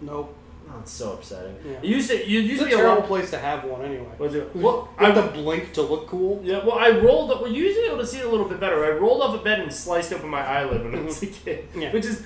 [0.00, 0.36] Nope.
[0.70, 1.56] Oh, it's so upsetting.
[1.64, 1.78] Yeah.
[1.82, 3.08] It used to, you used It's to a be a terrible lot.
[3.08, 4.12] place to have one anyway.
[4.18, 4.50] Was it?
[4.54, 6.40] You Well, have to blink to look cool.
[6.44, 7.42] Yeah, well, I rolled up.
[7.42, 8.84] Well, you used to be able to see it a little bit better.
[8.84, 11.44] I rolled off a bed and sliced open my eyelid when I was a mm-hmm.
[11.44, 11.68] kid.
[11.74, 11.92] Yeah.
[11.92, 12.24] Which is,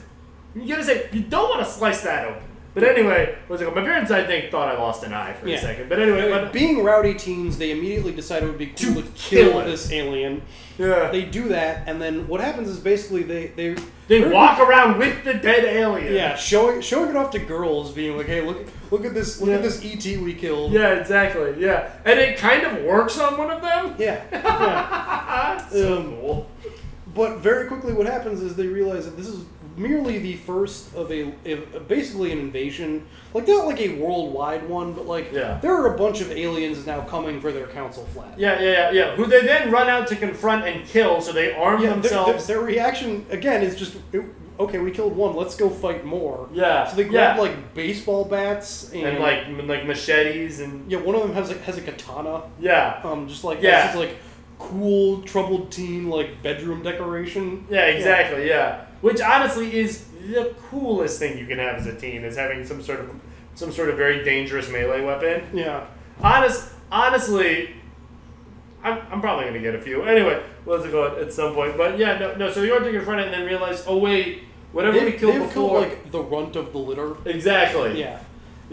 [0.54, 2.42] you gotta say, you don't want to slice that open.
[2.72, 3.76] But anyway, what's it called?
[3.76, 5.56] My parents, I think, thought I lost an eye for Yeah.
[5.56, 5.88] a second.
[5.88, 9.50] But anyway, but, being rowdy teens, they immediately decided it would be cool to, kill
[9.50, 9.64] kill, it.
[9.64, 10.42] this alien.
[10.78, 11.10] yeah.
[11.10, 13.74] They do that, and then what happens is basically they they
[14.06, 16.14] They they're- walk around with the dead alien.
[16.14, 18.58] Yeah, showing showing it off to girls, being like, "Hey, look
[18.92, 19.56] look at this look Yeah.
[19.56, 21.54] at this ET we killed." Yeah, exactly.
[21.58, 23.94] Yeah, and it kind of works on one of them.
[23.98, 24.20] yeah.
[24.32, 25.66] yeah.
[25.68, 26.46] so Um, cool.
[27.14, 29.40] But very quickly, what happens is they realize that this is
[29.80, 31.56] merely the first of a, a
[31.88, 35.58] basically an invasion, like not like a worldwide one, but like Yeah.
[35.62, 38.34] there are a bunch of aliens now coming for their council flat.
[38.38, 39.16] Yeah, yeah, yeah, yeah.
[39.16, 41.20] Who they then run out to confront and kill.
[41.20, 42.46] So they arm Yeah, their, their, themselves.
[42.46, 44.24] their reaction again is just it-
[44.58, 44.78] okay.
[44.78, 45.34] We killed one.
[45.34, 46.48] Let's go fight more.
[46.52, 47.42] Yeah, So they grab yeah.
[47.42, 51.54] like baseball bats and, and like like machetes and yeah, one of them has a,
[51.68, 52.42] has a katana.
[52.60, 53.00] yeah.
[53.02, 53.76] Um, just like Yeah.
[53.86, 54.16] it's just like
[54.58, 57.66] cool troubled teen like bedroom decoration.
[57.70, 58.46] Yeah, exactly.
[58.46, 58.84] Yeah.
[59.00, 62.82] Which honestly is the coolest thing you can have as a teen is having some
[62.82, 63.10] sort of
[63.54, 65.44] some sort of very dangerous melee weapon.
[65.52, 65.86] Yeah.
[66.22, 67.70] Honest, honestly,
[68.82, 70.42] I'm, I'm probably gonna get a few anyway.
[70.64, 71.76] What's it called at some point?
[71.76, 72.50] But yeah, no, no.
[72.50, 75.34] So you are to confront it and then realize, oh wait, whatever They've, we killed
[75.34, 75.80] they've before.
[75.80, 77.16] killed like the runt of the litter.
[77.28, 77.98] Exactly.
[78.00, 78.20] Yeah.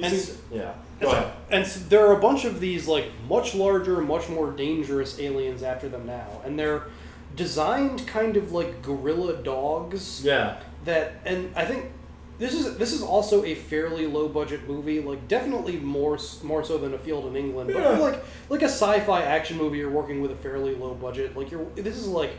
[0.01, 0.73] And- yeah.
[0.99, 1.33] And Go so, ahead.
[1.51, 5.61] and so there are a bunch of these like much larger, much more dangerous aliens
[5.61, 6.83] after them now, and they're
[7.37, 10.21] designed kind of like gorilla dogs.
[10.25, 10.59] Yeah.
[10.83, 11.91] That and I think
[12.39, 16.77] this is this is also a fairly low budget movie, like definitely more more so
[16.77, 17.71] than A Field in England.
[17.73, 17.97] But Yeah.
[17.99, 21.37] like like a sci-fi action movie, you're working with a fairly low budget.
[21.37, 22.31] Like you're this is like,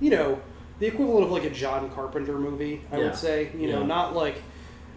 [0.00, 0.40] you know,
[0.78, 2.82] the equivalent of like a John Carpenter movie.
[2.92, 3.04] I Yeah.
[3.04, 4.36] would say, you know, not like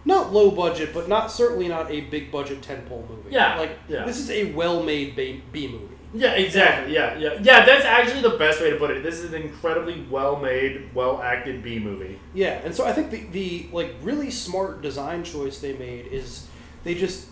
[0.06, 3.30] not low budget, but not certainly not a big budget tentpole movie.
[3.30, 4.04] Yeah, like yeah.
[4.04, 5.94] this is a well-made B, B movie.
[6.14, 6.94] Yeah, exactly.
[6.94, 7.66] Yeah, yeah, yeah.
[7.66, 9.02] That's actually the best way to put it.
[9.02, 12.18] This is an incredibly well-made, well-acted B movie.
[12.32, 16.46] Yeah, and so I think the, the like really smart design choice they made is
[16.84, 17.26] they just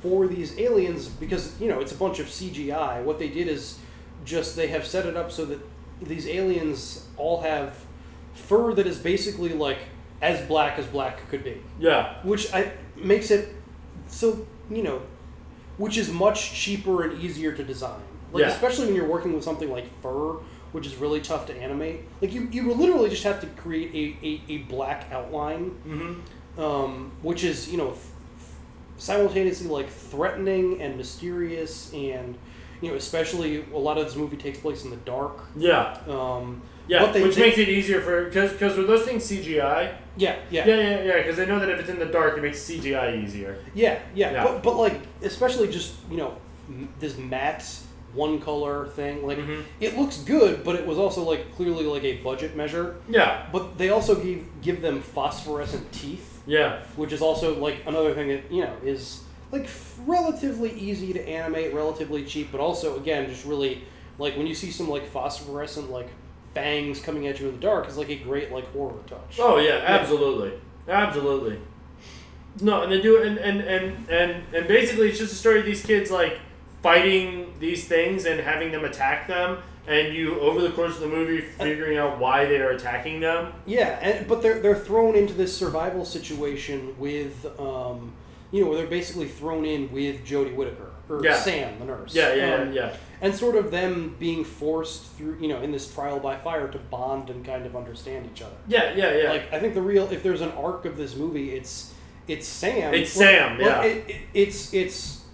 [0.00, 3.02] for these aliens because you know it's a bunch of CGI.
[3.02, 3.78] What they did is
[4.24, 5.58] just they have set it up so that
[6.00, 7.74] these aliens all have
[8.34, 9.78] fur that is basically like
[10.22, 11.60] as black as black could be.
[11.78, 12.22] Yeah.
[12.22, 13.54] Which I makes it
[14.08, 15.02] so you know,
[15.78, 18.00] which is much cheaper and easier to design.
[18.32, 18.48] Like Yeah.
[18.50, 20.36] especially when you're working with something like fur,
[20.72, 22.00] which is really tough to animate.
[22.20, 26.62] Like you, you literally just have to create a, a, a black outline, Mhm.
[26.62, 28.06] um, which is you know f-
[28.98, 32.36] simultaneously like threatening and mysterious and
[32.80, 35.40] you know especially a lot of this movie takes place in the dark.
[35.56, 35.96] Yeah.
[36.08, 39.92] Um, Yeah, they- which they- makes it easier for because because with those things CGI.
[40.16, 40.66] Yeah, yeah.
[40.66, 41.16] yeah, yeah, yeah.
[41.18, 43.58] Because they know that if it's in the dark, it makes CGI easier.
[43.74, 44.44] Yeah, yeah, Yeah.
[44.44, 46.32] But, but like, especially just you know,
[46.98, 47.64] this matte
[48.12, 49.24] one color thing.
[49.24, 49.60] Like, Mm-hmm.
[49.80, 52.96] it looks good, but it was also like clearly like a budget measure.
[53.08, 53.46] Yeah.
[53.52, 56.42] But they also give give them phosphorescent teeth.
[56.46, 56.80] Yeah.
[56.96, 59.22] Which is also like another thing that you know is
[59.52, 63.82] like f- relatively easy to animate, relatively cheap, but also again just really
[64.18, 66.08] like when you see some like phosphorescent like
[66.54, 69.38] fangs coming at you in the dark is like a great like horror touch.
[69.38, 70.52] Oh yeah, absolutely,
[70.88, 71.58] absolutely.
[72.60, 75.60] No, and they do it, and and and and and basically, it's just a story
[75.60, 76.38] of these kids like
[76.82, 81.06] fighting these things and having them attack them, and you over the course of the
[81.08, 83.52] movie figuring out why they are attacking them.
[83.66, 88.12] Yeah, and but they're they're thrown into this survival situation with, um,
[88.50, 91.36] you know, where they're basically thrown in with Jodie Whittaker or Yeah.
[91.36, 92.14] Sam, the nurse.
[92.14, 92.96] Yeah, yeah, Um, yeah, yeah.
[93.22, 96.78] And sort of them being forced through, you know, in this trial by fire to
[96.78, 98.56] bond and kind of understand each other.
[98.66, 99.30] Yeah, yeah, yeah.
[99.30, 101.92] Like I think the real, if there's an arc of this movie, it's
[102.26, 102.94] it's Sam.
[102.94, 103.90] It's Well- Sam, well, yeah.
[103.90, 105.24] it, it, it's it's,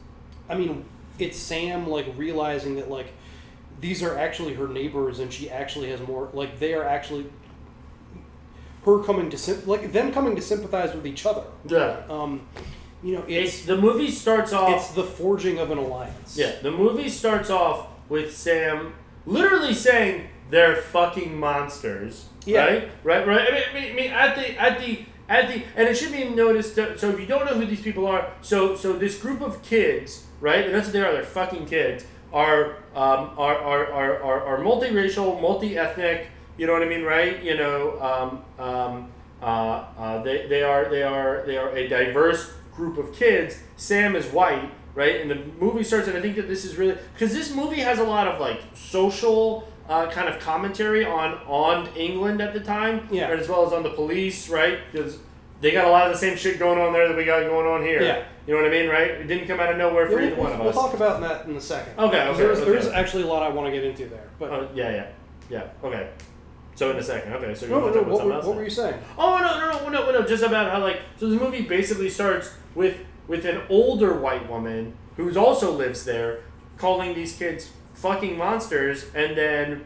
[0.49, 0.85] I mean,
[1.19, 3.13] it's Sam like realizing that like
[3.81, 7.27] these are actually her neighbors and she actually has more like they are actually
[8.85, 11.45] her coming to like them coming to sympathize with each other.
[11.69, 12.03] Yeah.
[12.09, 12.47] Um,
[13.07, 14.77] you know, it's, the movie starts off.
[14.77, 16.37] It's the forging of an alliance.
[16.37, 18.95] Yeah, the movie starts off with Sam
[19.27, 22.27] literally saying they're fucking monsters.
[22.45, 22.65] Yeah.
[22.65, 22.91] Right.
[23.05, 23.27] Right.
[23.29, 23.49] Right.
[23.49, 26.75] I mean, I mean, at the at the at the and it should be noticed.
[26.75, 29.63] That, so if you don't know who these people are, so so this group of
[29.63, 30.65] kids, right?
[30.65, 31.13] And that's what they are.
[31.13, 32.05] They're fucking kids.
[32.33, 36.27] Are um, are, are, are, are, are multiracial, multi-ethnic.
[36.59, 37.41] You know what I mean, right?
[37.41, 42.53] You know, um, um, uh, uh, they, they are they are they are a diverse
[42.77, 43.59] group of kids.
[43.77, 45.21] Sam is white, right?
[45.21, 47.99] And the movie starts, and I think that this is really because this movie has
[47.99, 53.09] a lot of like social uh, kind of commentary on on England at the time,
[53.11, 53.29] Yeah.
[53.29, 54.79] as well as on the police, right?
[54.93, 55.19] Because
[55.61, 57.67] they got a lot of the same shit going on there that we got going
[57.67, 58.03] on here.
[58.03, 58.25] Yeah.
[58.47, 59.11] You know what I mean, right?
[59.11, 60.75] It didn't come out of nowhere for Yeah, either we'll, one of us.
[60.75, 61.99] we'll talk about that in a second.
[61.99, 62.71] Okay, okay, There's, okay.
[62.71, 65.07] there's actually a lot I want to get into there, but Oh, yeah, yeah,
[65.51, 65.63] yeah.
[65.83, 66.11] Okay.
[66.77, 67.55] So in a second, okay.
[67.55, 68.47] So you No, want no, to talk about what something were- else?
[68.47, 68.95] what were you saying?
[69.19, 72.53] Oh no, no, no, no, no, just about how like so the movie basically starts
[72.75, 72.97] with
[73.27, 76.41] with an older white woman who's also lives there,
[76.79, 79.85] calling these kids fucking monsters, and then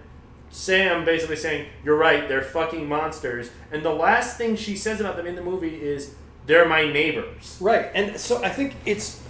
[0.51, 5.17] Sam basically saying, "You're right, they're fucking monsters." And the last thing she says about
[5.17, 6.15] them in the movie is,
[6.47, 9.23] "They're my neighbors." Right, and so I think it's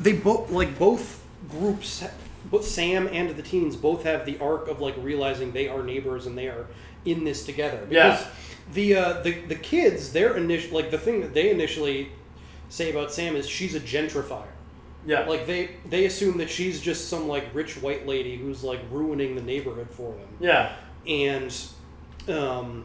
[0.00, 2.02] they both like both groups,
[2.46, 6.24] both Sam and the teens both have the arc of like realizing they are neighbors
[6.24, 6.64] and they are
[7.04, 7.86] in this together.
[7.90, 8.10] Yeah.
[8.10, 8.26] Because
[8.74, 12.10] the uh, the the kids, their initial like the thing that they initially
[12.68, 14.46] say about Sam is she's a gentrifier.
[15.04, 15.26] Yeah.
[15.26, 19.34] Like they they assume that she's just some like rich white lady who's like ruining
[19.34, 20.28] the neighborhood for them.
[20.40, 20.76] Yeah.
[21.06, 21.54] And
[22.28, 22.84] um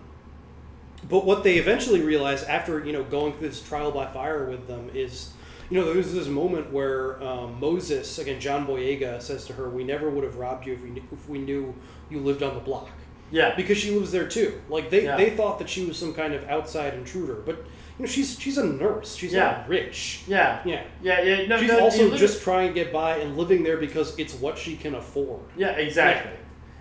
[1.07, 4.67] but what they eventually realize after, you know, going through this trial by fire with
[4.67, 5.31] them is
[5.69, 9.83] You know, there's this moment where um, Moses, again, John Boyega, says to her, "We
[9.83, 11.75] never would have robbed you if we knew, if we knew
[12.09, 12.89] you lived on the block."
[13.31, 13.55] Yeah.
[13.55, 14.61] because she lives there too.
[14.69, 15.17] Like they, Yeah.
[15.17, 17.57] they thought that she was some kind of outside intruder, but
[17.99, 19.15] you know, she's she's a nurse.
[19.15, 19.43] She's Yeah.
[19.43, 20.21] not rich.
[20.27, 20.61] Yeah.
[20.65, 20.83] Yeah.
[21.01, 21.47] Yeah, yeah.
[21.47, 24.57] No, she's no, also just trying to get by and living there because it's what
[24.57, 25.41] she can afford.
[25.57, 26.31] Yeah, exactly.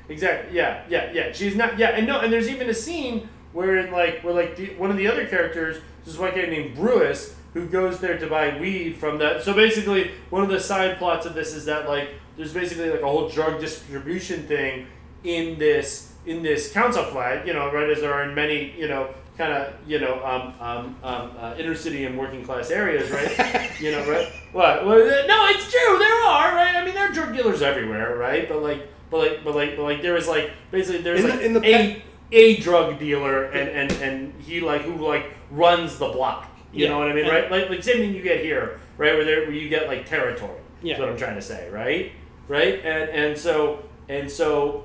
[0.09, 0.57] Exactly.
[0.57, 1.33] Yeah, yeah, yeah.
[1.33, 1.79] She's not.
[1.79, 4.97] Yeah, and no, and there's even a scene where like where like the, one of
[4.97, 9.19] the other characters, this white guy named Brewis, who goes there to buy weed from
[9.19, 9.41] the.
[9.41, 13.01] So basically, one of the side plots of this is that like there's basically like
[13.01, 14.87] a whole drug distribution thing
[15.25, 17.47] in this in this council flat.
[17.47, 19.09] You know, right as there are in many you know
[19.39, 23.71] kind of you know um, um, um, uh, inner city and working class areas, right?
[23.81, 24.29] you know, right?
[24.53, 24.87] What?
[24.87, 25.99] Well, no, it's true.
[25.99, 26.75] There are right.
[26.77, 28.49] I mean, there are drug dealers everywhere, right?
[28.49, 31.33] But like, but like, but like, but like, there is like basically there's In the-
[31.35, 35.99] like in the a a drug dealer and and and he like who like runs
[35.99, 36.49] the block.
[36.73, 36.91] You Yeah.
[36.91, 37.51] know what I mean, And- right?
[37.51, 39.15] Like like same thing you get here, right?
[39.15, 40.61] Where there where you get like territory.
[40.83, 40.95] Yeah.
[40.95, 42.13] Is what I'm trying to say, right?
[42.49, 42.81] Right?
[42.85, 44.85] And and so and so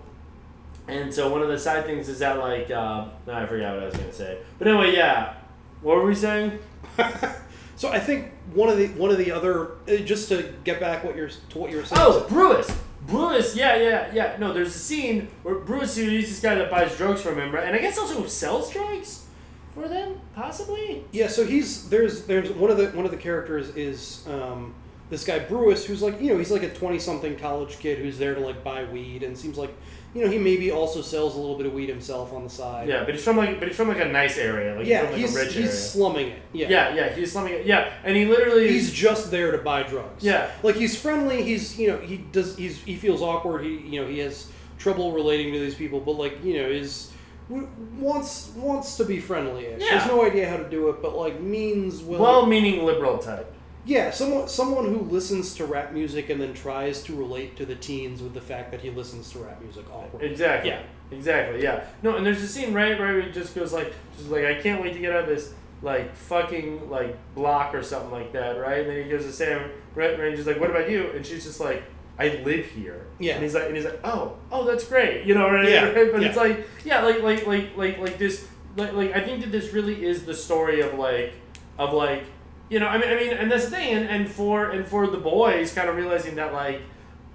[0.92, 3.84] and so one of the side things is that like uh, no, I forgot what
[3.84, 4.40] I was gonna say.
[4.60, 5.34] But anyway, yeah.
[5.82, 6.60] What were we saying?
[7.82, 11.04] So I think one of the one of the other uh, just to get back
[11.04, 12.00] what you're to what you were saying.
[12.00, 12.72] Oh, Brewis.
[13.08, 14.36] Brewis, yeah, yeah, yeah.
[14.38, 17.64] No, there's a scene where Brewis he's this guy that buys drugs from him, right?
[17.64, 19.26] And I guess also sells drugs
[19.74, 21.04] for them, possibly.
[21.12, 24.76] Yeah, so he's there's there's one of the one of the characters is um,
[25.10, 28.20] this guy Brewis, who's like you know he's like a twenty something college kid who's
[28.20, 29.74] there to like buy weed and seems like
[30.14, 32.88] you know he maybe also sells a little bit of weed himself on the side.
[32.88, 35.12] Yeah, but he's from like, but he's from like a nice area, like yeah, from,
[35.12, 35.72] like he's a rich he's area.
[35.72, 36.42] slumming it.
[36.54, 37.66] Yeah, yeah, yeah, he's slumming it.
[37.66, 40.24] Yeah, and he literally He's just there to buy drugs.
[40.24, 40.52] Yeah.
[40.64, 41.44] like he's friendly.
[41.44, 43.64] He's you know he does he's he feels awkward.
[43.64, 47.12] He you know he has trouble relating to these people, but like you know is
[47.50, 49.70] wants wants to be friendly.
[49.78, 50.00] Yeah.
[50.00, 52.22] Has no idea how to do it, but like means well.
[52.22, 53.54] well-meaning liberal type.
[53.86, 57.76] Yeah, someone someone who listens to rap music and then tries to relate to the
[57.76, 60.24] teens with the fact that he listens to rap music awkward.
[60.24, 60.70] Exactly.
[60.70, 60.84] Yeah.
[61.12, 61.62] Exactly.
[61.64, 61.84] Yeah.
[62.03, 64.82] No, and there's a scene right where he just goes like, just like I can't
[64.82, 68.82] wait to get out of this like fucking like block or something like that, right?
[68.82, 70.18] And then he goes to Sam, right?
[70.18, 71.84] And he's like, "What about you?" And she's just like,
[72.20, 73.34] "I live here." Yeah.
[73.34, 75.68] And he's like, and he's like, "Oh, oh, that's great," you know, right?
[75.68, 76.12] Yeah, Right?
[76.12, 76.28] But yeah.
[76.28, 78.48] it's like, yeah, like like like like like this,
[78.78, 81.34] like like I think that this really is the story of like
[81.80, 82.24] of like
[82.72, 85.06] you know I mean I mean and that's the thing and, and for and for
[85.06, 86.81] the boys kind of realizing that like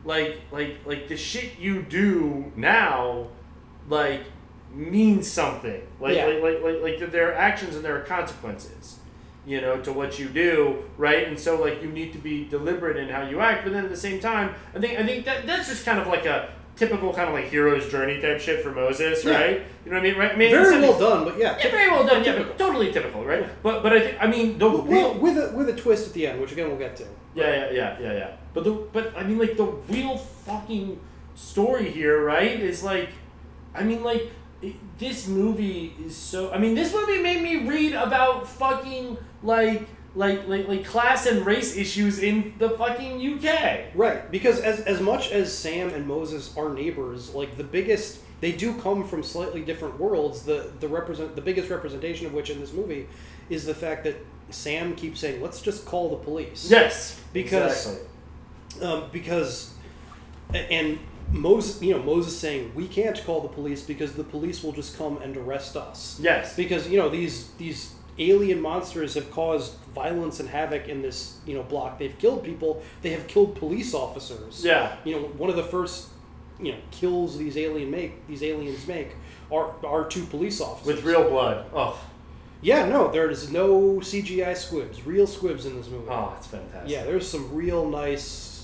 [0.04, 3.28] like like like the shit you do now
[3.88, 4.22] like
[4.72, 6.26] means something like Yeah.
[6.26, 8.98] like, like like like that there are actions and there are consequences
[9.46, 12.96] you know to what you do right and so like you need to be deliberate
[12.96, 15.46] in how you act but then at the same time i think i think that
[15.46, 18.70] that's just kind of like a typical kind of like hero's journey type shit for
[18.70, 19.31] moses Yeah.
[19.40, 21.57] right you know what i mean right I mean, Very it's- well done, but yeah,
[21.59, 24.59] yeah very well done yeah but totally typical right but but i think i mean
[24.59, 27.05] the with, with a with a twist at the end, which again we'll get to.
[27.35, 28.31] yeah, yeah, yeah, yeah, yeah.
[28.55, 30.98] But the but I mean like the real fucking
[31.35, 32.59] story here, right?
[32.59, 33.11] Is like,
[33.74, 34.31] I mean like
[34.62, 36.51] it, this movie is so.
[36.53, 39.86] I mean this movie made me read about fucking like
[40.16, 43.94] like like like class and race issues in the fucking UK.
[43.94, 48.52] Right, because as as much as Sam and Moses are neighbors, like the biggest they
[48.52, 50.43] do come from slightly different worlds.
[50.43, 53.06] The the represent the biggest representation of which in this movie
[53.51, 54.16] is the fact that
[54.51, 57.98] Sam keeps saying, "Let's just call the police." Yes, because
[58.72, 58.86] exactly.
[58.88, 59.74] um, because
[60.55, 60.98] and
[61.30, 64.97] Moses, you know, Moses saying we can't call the police because the police will just
[64.97, 66.18] come and arrest us.
[66.22, 66.56] Yes.
[66.56, 71.55] because you know these these alien monsters have caused violence and havoc in this you
[71.55, 71.98] know block.
[71.98, 72.82] They've killed people.
[73.02, 74.64] They have killed police officers.
[74.64, 74.97] Yeah.
[75.05, 76.09] you know, one of the first
[76.60, 79.14] you know kills these alien make these aliens make
[79.52, 81.66] are are two police officers With real blood.
[81.72, 81.98] Oh.
[82.62, 86.09] Yeah, no, there's no CGI squibs, real squibs in this movie.
[86.09, 86.90] Oh, it's fantastic.
[86.90, 88.56] Yeah, there's some real nice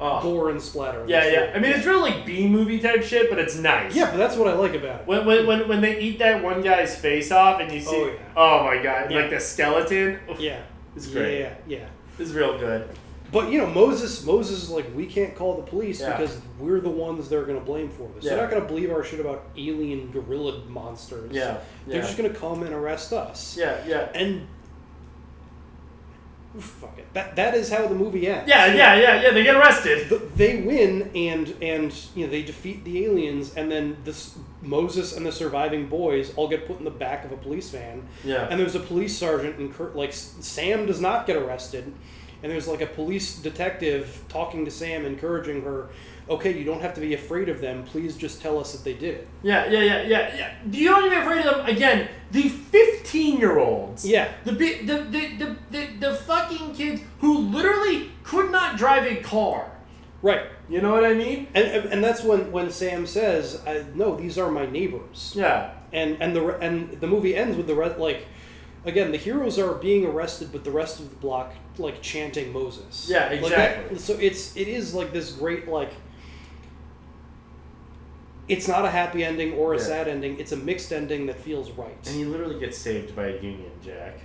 [0.00, 0.22] oh.
[0.22, 1.04] gore and splatter.
[1.06, 1.52] Yeah, yeah.
[1.54, 3.94] I mean, it's real like B movie type shit, but it's nice.
[3.94, 5.06] Yeah, but that's what I like about it.
[5.06, 8.18] When, when, when, when they eat that one guy's face off and you see, Oh,
[8.36, 9.20] oh, my god, Yeah.
[9.20, 10.18] like the skeleton.
[10.38, 10.62] Yeah,
[10.94, 11.40] it's great.
[11.40, 11.86] Yeah, yeah.
[12.18, 12.88] It's real good.
[13.32, 16.16] But you know, Moses, Moses is like, we can't call the police Yeah.
[16.16, 18.24] because we're the ones they're going to blame for this.
[18.24, 21.32] They're not going to believe our shit about alien gorilla monsters.
[21.32, 23.56] Yeah, they're just going to come and arrest us.
[23.56, 24.08] Yeah, yeah.
[24.14, 24.46] And
[26.60, 28.48] fuck it, that that is how the movie ends.
[28.48, 29.30] Yeah, yeah, yeah, yeah.
[29.30, 30.08] They get arrested.
[30.08, 35.16] Th- They win, and and you know they defeat the aliens, and then this Moses
[35.16, 38.06] and the surviving boys all get put in the back of a police van.
[38.24, 38.46] Yeah.
[38.50, 41.92] And there's a police sergeant, and Kurt, like Sam does not get arrested,
[42.42, 45.88] and there's like a police detective talking to Sam, encouraging her
[46.28, 47.84] okay, you don't have to be afraid of them.
[47.84, 49.28] Please just tell us that they did it.
[49.42, 50.54] Yeah, yeah, yeah, yeah, yeah.
[50.70, 51.66] You don't even be afraid of them.
[51.66, 52.48] Again, the
[53.12, 54.06] fifteen-year-olds.
[54.06, 54.28] Yeah.
[54.44, 54.96] The, the, the,
[55.38, 59.70] the, the, the fucking kids who literally could not drive a car.
[60.22, 60.42] Right.
[60.68, 61.46] You know what I mean?
[61.54, 65.70] And and, that's when when Sam says, I, "No, these are my neighbors." Yeah.
[65.92, 68.26] And and the and the movie ends with the re- like.
[68.84, 73.08] Again, the heroes are being arrested, but the rest of the block like chanting Moses.
[73.10, 73.96] Yeah, Like, exactly.
[73.96, 75.92] that- so it's it is like this great like.
[78.48, 79.82] It's not a happy ending or a Yeah.
[79.82, 80.38] sad ending.
[80.38, 81.96] It's a mixed ending that feels right.
[82.06, 84.20] And he literally gets saved by a Union Jack.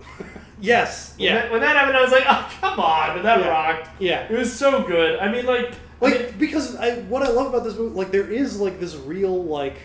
[0.60, 1.14] Yes.
[1.16, 1.34] When Yeah.
[1.34, 3.14] that, when that happened, I was like, oh, come on.
[3.16, 3.48] But that Yeah.
[3.48, 3.88] rocked.
[4.00, 4.26] Yeah.
[4.28, 5.18] It was so good.
[5.20, 5.72] I mean, like.
[6.00, 9.42] like because I what I love about this movie like there is like this real
[9.44, 9.76] like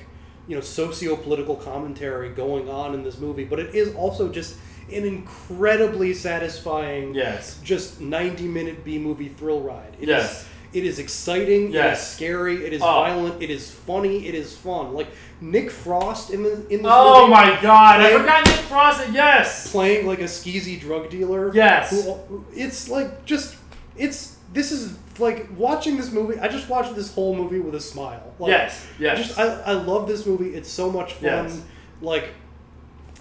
[0.47, 4.55] you know socio-political commentary going on in this movie but it is also just
[4.91, 7.59] an incredibly satisfying Yes.
[7.63, 10.45] just 90 minute B movie thrill ride It is- Yes.
[10.73, 12.15] It is exciting it is Yes.
[12.15, 12.85] scary it is Oh.
[12.85, 15.07] violent it is funny it is fun like
[15.41, 19.09] Nick Frost in the in this Oh movie my god, I forgot Nick Frost.
[19.11, 19.71] Yes.
[19.71, 21.53] playing like a skeezy drug dealer.
[21.53, 21.91] Yes.
[22.05, 23.55] Who, it's like just
[23.97, 26.39] it's this is like watching this movie.
[26.39, 28.33] I just watched this whole movie with a smile.
[28.39, 29.17] Like, Yes, yes.
[29.17, 30.55] Just I, I love this movie.
[30.55, 31.23] It's so much fun.
[31.45, 31.61] Yes.
[32.01, 32.29] Like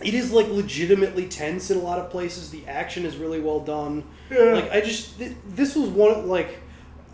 [0.02, 2.50] it is like legitimately tense in a lot of places.
[2.50, 4.04] The action is really well done.
[4.30, 4.52] Yeah.
[4.54, 6.58] Like I just th- this was one like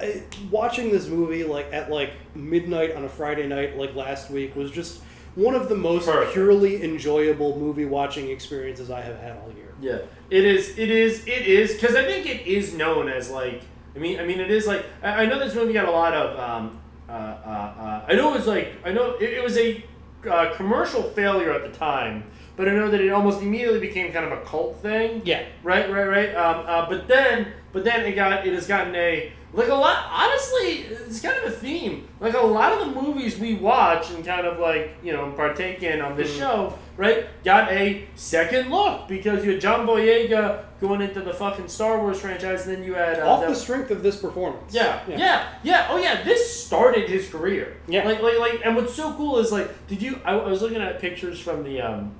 [0.01, 4.55] I, watching this movie like at like midnight on a Friday night like last week
[4.55, 5.01] was just
[5.35, 6.33] one of the most Perfect.
[6.33, 9.73] purely enjoyable movie watching experiences I have had all year.
[9.81, 9.99] Yeah,
[10.31, 10.77] it is.
[10.77, 11.27] It is.
[11.27, 13.63] It is because I think it is known as like.
[13.95, 16.13] I mean, I mean, it is like I, I know this movie got a lot
[16.13, 16.39] of.
[16.39, 19.85] Um, uh, uh, uh, I know it was like I know it, it was a
[20.29, 22.25] uh, commercial failure at the time,
[22.57, 25.23] but I know that it almost immediately became kind of a cult thing.
[25.25, 25.45] Yeah.
[25.63, 25.91] Right.
[25.91, 26.07] Right.
[26.07, 26.35] Right.
[26.35, 30.05] Um, uh, but then, but then it got it has gotten a like a lot.
[30.11, 32.07] Honestly, it's kind of a theme.
[32.21, 35.83] Like a lot of the movies we watch and kind of like you know partake
[35.83, 36.39] in on this Mhm.
[36.39, 37.27] show, right?
[37.45, 42.21] Got a second look because you had John Boyega going into the fucking Star Wars
[42.21, 44.73] franchise, and then you had uh, Off the- the strength of this performance.
[44.75, 47.77] yeah, yeah, yeah, Oh yeah, this started his career.
[47.89, 48.05] Yeah.
[48.07, 50.21] Like, like, like, and what's so cool is like, did you?
[50.25, 52.13] I, I was looking at pictures from the um,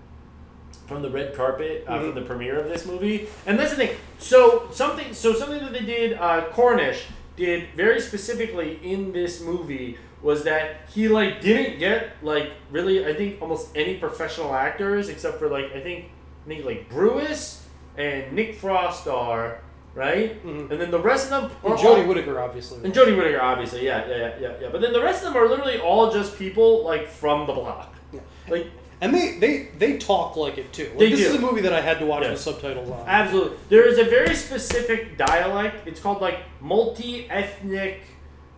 [0.87, 2.01] from the red carpet uh, Mhm.
[2.07, 3.97] from the premiere of this movie, and that's the thing.
[4.19, 7.05] So something, so something that they did, uh, Cornish
[7.39, 13.15] did very specifically in this movie was that he like didn't get like really, I
[13.15, 16.07] think almost any professional actors except for like I think
[16.45, 17.65] I think like Bruce
[17.97, 19.61] and Nick Frost are.
[19.95, 20.71] Right, mm-hmm.
[20.71, 22.79] and then the rest of them, And are Jodie all- Whittaker, obviously.
[22.85, 24.69] and Jodie Whittaker, obviously, yeah, yeah, yeah, yeah, yeah.
[24.71, 27.97] But then the rest of them are literally all just people like from the block.
[28.13, 28.21] Yeah.
[28.49, 28.69] Like
[29.01, 30.85] And they they they talk like it too.
[30.91, 31.27] Like, They this do.
[31.27, 32.31] is a movie that I had to watch Yeah.
[32.33, 33.05] with subtitles on.
[33.07, 33.57] Absolutely.
[33.69, 35.87] There is a very specific dialect.
[35.87, 38.01] It's called like multi-ethnic,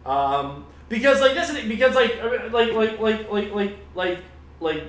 [0.07, 2.23] um, because like that's because like
[2.53, 4.19] like like like like like like
[4.61, 4.83] like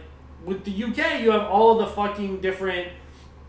[0.46, 2.88] with the UK, you have all of the fucking different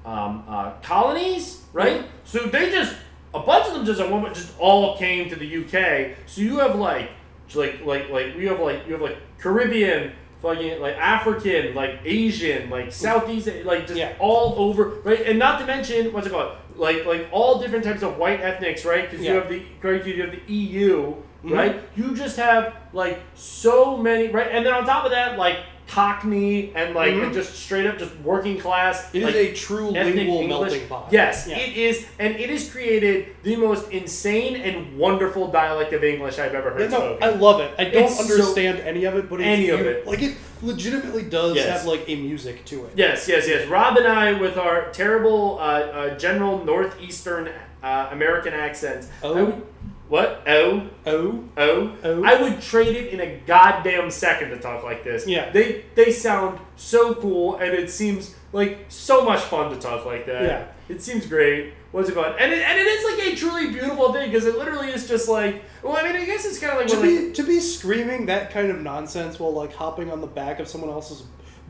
[0.04, 2.04] um, uh, colonies, right?
[2.24, 2.94] So they just
[3.34, 6.16] a bunch of them just at one point just all came to the UK.
[6.26, 7.10] So you have like
[7.54, 10.12] like like like you have like you have like Caribbean.
[10.42, 15.20] Fucking like African, like Asian, like Southeast, like just all over, right?
[15.24, 18.84] And not to mention what's it called, like like all different types of white ethnics,
[18.84, 19.08] right?
[19.08, 21.14] Because you have the right, you have the EU,
[21.44, 21.56] Mhm.
[21.56, 21.80] right?
[21.96, 24.48] You just have like so many, right?
[24.50, 25.58] And then on top of that, like
[25.92, 27.24] Cockney and like Mhm.
[27.24, 29.08] and just straight up just working class.
[29.12, 30.48] It is like, a true lingual English.
[30.48, 31.08] melting pot.
[31.10, 31.58] Yes, Yeah.
[31.58, 36.54] it is, and it has created the most insane and wonderful dialect of English I've
[36.54, 37.22] ever heard Yeah, no, spoken.
[37.22, 37.70] I love it.
[37.78, 40.06] I don't It's so- understand any of it, but it's, any of it.
[40.06, 40.32] like it
[40.62, 41.66] legitimately does Yes.
[41.68, 42.92] have like a music to it.
[42.94, 43.66] Yes, yes, yes.
[43.68, 47.50] Rob and I, with our terrible uh, uh, general northeastern
[47.82, 49.34] uh, American accents, Oh.
[49.36, 49.62] I would-
[50.08, 50.42] what?
[50.46, 52.24] Oh, oh, oh, oh.
[52.24, 55.26] I would trade it in a goddamn second to talk like this.
[55.26, 55.50] Yeah.
[55.50, 60.26] they they sound so cool, and it seems like so much fun to talk like
[60.26, 60.42] that.
[60.44, 60.66] Yeah.
[60.88, 61.72] it seems great.
[61.92, 62.34] What's it called?
[62.38, 65.28] And it, and it is like a truly beautiful thing because it literally is just
[65.28, 65.62] like.
[65.82, 67.60] Well, I mean, I guess it's kind of like to when, like, be to be
[67.60, 71.22] screaming that kind of nonsense while like hopping on the back of someone else's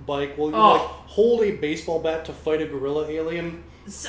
[0.07, 0.73] bike while you Oh.
[0.73, 0.81] like
[1.11, 3.63] hold a baseball bat to fight a gorilla alien.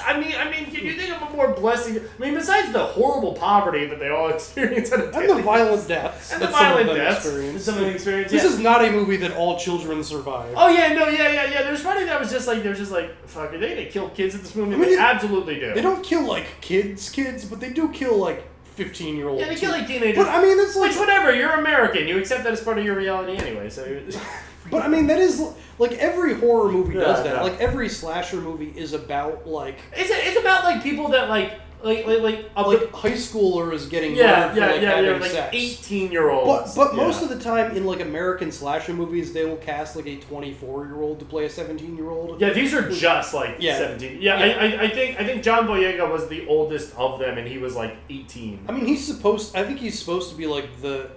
[0.05, 1.97] I mean, I mean, can you think of a more blessing?
[1.97, 5.87] I mean, besides the horrible poverty that they all experience at a And the violent
[5.87, 6.31] deaths.
[6.31, 8.31] and the that some of violent deaths, some of the experience.
[8.31, 8.49] This yeah.
[8.49, 10.53] is not a movie that all children survive.
[10.55, 11.63] Oh yeah, no, yeah, yeah, yeah.
[11.63, 13.51] There's funny that was just like there's just like fuck.
[13.51, 14.75] Are they gonna kill kids in this movie?
[14.75, 15.73] I mean, they absolutely do.
[15.73, 18.45] They don't kill like kids, kids, but they do kill like
[18.75, 19.41] fifteen year olds.
[19.41, 20.23] Yeah, they kill like teenagers.
[20.23, 21.33] But I mean, it's like which whatever.
[21.33, 22.07] You're American.
[22.07, 23.71] You accept that as part of your reality anyway.
[23.71, 24.01] So.
[24.63, 25.41] You're, But I mean, that is
[25.79, 27.35] like every horror movie does Yeah, that.
[27.35, 27.41] yeah.
[27.41, 31.53] Like every slasher movie is about like It's it's about like people that like
[31.83, 34.89] like like like of like the- high schoolers getting yeah murdered yeah for like yeah
[34.95, 35.49] having yeah like sex.
[35.51, 36.75] eighteen year olds.
[36.75, 40.05] But but most of the time in like American slasher movies, they will cast like
[40.07, 42.39] a 24 year old to play a 17 year old.
[42.39, 43.77] Yeah, these are just like Yeah.
[43.77, 44.21] seventeen.
[44.21, 44.55] Yeah, Yeah.
[44.55, 47.57] I, I, I think I think John Boyega was the oldest of them, and he
[47.57, 48.63] was like eighteen.
[48.69, 49.53] I mean, he's supposed.
[49.53, 51.09] I think he's supposed to be like the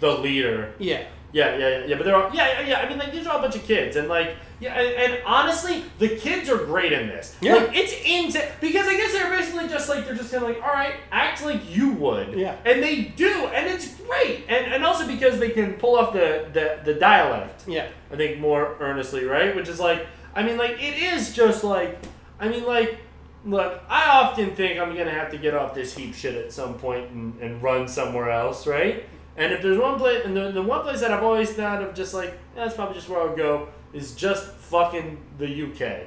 [0.00, 0.72] The leader.
[0.80, 1.04] yeah.
[1.32, 1.96] Yeah, yeah, yeah, yeah.
[1.96, 2.78] But they're all yeah, yeah, yeah.
[2.78, 5.22] I mean, like these are all a bunch of kids, and like yeah, and, and
[5.24, 7.36] honestly, the kids are great in this.
[7.40, 7.54] Yeah.
[7.56, 10.62] like it's into because I guess they're basically just like they're just kind of like,
[10.62, 12.32] all right, act like you would.
[12.34, 12.56] Yeah.
[12.64, 16.48] and they do, and it's great, and and also because they can pull off the
[16.52, 17.68] the the dialect.
[17.68, 17.88] Yeah.
[18.10, 19.54] I think more earnestly, right?
[19.54, 21.98] Which is like, I mean, like it is just like,
[22.40, 22.98] I mean, like.
[23.44, 26.74] Look, I often think I'm gonna have to get off this heap shit at some
[26.74, 29.04] point and, and run somewhere else, right?
[29.38, 31.94] And if there's one place, and the, the one place that I've always thought of
[31.94, 36.00] just like, "Eh, that's probably just where I would go, is just fucking the UK.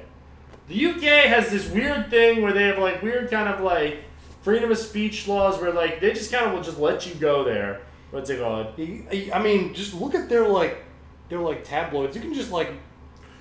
[0.68, 3.98] The UK has this weird thing where they have like weird kind of like
[4.42, 7.42] freedom of speech laws where like they just kind of will just let you go
[7.42, 7.80] there.
[8.10, 8.66] What's it called?
[8.78, 10.84] I mean, just look at their like
[11.30, 12.14] their like tabloids.
[12.14, 12.70] You can just like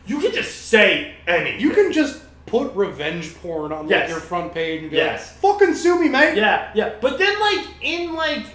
[0.07, 1.59] You can just say anything.
[1.59, 4.09] you can just put revenge porn on like Yes.
[4.09, 5.37] your front page and go, Yes.
[5.37, 6.93] "Fucking sue me, mate." Yeah, yeah.
[7.01, 8.45] But then like in like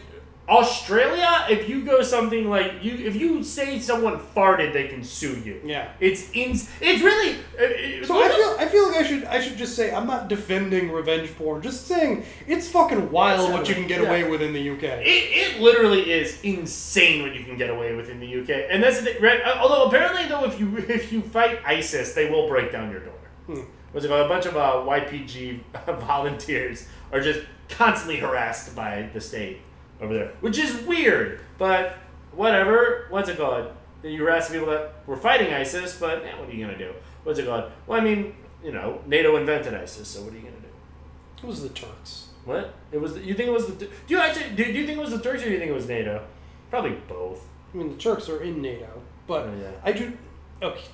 [0.48, 5.36] Australia, if you go something like you, if you say someone farted, they can sue
[5.44, 5.60] you.
[5.64, 5.88] Yeah.
[6.00, 6.50] It's in.
[6.80, 7.36] It's really.
[7.58, 10.28] uh, So I feel I feel like I should I should just say I'm not
[10.28, 11.62] defending revenge porn.
[11.62, 14.08] Just saying it's fucking wild what you can get Yeah.
[14.08, 14.84] away with in the UK.
[15.02, 18.82] It, it literally is insane what you can get away with in the UK, and
[18.82, 19.40] that's the thing, right?
[19.44, 23.00] Uh, Although apparently, though, if you if you fight ISIS, they will break down your
[23.00, 23.14] door.
[23.46, 23.60] Hmm.
[23.92, 24.26] What's it called?
[24.26, 25.60] A bunch of uh, YPG
[26.06, 29.58] volunteers are just constantly harassed by the state
[30.00, 31.40] over there, which is weird.
[31.58, 31.94] But
[32.32, 33.06] whatever.
[33.10, 33.72] What's it called?
[34.02, 36.92] You harass people that were fighting ISIS, but eh, what are you gonna do?
[37.24, 37.70] What's it called?
[37.86, 41.42] Well, I mean, you know, NATO invented ISIS, so what are you gonna do?
[41.42, 42.28] It was the Turks.
[42.44, 42.74] What?
[42.92, 43.14] It was.
[43.14, 43.86] The, you think it was the?
[43.86, 44.50] Do you actually?
[44.54, 46.24] Do, do you think it was the Turks or do you think it was NATO?
[46.70, 47.44] Probably both.
[47.74, 48.88] I mean, the Turks are in NATO,
[49.26, 49.70] but Oh, yeah.
[49.82, 50.16] I do.
[50.62, 50.84] Okay,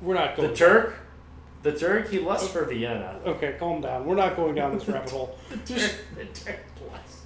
[0.00, 0.48] we're not going.
[0.48, 0.98] The Turk,
[1.62, 3.20] the Turk, he lusts for Vienna.
[3.26, 4.06] Okay, calm down.
[4.06, 5.38] We're not going down this rabbit hole.
[5.66, 6.71] Just, The Turk lusts.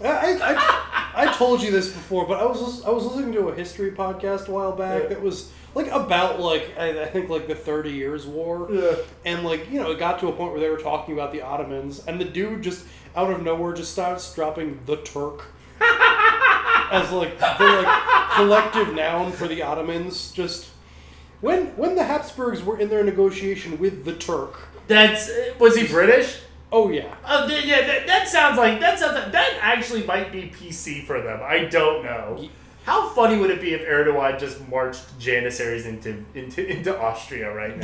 [0.02, 3.54] I, I, I told you this before, but I was I was listening to a
[3.54, 5.08] history podcast a while back Yeah.
[5.08, 8.96] that was like about like I, I think like the Thirty Years War, Yeah.
[9.24, 11.40] and like you know it got to a point where they were talking about the
[11.42, 12.84] Ottomans, and the dude just
[13.16, 15.44] out of nowhere just starts dropping the Turk
[16.90, 20.30] as like the like collective noun for the Ottomans.
[20.32, 20.68] Just
[21.40, 24.68] when when the Habsburgs were in their negotiation with the Turk.
[24.88, 26.38] That's was he British?
[26.76, 27.14] Oh yeah.
[27.26, 31.06] Oh th- yeah, that, that sounds like that sounds like, that actually might be PC
[31.06, 31.40] for them.
[31.42, 32.50] I don't know.
[32.84, 37.74] How funny would it be if Erdogan just marched Janissaries into into into Austria right
[37.74, 37.80] now?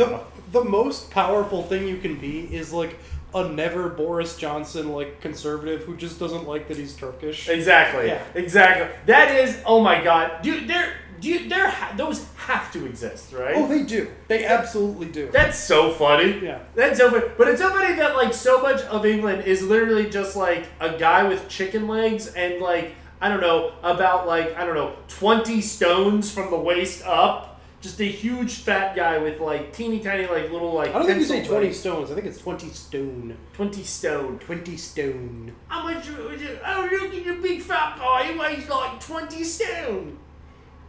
[0.53, 2.99] the the most powerful thing you can be is like
[3.35, 7.49] a never Boris Johnson like conservative who just doesn't like that he's Turkish.
[7.49, 8.09] Exactly.
[8.09, 8.23] Yeah.
[8.35, 8.95] Exactly.
[9.07, 9.59] That is.
[9.65, 10.69] Oh my God, dude.
[10.69, 10.93] There,
[11.23, 11.51] dude.
[11.51, 11.71] There.
[11.71, 13.55] Ha- those have to exist, right?
[13.57, 14.11] Oh, they do.
[14.29, 15.31] They absolutely do.
[15.33, 16.41] That's so funny.
[16.43, 16.59] Yeah.
[16.75, 17.25] That's so funny.
[17.39, 20.99] But it's so funny that like so much of England is literally just like a
[20.99, 25.61] guy with chicken legs and like I don't know about like I don't know twenty
[25.61, 27.49] stones from the waist up.
[27.81, 30.91] Just a huge fat guy with like teeny tiny like little like.
[30.91, 31.81] I don't think you say twenty legs.
[31.81, 32.11] stones.
[32.13, 33.37] I think it's twenty stone.
[33.55, 34.39] Twenty stone.
[34.39, 35.53] Twenty stone.
[35.67, 36.09] How much?
[36.09, 38.25] Oh, look at your big fat guy.
[38.33, 40.19] He weighs like twenty stone.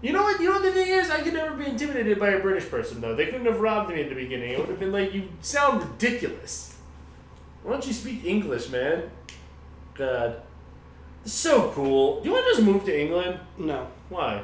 [0.03, 0.39] You know what?
[0.41, 1.09] You know what the thing is?
[1.09, 3.15] I could never be intimidated by a British person, though.
[3.15, 4.51] They couldn't have robbed me at the beginning.
[4.51, 6.75] It would have been like, you sound ridiculous.
[7.63, 9.09] Why don't you speak English, man?
[9.95, 10.41] God.
[11.23, 12.19] So cool.
[12.19, 13.39] Do you want to just move to England?
[13.57, 14.43] No, Why?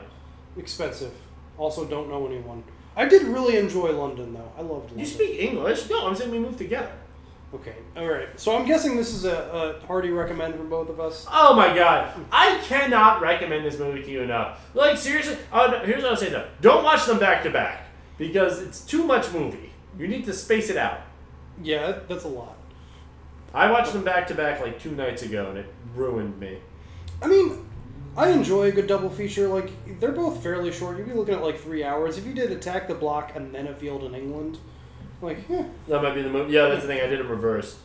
[0.57, 1.11] expensive.
[1.57, 2.64] Also, don't know anyone.
[2.95, 4.52] I did really enjoy London though.
[4.57, 4.99] I loved London.
[4.99, 5.90] You speak English?
[5.90, 6.91] No, I'm saying we move together.
[7.54, 8.28] Okay, all right.
[8.40, 11.26] So I'm guessing this is a, a hearty recommend from both of us.
[11.32, 14.70] Oh my god, I cannot recommend this movie to you enough.
[14.76, 17.88] Like seriously, uh, no, here's what I'll say though: don't watch them back to back
[18.20, 19.72] because it's too much movie.
[19.98, 21.02] You need to space it out.
[21.64, 22.56] Yeah, that's a lot.
[23.52, 25.66] I watched them back to back like two nights ago, and it
[25.96, 26.60] ruined me.
[27.22, 27.66] I mean,
[28.16, 29.48] I enjoy a good double feature.
[29.48, 30.98] Like they're both fairly short.
[30.98, 32.18] You'd be looking at like three hours.
[32.20, 34.60] If you did Attack the Block and then A Field in England,
[35.22, 35.64] like yeah.
[35.88, 36.54] That might be the movie.
[36.54, 37.02] Yeah, that's the thing.
[37.02, 37.78] I did it reversed,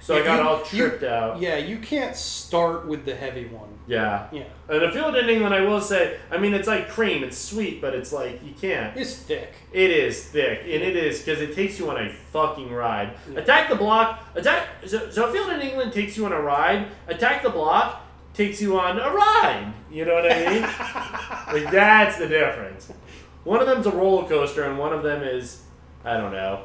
[0.00, 1.40] so I got you- all you- tripped out.
[1.40, 3.68] Yeah, you can't start with the heavy one.
[3.88, 4.28] Yeah.
[4.30, 4.44] Yeah.
[4.68, 7.24] And a field in England, I will say, I mean, it's like cream.
[7.24, 8.96] It's sweet, but it's like you can't.
[8.96, 9.54] It's thick.
[9.72, 13.14] It is thick, and it is because it takes you on a fucking ride.
[13.34, 14.68] Attack the Block, attack.
[14.86, 16.86] So, so a field in England takes you on a ride.
[17.08, 18.00] Attack the Block
[18.34, 19.72] takes you on a ride.
[19.90, 20.62] You know what I mean?
[21.64, 22.90] like that's the difference.
[23.44, 25.62] One of them's a roller coaster, and one of them is,
[26.04, 26.64] I don't know,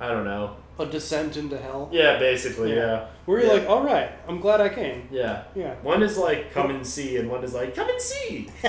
[0.00, 1.88] I don't know, a descent into hell.
[1.92, 3.06] Yeah, basically, yeah.
[3.26, 3.54] Where you're Yeah.
[3.60, 5.08] like, all right, I'm glad I came.
[5.10, 5.42] Yeah.
[5.54, 5.74] Yeah.
[5.82, 8.48] One is like come and see, and one is like come and see.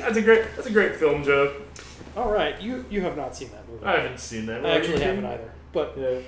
[0.00, 0.44] that's a great.
[0.56, 1.54] That's a great film joke.
[2.16, 3.84] All right, you you have not seen that movie.
[3.84, 4.64] I haven't seen that.
[4.64, 5.50] I actually haven't either.
[5.72, 6.18] But Yeah.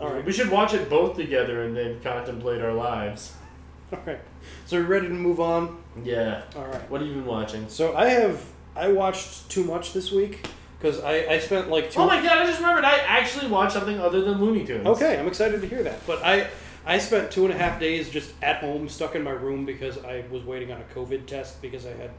[0.00, 3.32] all right, We should watch it both together and then contemplate our lives.
[3.92, 4.18] all right.
[4.66, 5.78] So we're ready to move on.
[6.02, 6.42] Yeah.
[6.56, 6.90] All right.
[6.90, 7.68] What have you been watching?
[7.68, 8.42] So I have
[8.74, 10.48] I watched too much this week
[10.82, 12.00] because I I spent like two.
[12.00, 12.38] Oh my god!
[12.38, 12.84] I just remembered.
[12.84, 14.86] I actually watched something other than Looney Tunes.
[14.86, 16.04] Okay, I'm excited to hear that.
[16.06, 16.48] But I
[16.84, 19.98] I spent two and a half days just at home, stuck in my room because
[19.98, 22.10] I was waiting on a COVID test because I had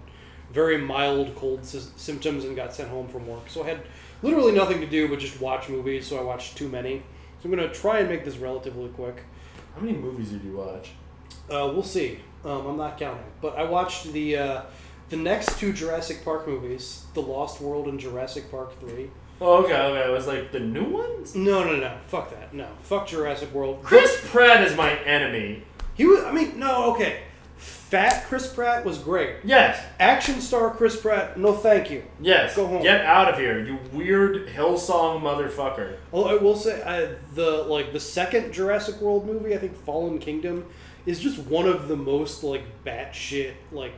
[0.51, 3.49] very mild cold sys- symptoms and got sent home from work.
[3.49, 3.81] So I had
[4.21, 6.07] literally nothing to do but just watch movies.
[6.07, 7.03] So I watched too many.
[7.41, 9.23] So I'm gonna try and make this relatively quick.
[9.75, 10.91] How many movies did you watch?
[11.49, 12.19] Uh, we'll see.
[12.45, 14.61] Um, I'm not counting, but I watched the uh,
[15.13, 19.11] the next two Jurassic Park movies, The Lost World and Jurassic Park Three.
[19.39, 20.09] Oh, okay, okay.
[20.09, 21.35] It was like the new ones.
[21.35, 21.97] No, no, no.
[22.07, 22.51] Fuck that.
[22.51, 22.67] No.
[22.81, 23.83] Fuck Jurassic World.
[23.83, 25.61] Chris Pratt is my enemy.
[25.93, 26.23] He was.
[26.23, 26.93] I mean, no.
[26.93, 27.19] Okay.
[27.57, 29.35] Fat Chris Pratt was great.
[29.43, 29.85] Yes.
[29.99, 31.37] Action star Chris Pratt.
[31.37, 32.01] No, thank you.
[32.19, 32.55] Yes.
[32.55, 32.81] Go home.
[32.81, 35.97] Get out of here, you weird Hillsong motherfucker.
[36.11, 40.17] Well, I will say I, the like the second Jurassic World movie, I think Fallen
[40.17, 40.65] Kingdom,
[41.05, 43.93] is just one of the most like batshit like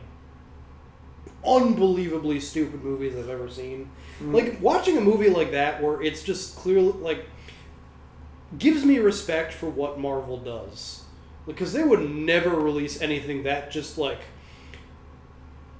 [1.45, 3.89] unbelievably stupid movies I've ever seen.
[4.21, 4.33] Mhm.
[4.33, 7.25] Like watching a movie like that where it's just clearly like
[8.57, 11.03] gives me respect for what Marvel does.
[11.45, 14.19] Because they would never release anything that just like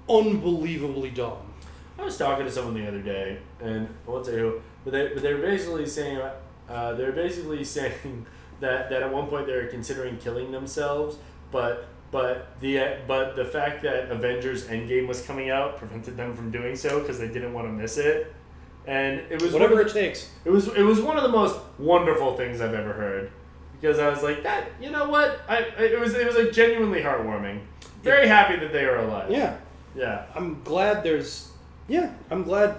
[0.10, 1.54] unbelievably dumb.
[1.98, 5.08] I was talking to someone the other day, and I won't say who, but they
[5.14, 6.20] but they're basically saying
[6.70, 8.26] uh, they were basically saying
[8.60, 11.18] that, that at one point they're considering killing themselves,
[11.52, 16.34] but but the uh, but the fact that Avengers Endgame was coming out prevented them
[16.34, 18.34] from doing so because they didn't want to miss it,
[18.88, 20.30] and it was Whatever one it takes.
[20.46, 23.32] It was it was one of the most wonderful things I've ever heard
[23.74, 27.02] because I was like that you know what I it was it was like genuinely
[27.02, 27.60] heartwarming.
[28.02, 29.30] Very happy that they are alive.
[29.30, 29.58] Yeah.
[29.94, 30.26] Yeah.
[30.36, 31.52] I'm glad there's
[31.90, 32.78] yeah, I'm glad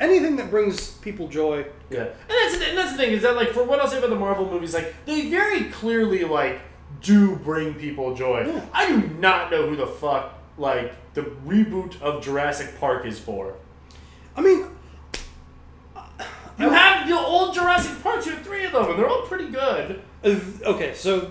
[0.00, 1.66] anything that brings people joy.
[1.90, 4.08] Yeah, and that's and that's the thing is that like for what I'll say about
[4.08, 6.60] the Marvel movies, like they very clearly like
[7.04, 8.60] do bring people joy.
[8.72, 13.54] I do not know who the fuck like the reboot of Jurassic Park is for.
[14.36, 14.66] I mean,
[16.58, 18.26] you have the old Jurassic Parks.
[18.26, 20.02] You have three of them, and they're all pretty good.
[20.24, 21.30] Okay, so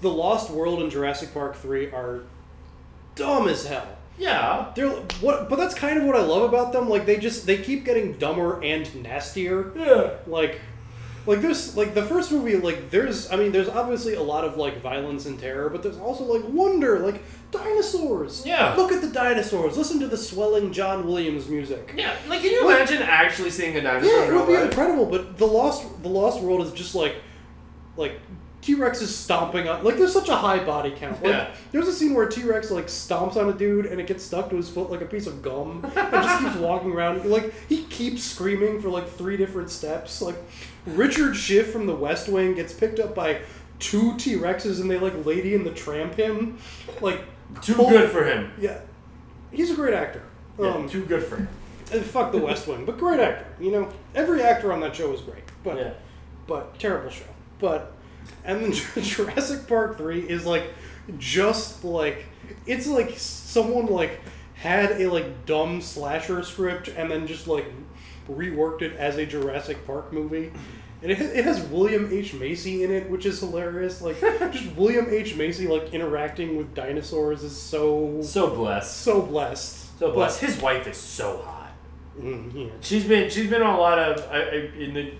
[0.00, 2.24] The Lost World and Jurassic Park 3 are
[3.14, 3.88] dumb as hell.
[4.18, 4.72] Yeah.
[4.74, 4.88] They're
[5.20, 6.88] what but that's kind of what I love about them.
[6.88, 9.72] Like they just they keep getting dumber and nastier.
[9.76, 10.14] Yeah.
[10.26, 10.60] Like
[11.26, 14.56] like there's like the first movie like there's I mean there's obviously a lot of
[14.56, 18.44] like violence and terror, but there's also like wonder, like dinosaurs.
[18.46, 18.74] Yeah.
[18.76, 19.76] Look at the dinosaurs.
[19.76, 21.92] Listen to the swelling John Williams music.
[21.96, 24.10] Yeah, like can you Like- imagine actually seeing a dinosaur?
[24.10, 24.64] Yeah, in it real would be life?
[24.66, 25.06] incredible.
[25.06, 27.16] But the lost, the Lost World is just like,
[27.96, 28.20] like
[28.62, 29.84] T Rex is stomping on.
[29.84, 31.22] Like there's such a high body count.
[31.22, 31.48] Like, Yeah.
[31.72, 34.50] There's a scene where T Rex like stomps on a dude and it gets stuck
[34.50, 35.82] to his foot like a piece of gum.
[35.84, 37.24] and just keeps walking around.
[37.30, 40.20] Like he keeps screaming for like three different steps.
[40.20, 40.36] Like
[40.86, 43.40] Richard Schiff from The West Wing gets picked up by
[43.78, 46.58] two T Rexes and they like Lady in the Tramp him.
[47.00, 47.20] Like
[47.62, 48.52] Too full- good for him.
[48.58, 48.80] Yeah,
[49.50, 50.22] he's a great actor.
[50.58, 51.48] Yeah, Um, too good for him.
[51.92, 53.46] and fuck the West Wing, but great actor.
[53.60, 55.90] You know, every actor on that show is great, but Yeah.
[56.46, 57.24] but terrible show.
[57.58, 57.92] But
[58.44, 58.72] and then
[59.02, 60.64] Jurassic Park three is like
[61.18, 62.24] just like
[62.66, 64.20] it's like someone like
[64.54, 67.66] had a like dumb slasher script and then just like
[68.28, 70.52] reworked it as a Jurassic Park movie.
[71.02, 72.34] And it, it has William H.
[72.34, 74.00] Macy in it, which is hilarious.
[74.00, 74.20] Like,
[74.52, 75.36] just William H.
[75.36, 78.20] Macy, like, interacting with dinosaurs is so...
[78.22, 78.96] So blessed.
[78.96, 79.98] So blessed.
[79.98, 80.40] So blessed.
[80.40, 81.56] His wife is so hot.
[82.18, 82.72] Mm, yeah.
[82.80, 85.12] She's been she's been on a lot of I, I, in the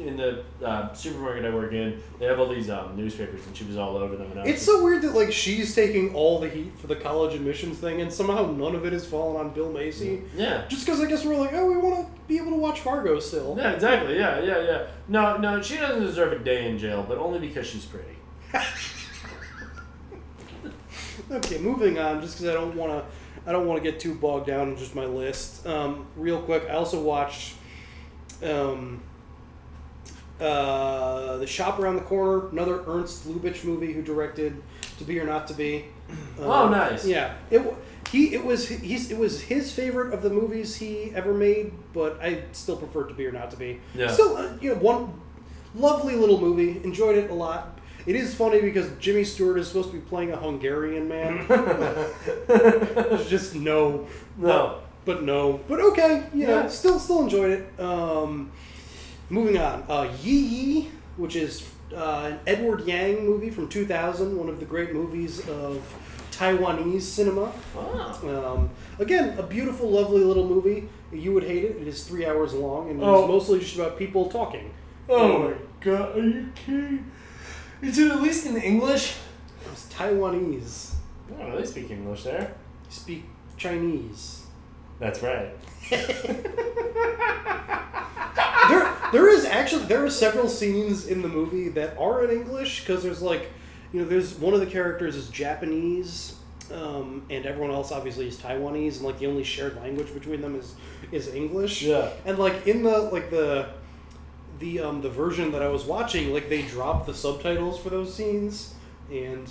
[0.00, 2.00] in the uh, supermarket I work in.
[2.18, 4.30] They have all these um, newspapers, and she was all over them.
[4.30, 6.96] And I was It's so weird that like she's taking all the heat for the
[6.96, 10.22] college admissions thing, and somehow none of it is falling on Bill Macy.
[10.36, 10.64] Yeah.
[10.68, 13.18] Just because I guess we're like, oh, we want to be able to watch Fargo
[13.20, 13.56] still.
[13.58, 14.16] Yeah, exactly.
[14.16, 14.86] Yeah, yeah, yeah.
[15.08, 18.16] No, no, she doesn't deserve a day in jail, but only because she's pretty.
[21.30, 22.22] Okay, moving on.
[22.22, 24.76] Just because I don't want to, I don't want to get too bogged down in
[24.76, 25.66] just my list.
[25.66, 27.54] Um, real quick, I also watched
[28.42, 29.02] um,
[30.40, 34.60] uh, the Shop Around the Corner, another Ernst Lubitsch movie who directed
[34.98, 35.84] To Be or Not to Be.
[36.40, 37.04] Oh, Um, nice.
[37.06, 37.60] Yeah, it
[38.12, 42.18] he it was he's it was his favorite of the movies he ever made, but
[42.22, 43.80] I still prefer To Be or Not to Be.
[43.94, 44.06] Yeah.
[44.10, 45.20] Still, uh, you know, one
[45.74, 46.80] lovely little movie.
[46.84, 47.78] Enjoyed it a lot.
[48.06, 51.44] It is funny because Jimmy Stewart is supposed to be playing a Hungarian man.
[52.46, 54.06] There's just no,
[54.38, 54.78] No.
[55.04, 56.24] but no, but okay.
[56.32, 56.68] You know, Yeah.
[56.68, 57.80] still still enjoyed it.
[57.80, 58.50] Um,
[59.30, 64.48] Moving on, uh, Yi Yi, which is uh, an Edward Yang movie from 2000, one
[64.48, 65.82] of the great movies of
[66.32, 67.52] Taiwanese cinema.
[67.76, 70.88] Um, again, a beautiful, lovely little movie.
[71.12, 71.76] You would hate it.
[71.76, 73.20] It is three hours long, and Oh.
[73.20, 74.70] it's mostly just about people talking.
[75.10, 77.10] Oh my god, are you kidding?
[77.82, 79.16] Is it at least in English?
[79.72, 80.94] It's Taiwanese.
[81.34, 82.54] I don't know, they speak English there.
[82.88, 83.24] Speak
[83.56, 84.44] Chinese.
[84.98, 85.50] That's right.
[88.68, 92.80] There, there is actually there are several scenes in the movie that are in English
[92.80, 93.50] because there's like,
[93.92, 96.36] you know, there's one of the characters is Japanese,
[96.72, 100.54] um, and everyone else obviously is Taiwanese, and like the only shared language between them
[100.54, 100.74] is
[101.12, 101.82] is English.
[101.82, 102.10] Yeah.
[102.24, 103.70] And like in the like the
[104.58, 108.12] the um the version that I was watching, like they dropped the subtitles for those
[108.14, 108.74] scenes,
[109.10, 109.48] and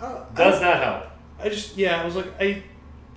[0.00, 1.06] uh, Does I, not help.
[1.40, 2.62] I just yeah, I was like I.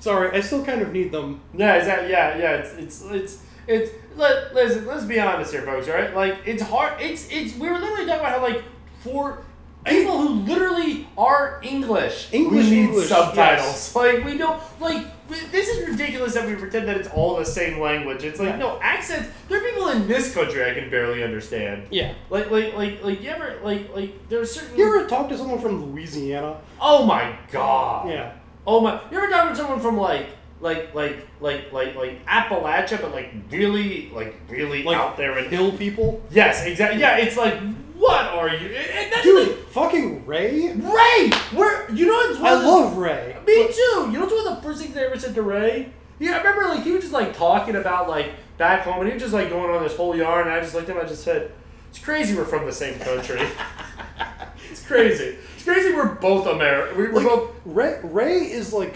[0.04, 1.40] Sorry, I still kind of need them.
[1.56, 2.52] Yeah, is that yeah, yeah.
[2.56, 3.92] It's it's it's it's.
[4.18, 5.88] Let, listen, let's be honest here, folks.
[5.88, 7.00] All right, like it's hard.
[7.00, 7.56] It's it's.
[7.56, 8.64] We were literally talking about how like
[9.00, 9.46] for
[9.86, 13.66] people who literally are English, English, we need English, subtitles.
[13.66, 13.96] yes.
[14.02, 15.08] Like we don't like.
[15.54, 18.26] This is ridiculous that we pretend that it's all the same language.
[18.26, 18.58] It's like Yeah.
[18.58, 19.30] no accents.
[19.48, 21.88] There are people in this country I can barely understand.
[21.92, 22.14] Yeah.
[22.30, 24.78] Like like like like you ever like like there's certain.
[24.78, 26.60] You ever talk to someone from Louisiana?
[26.82, 28.10] Oh my god.
[28.10, 28.34] Yeah.
[28.66, 29.00] Oh my!
[29.12, 30.28] You ever talk to someone from like,
[30.62, 35.50] like, like, like, like, like Appalachia, but like really, like really Like out there in
[35.50, 36.24] hill people?
[36.32, 37.00] Yes, exactly.
[37.02, 37.60] Yeah, it's like,
[37.96, 38.68] what are you?
[38.70, 40.72] And and Dude, fucking Ray?
[40.74, 41.30] Ray.
[41.54, 43.36] Where you know one I of the- love Ray.
[43.46, 44.08] Me too.
[44.10, 45.90] You know what's one of the first things I ever said to Ray?
[46.20, 49.14] Yeah, I remember like he was just like talking about like back home, and he
[49.14, 51.08] was just like going on this whole yarn, and I just looked at him, I
[51.08, 51.52] just said,
[51.90, 53.42] "It's crazy we're from the same country.
[54.72, 55.36] it's crazy.
[55.66, 56.98] It's crazy we're both American.
[56.98, 58.96] We're Like, both." Ray, Ray is like,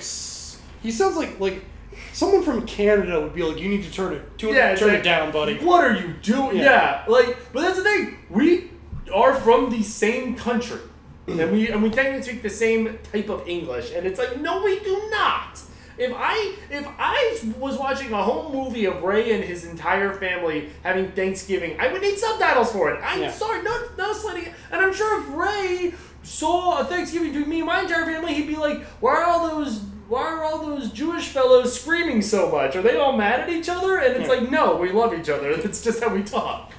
[0.84, 1.64] he sounds like like
[2.12, 4.98] someone from Canada would be like, you need to turn it, turn, Yeah, turn like,
[5.00, 5.58] it down, buddy.
[5.60, 6.58] What are you doing?
[6.58, 6.64] Yeah.
[6.64, 7.04] Yeah.
[7.08, 8.18] like, but that's the thing.
[8.30, 8.72] We
[9.14, 10.82] are from the same country,
[11.28, 14.62] and we and we technically speak the same type of English, and it's like, no,
[14.62, 15.62] we do not.
[15.98, 20.70] If I if I was watching a home movie of Ray and his entire family
[20.84, 23.00] having Thanksgiving, I would need subtitles for it.
[23.04, 23.32] I'm Yeah.
[23.32, 24.54] sorry, no, no slitting.
[24.72, 25.94] And I'm sure if Ray
[26.28, 29.48] saw a Thanksgiving between me and my entire family, he'd be like, "Why are all
[29.50, 32.78] those?" Why are all those Jewish fellows screaming so much?
[32.78, 33.98] Are they all mad at each other?
[33.98, 34.36] And it's Yeah.
[34.40, 35.54] like, no, we love each other.
[35.58, 36.72] That's just how we talk.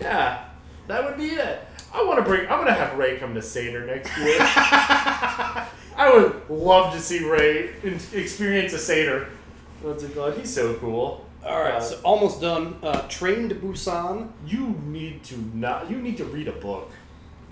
[0.00, 0.42] Yeah,
[0.88, 1.60] that would be it.
[1.94, 2.40] I want to bring.
[2.50, 4.38] I'm gonna have Ray come to Seder next year.
[4.40, 7.70] I would love to see Ray
[8.12, 9.28] experience a Seder.
[9.80, 10.34] What's it called?
[10.36, 11.24] He's so cool.
[11.46, 12.76] All right, Uh, so almost done.
[12.82, 14.30] Uh, Train to Busan.
[14.46, 15.88] you need to not.
[15.88, 16.90] You need to read a book.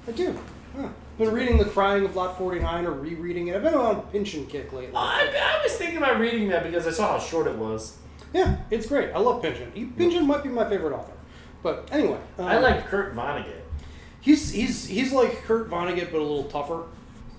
[0.09, 0.37] I do.
[0.77, 0.89] Huh.
[1.19, 3.57] Been reading The Crying of Lot 49 or rereading it.
[3.57, 4.95] I've been on a Pynchon kick lately.
[4.95, 7.99] I, I was thinking about reading that because I saw how short it was.
[8.33, 9.13] Yeah, it's great.
[9.13, 9.71] I love Pynchon.
[9.75, 11.13] He- Pynchon might be my favorite author.
[11.63, 13.61] But anyway, um, I like Kurt Vonnegut.
[14.23, 16.85] He's he's he's like Kurt Vonnegut, but a little tougher.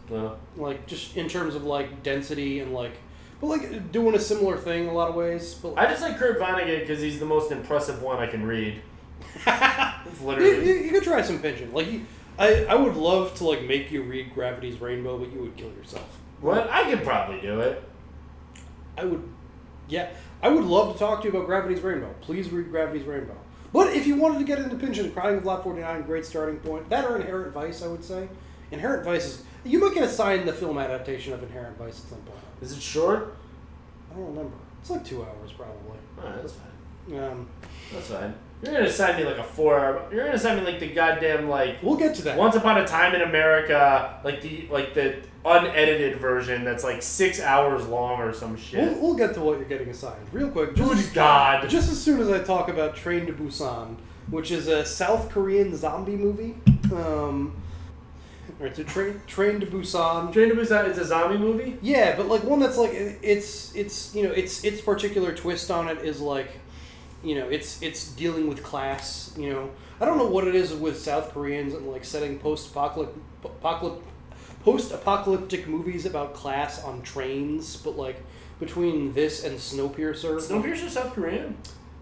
[0.10, 2.92] Well, Like just in terms of like density and like,
[3.40, 5.56] but like doing a similar thing in a lot of ways.
[5.56, 8.82] But I just like Kurt Vonnegut because he's the most impressive one I can read.
[9.36, 10.68] it's you, literally.
[10.68, 11.72] you, you could try some Pynchon.
[11.74, 12.06] Like, you,
[12.42, 15.72] I I would love to like make you read Gravity's Rainbow, but you would kill
[15.74, 16.20] yourself.
[16.40, 16.70] What?
[16.70, 17.84] I could probably do it.
[18.98, 19.24] I would,
[19.88, 20.10] yeah,
[20.42, 22.14] I would love to talk to you about Gravity's Rainbow.
[22.22, 23.38] Please read Gravity's Rainbow.
[23.72, 26.90] But if you wanted to get into Pynchon, Crying of Lot 49, great starting point.
[26.90, 28.28] That or Inherent Vice, I would say.
[28.72, 29.44] Inherent Vice is.
[29.64, 32.40] You might get assigned the film adaptation of Inherent Vice at some point.
[32.62, 33.36] Is it short?
[34.12, 34.58] I don't remember.
[34.82, 36.00] It's like two hours, probably.
[36.18, 37.20] Alright, that's fine.
[37.20, 37.48] Um,
[37.94, 38.34] That's fine.
[38.64, 40.08] You're gonna assign me like a four hour.
[40.12, 41.82] You're gonna assign me like the goddamn like.
[41.82, 42.38] we'll get to that.
[42.38, 47.42] Once upon a time in America, like the like the unedited version that's like six
[47.42, 48.92] hours long or some shit.
[48.94, 50.22] We'll, we'll get to what you're getting assigned.
[50.32, 50.76] Real quick.
[50.76, 51.68] Good Just, God.
[51.70, 53.96] just as soon as I talk about Train to Busan,
[54.30, 56.56] which is a South Korean zombie movie.
[56.94, 57.56] Um,
[58.60, 60.32] Alright, so Train, Train to Busan.
[60.32, 61.78] Train to Busan is a zombie movie.
[61.82, 65.88] Yeah, but like one that's like it's it's you know its its particular twist on
[65.88, 66.50] it is like
[67.24, 69.34] you know it's it's dealing with class.
[69.38, 69.70] You know
[70.00, 74.04] I don't know what it is with South Koreans and like setting post apocalyptic
[74.64, 78.18] post apocalyptic movies about class on trains, but like
[78.60, 80.38] between this and Snowpiercer.
[80.38, 81.58] Snowpiercer South Korean.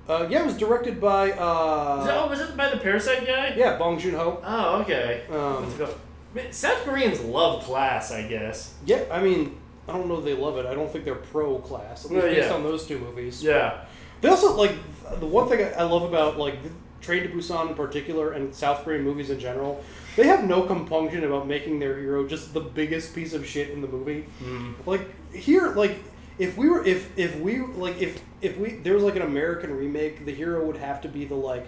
[0.08, 3.54] Uh, yeah, it was directed by uh, that, oh, was it by the Parasite guy?
[3.56, 4.42] yeah Bong Joon Ho.
[4.44, 5.24] Oh, okay.
[5.30, 5.96] Um, Let's go.
[6.34, 8.74] Man, South Koreans love class, I guess.
[8.86, 10.66] Yeah, I mean I don't know if they love it.
[10.66, 12.06] I don't think they're pro class.
[12.06, 12.56] At least Well, based yeah.
[12.56, 13.44] on those two movies.
[13.44, 13.86] Yeah.
[14.22, 14.74] They also like
[15.16, 16.56] the one thing I love about like
[17.02, 19.84] Train to Busan in particular and South Korean movies in general.
[20.16, 23.82] They have no compunction about making their hero just the biggest piece of shit in
[23.82, 24.26] the movie.
[24.44, 24.90] Mm-hmm.
[24.90, 25.98] Like here, like
[26.38, 29.76] if we were if if we like if if we there was like an American
[29.76, 31.68] remake, the hero would have to be the like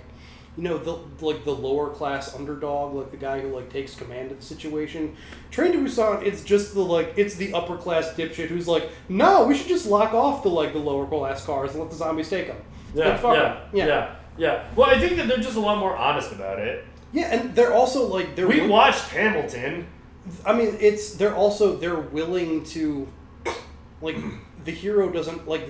[0.58, 4.32] you know the like the lower class underdog, like the guy who like takes command
[4.32, 5.16] of the situation.
[5.50, 9.46] Train to Busan, it's just the like it's the upper class dipshit who's like, no,
[9.46, 12.30] we should just lock off the like the lower class cars and let the zombies
[12.30, 12.58] take them.
[12.94, 16.60] Yeah, yeah, yeah, yeah, Well, I think that they're just a lot more honest about
[16.60, 16.86] it.
[17.14, 18.48] Yeah, and they're also like they're.
[18.48, 19.88] We wi- watched Hamilton.
[20.46, 23.08] I mean, it's they're also they're willing to,
[24.02, 24.16] like,
[24.66, 25.68] the hero doesn't like,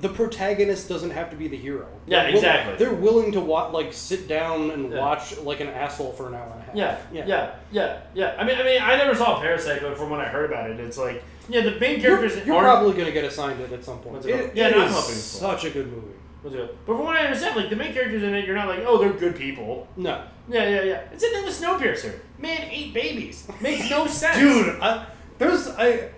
[0.00, 1.86] the protagonist doesn't have to be the hero.
[2.06, 2.76] Yeah, exactly.
[2.76, 4.98] They're willing to wa- like sit down and Yeah.
[5.00, 6.74] watch like an asshole for an hour and a half.
[6.74, 8.34] Yeah, yeah, yeah, yeah, yeah.
[8.38, 10.80] I mean, I mean, I never saw Parasite, but from when I heard about it,
[10.80, 12.66] it's like, yeah, the main You're, characters you're aren't.
[12.66, 14.24] probably gonna get assigned it at some point.
[14.26, 14.54] It?
[14.56, 16.08] Yeah, it no, I'm is such a good movie.
[16.52, 16.76] It?
[16.86, 18.98] But from what I understand, like the main characters in it, you're not like, oh,
[18.98, 19.88] they're good people.
[19.96, 20.24] No.
[20.48, 21.00] Yeah, yeah, yeah.
[21.12, 22.18] It's in there with Snowpiercer.
[22.38, 23.48] Man ate babies.
[23.60, 24.38] Makes no sense.
[24.38, 25.06] Dude, I,
[25.38, 26.10] there's I.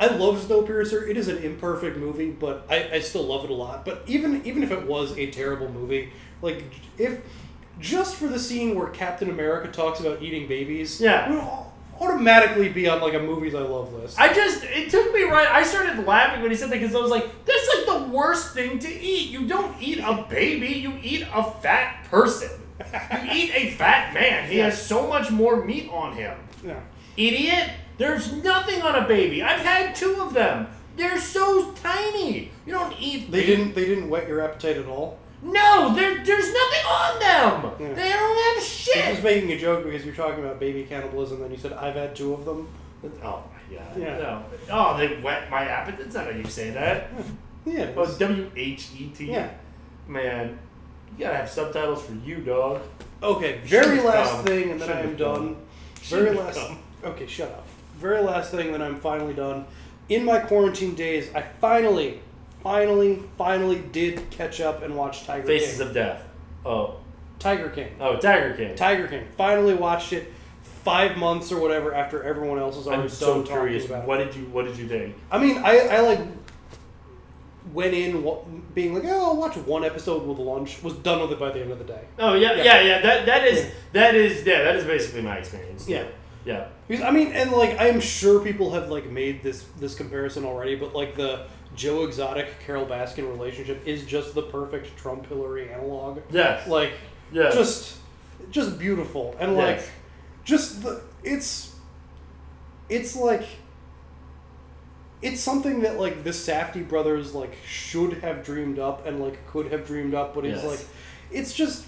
[0.00, 1.08] I love Snowpiercer.
[1.10, 3.84] It is an imperfect movie, but I, I still love it a lot.
[3.84, 6.10] But even even if it was a terrible movie,
[6.40, 6.64] like
[6.96, 7.20] if
[7.80, 11.64] just for the scene where Captain America talks about eating babies, Yeah.
[12.00, 14.18] It would au- automatically be on like a movies I love list.
[14.20, 15.48] I just, it took me right.
[15.48, 18.54] I started laughing when he said that because I was like, that's like the worst
[18.54, 19.30] thing to eat.
[19.30, 22.50] You don't eat a baby, you eat a fat person.
[22.80, 24.48] You eat a fat man.
[24.50, 26.38] He has so much more meat on him.
[26.64, 26.80] Yeah.
[27.16, 27.70] Idiot!
[27.98, 29.42] There's nothing on a baby.
[29.42, 30.68] I've had two of them.
[30.96, 32.50] They're so tiny.
[32.66, 33.30] You don't eat.
[33.30, 35.18] They baby- didn't they didn't whet your appetite at all.
[35.42, 37.72] No, there, there's nothing on them.
[37.80, 37.94] Yeah.
[37.94, 39.06] They don't have shit.
[39.06, 41.94] I was making a joke because you're talking about baby cannibalism, and you said I've
[41.94, 42.68] had two of them.
[43.04, 43.08] Oh
[43.70, 43.96] my god.
[43.96, 44.18] Yeah.
[44.18, 44.44] No.
[44.70, 46.00] Oh, they wet my appetite.
[46.00, 47.10] That's not how you say that.
[47.66, 47.80] Yeah.
[47.82, 49.26] it Oh, was- W H E T.
[49.30, 49.50] Yeah.
[50.06, 50.58] Man,
[51.18, 52.80] you gotta have subtitles for you, dog.
[53.22, 54.44] Okay, very Should've last come.
[54.46, 55.44] thing, and then Should've I'm come.
[55.46, 55.56] done.
[55.96, 56.58] Very Should've last.
[56.58, 56.78] come.
[57.04, 57.66] Okay, shut up.
[57.98, 59.66] Very last thing, then I'm finally done.
[60.08, 62.20] In my quarantine days, I finally,
[62.68, 65.88] finally, finally did catch up and watch Tiger Faces King.
[65.88, 66.22] of Death.
[66.66, 66.96] Oh.
[67.38, 67.94] Tiger King.
[67.98, 68.76] Oh, Tiger King.
[68.76, 69.24] Tiger King.
[69.38, 70.30] Finally watched it
[70.84, 73.86] five months or whatever after everyone else was already I'm so curious.
[73.86, 74.08] about it.
[74.08, 75.16] What did you What did you think?
[75.30, 76.20] I mean, I, I like
[77.72, 80.82] went in being like, oh, I'll watch one episode with lunch.
[80.82, 82.02] Was done with it by the end of the day.
[82.18, 83.00] Oh yeah, yeah, yeah.
[83.00, 84.64] That that is that is yeah.
[84.64, 85.88] That is basically my experience.
[85.88, 86.04] Yeah.
[86.44, 86.68] Yeah.
[86.86, 90.76] Because I mean, and like I'm sure people have like made this this comparison already,
[90.76, 91.46] but like the
[91.78, 96.20] Joe Exotic Carole Baskin relationship is just the perfect Trump Hillary analog.
[96.30, 96.66] Yes.
[96.68, 96.92] Like,
[97.32, 97.54] Yes.
[97.54, 97.96] just
[98.50, 99.90] just beautiful and like Yes.
[100.44, 101.74] just the it's
[102.88, 103.44] it's like
[105.20, 109.70] it's something that like the Safdie brothers like should have dreamed up and like could
[109.72, 110.70] have dreamed up, but it's Yes.
[110.70, 110.86] like
[111.30, 111.84] it's just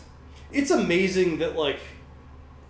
[0.53, 1.79] it's amazing that like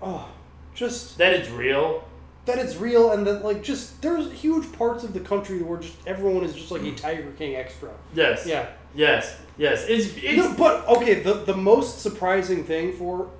[0.02, 0.28] oh
[0.74, 2.04] just That it's real.
[2.50, 5.96] That it's real and that like just there's huge parts of the country where just
[6.06, 7.90] everyone is just like a Tiger King extra.
[8.14, 8.46] Yes.
[8.46, 8.66] Yeah.
[8.94, 9.36] Yes.
[9.56, 9.84] Yes.
[9.88, 13.30] It's it's No, but okay, the the most surprising thing for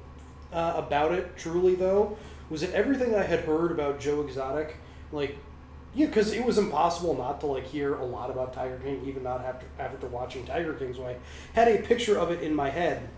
[0.52, 2.16] uh, about it, truly though,
[2.48, 4.76] was that everything I had heard about Joe Exotic,
[5.12, 5.36] like,
[5.94, 9.22] yeah, because it was impossible not to like hear a lot about Tiger King, even
[9.22, 11.16] not after after watching Tiger King's Way.
[11.54, 13.08] Had a picture of it in my head.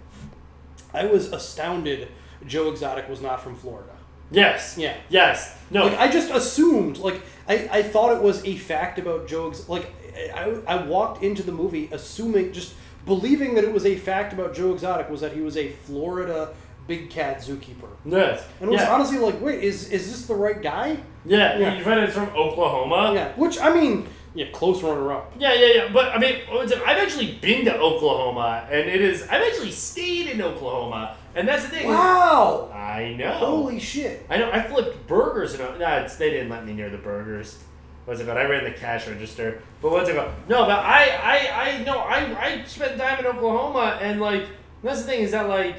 [0.95, 2.09] I was astounded.
[2.47, 3.92] Joe Exotic was not from Florida.
[4.33, 4.77] Yes.
[4.79, 4.97] Yeah.
[5.09, 5.57] Yes.
[5.71, 5.87] No.
[5.87, 9.51] Like I just assumed, like I, I thought it was a fact about Joe.
[9.51, 9.93] Ex- like
[10.35, 12.75] I, I walked into the movie assuming, just
[13.07, 16.55] believing that it was a fact about Joe Exotic was that he was a Florida
[16.87, 17.89] big cat zookeeper.
[18.05, 18.45] yes.
[18.61, 18.93] And it was yeah.
[18.93, 20.99] honestly like, wait, is is this the right guy?
[21.25, 21.59] Yeah.
[21.59, 21.77] Yeah.
[21.77, 23.13] You find it's from Oklahoma.
[23.15, 23.33] Yeah.
[23.37, 25.33] Which I mean, yeah, close runner up.
[25.39, 25.93] Yeah, yeah, yeah.
[25.93, 29.23] But I mean, I've actually been to Oklahoma, and it is.
[29.25, 31.89] I've actually stayed in Oklahoma, and that's the thing.
[31.89, 32.71] Wow.
[32.73, 33.33] I know.
[33.33, 34.27] Holy shit.
[34.29, 34.51] I know.
[34.51, 37.59] I flipped burgers, and no, it's, they didn't let me near the burgers.
[38.05, 38.39] What's it called?
[38.39, 39.63] I ran the cash register.
[39.81, 40.33] But what's it called?
[40.49, 44.47] No, but I, I, I no, I, I spent time in Oklahoma, and like
[44.83, 45.77] that's the thing is that like.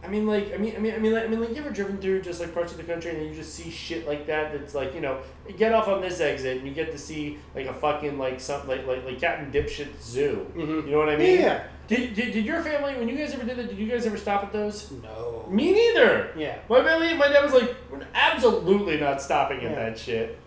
[0.00, 1.70] I mean, like, I mean, I mean, I mean, like, I mean, like, you ever
[1.70, 4.28] driven through just like parts of the country and then you just see shit like
[4.28, 4.52] that?
[4.52, 7.36] That's like, you know, you get off on this exit and you get to see
[7.52, 10.46] like a fucking like some like like like Captain Dipshit Zoo.
[10.54, 10.84] Mhm.
[10.84, 11.40] You know what I mean?
[11.40, 11.64] Yeah.
[11.88, 13.68] Did, did, did your family when you guys ever did that?
[13.68, 14.90] Did you guys ever stop at those?
[15.02, 15.46] No.
[15.50, 16.30] Me neither.
[16.36, 16.58] Yeah.
[16.68, 19.74] My family, my dad was like, we're absolutely not stopping at Yeah.
[19.74, 20.38] that shit.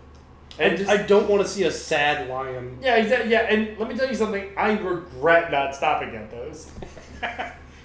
[0.59, 2.77] And And just, I don't want to see a sad lion.
[2.81, 3.31] yeah, exactly.
[3.31, 4.49] Yeah, and let me tell you something.
[4.57, 6.69] I regret not stopping at those.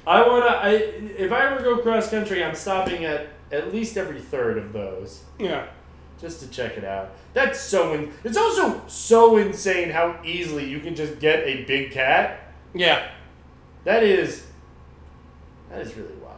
[0.06, 0.46] I wanna.
[0.46, 4.72] I if I ever go cross country, I'm stopping at at least every third of
[4.72, 5.66] those Yeah.
[6.20, 7.10] just to check it out.
[7.34, 7.94] That's so.
[7.94, 12.52] In, it's also so insane how easily you can just get a big cat.
[12.74, 13.10] Yeah.
[13.86, 14.44] That is.
[15.70, 16.34] That is really wild.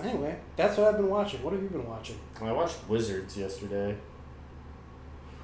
[0.00, 1.42] Anyway, that's what I've been watching.
[1.42, 2.16] What have you been watching?
[2.40, 3.96] I watched Wizards yesterday.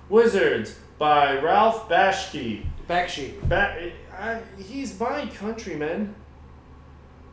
[0.08, 2.64] Wizards by Ralph Bashki.
[2.88, 3.40] Bakshi.
[3.48, 6.14] Ba- I, he's my countryman.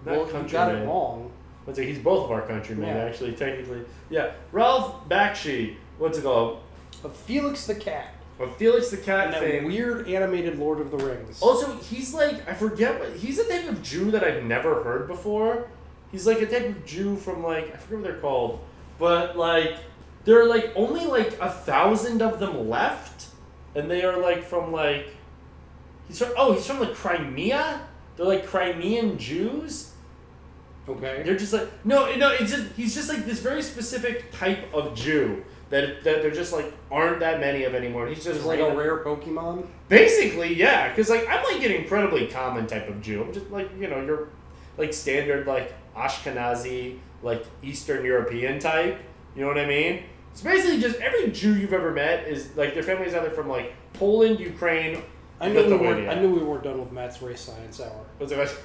[0.04, 1.32] Not well, you got it wrong.
[1.68, 3.04] Let's say he's both of our countrymen, Yeah.
[3.04, 3.82] actually, technically.
[4.10, 4.32] Yeah.
[4.52, 6.62] Ralph Bakshi, what's it called?
[7.04, 8.08] Of Felix the Cat.
[8.40, 9.66] Of Felix the Cat And that fame.
[9.66, 11.42] weird animated Lord of the Rings.
[11.42, 15.08] Also, he's like I forget what he's a type of Jew that I've never heard
[15.08, 15.68] before.
[16.12, 18.60] He's like a type of Jew from like I forget what they're called,
[18.98, 19.76] but like
[20.26, 23.28] there are like only like a thousand of them left,
[23.76, 25.08] and they are like from like
[26.08, 27.82] he's from oh he's from like Crimea.
[28.16, 29.94] They're like Crimean Jews.
[30.88, 31.22] Okay.
[31.24, 34.96] They're just like no no it's just he's just like this very specific type of
[34.96, 35.44] Jew
[35.74, 38.08] that that there just like aren't that many of anymore.
[38.08, 39.66] He's just Just like a rare Pokemon.
[39.90, 43.24] Basically, yeah, because like I'm like an incredibly common type of Jew.
[43.24, 44.30] I'm just like you know you're
[44.78, 49.00] like standard like Ashkenazi like Eastern European type.
[49.36, 50.04] You know what I mean?
[50.32, 53.74] It's basically just every Jew you've ever met is like their family's either from like
[53.94, 55.02] Poland, Ukraine,
[55.42, 58.06] I knew, we weren't, I knew we weren't done with Matt's race science hour.
[58.20, 58.56] Was it?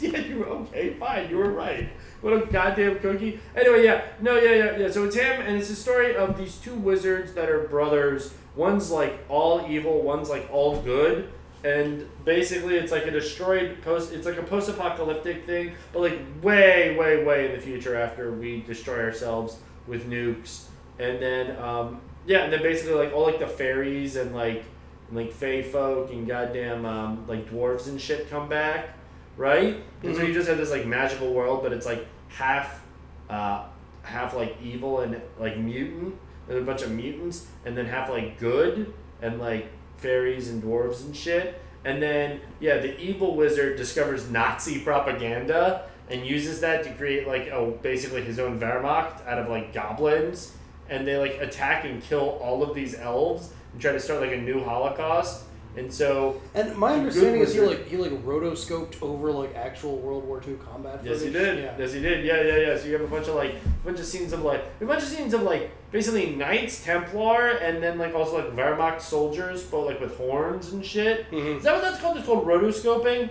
[0.00, 0.94] yeah, you were okay.
[0.94, 1.88] Fine, you were right.
[2.20, 3.40] What a goddamn cookie.
[3.54, 4.90] Anyway, yeah, no, yeah, yeah, yeah.
[4.90, 8.32] So it's him, and it's the story of these two wizards that are brothers.
[8.54, 11.28] One's like all evil, one's like all good,
[11.62, 14.12] and basically it's like a destroyed post.
[14.12, 18.62] It's like a post-apocalyptic thing, but like way, way, way in the future after we
[18.62, 20.66] destroy ourselves with nukes,
[20.98, 24.64] and then um, yeah, and then basically like all like the fairies and like
[25.08, 28.95] and, like fae folk and goddamn um, like dwarves and shit come back,
[29.36, 29.82] right?
[30.02, 32.82] And so you just have this like magical world, but it's like half,
[33.28, 33.64] uh,
[34.02, 36.14] half like evil and like mutant,
[36.48, 41.04] and a bunch of mutants, and then half like good and like fairies and dwarves
[41.04, 41.60] and shit.
[41.84, 47.48] And then yeah, the evil wizard discovers Nazi propaganda and uses that to create like
[47.48, 50.52] oh basically his own Wehrmacht out of like goblins,
[50.88, 54.32] and they like attack and kill all of these elves and try to start like
[54.32, 55.44] a new Holocaust.
[55.76, 60.24] And so And my understanding is he like he like rotoscoped over like actual World
[60.24, 61.00] War II combat.
[61.04, 61.42] Yes, he footage.
[61.42, 61.58] did.
[61.64, 61.74] Yeah.
[61.78, 62.24] Yes, he did.
[62.24, 62.78] Yeah, yeah, yeah.
[62.78, 65.02] So you have a bunch of like, a bunch of scenes of like, a bunch
[65.02, 69.80] of scenes of like, basically Knights Templar, and then like also like Wehrmacht soldiers, but
[69.80, 71.30] like with horns and shit.
[71.30, 71.58] Mm-hmm.
[71.58, 72.16] Is that what that's called?
[72.16, 73.28] It's called rotoscoping.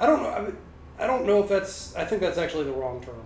[0.00, 0.30] I don't know.
[0.30, 0.56] I, mean,
[0.98, 1.94] I don't know if that's.
[1.94, 3.22] I think that's actually the wrong term.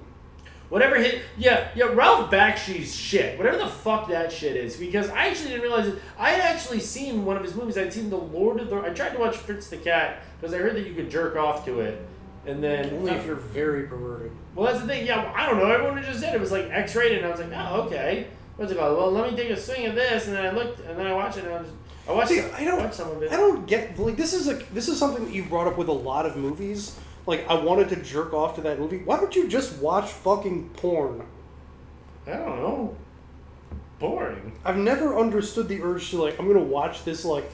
[0.71, 1.87] Whatever hit, yeah, yeah.
[1.87, 5.99] Ralph Bakshi's shit, whatever the fuck that shit is, because I actually didn't realize it.
[6.19, 7.77] I had actually seen one of his movies.
[7.77, 8.81] I'd seen the Lord of the.
[8.81, 11.65] I tried to watch Fritz the Cat because I heard that you could jerk off
[11.65, 12.01] to it,
[12.47, 14.31] and then Only if you're very perverted.
[14.55, 15.07] Well, that's the thing.
[15.07, 15.71] Yeah, well, I don't know.
[15.71, 18.29] Everyone just said it was like X-rated, and I was like, oh, okay.
[18.57, 18.93] What's it called?
[18.97, 21.07] Oh, well, let me take a swing at this, and then I looked, and then
[21.07, 21.71] I watched it, and I was,
[22.09, 23.33] I watched, See, some, I don't- watched some of it.
[23.33, 25.89] I don't get like this is like this is something that you brought up with
[25.89, 26.97] a lot of movies.
[27.27, 28.99] Like I wanted to jerk off to that movie.
[28.99, 31.27] Why don't you just watch fucking porn?
[32.27, 32.97] I don't know.
[33.99, 34.53] Boring.
[34.65, 37.51] I've never understood the urge to like I'm gonna watch this like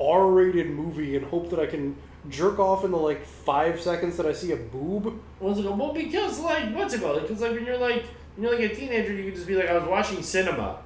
[0.00, 1.96] R-rated movie and hope that I can
[2.28, 5.20] jerk off in the like five seconds that I see a boob.
[5.38, 5.78] What's it called?
[5.78, 7.22] Well, because like, what's it called?
[7.22, 8.04] Because like when you're like,
[8.36, 10.78] when you're like a teenager, you could just be like, I was watching cinema.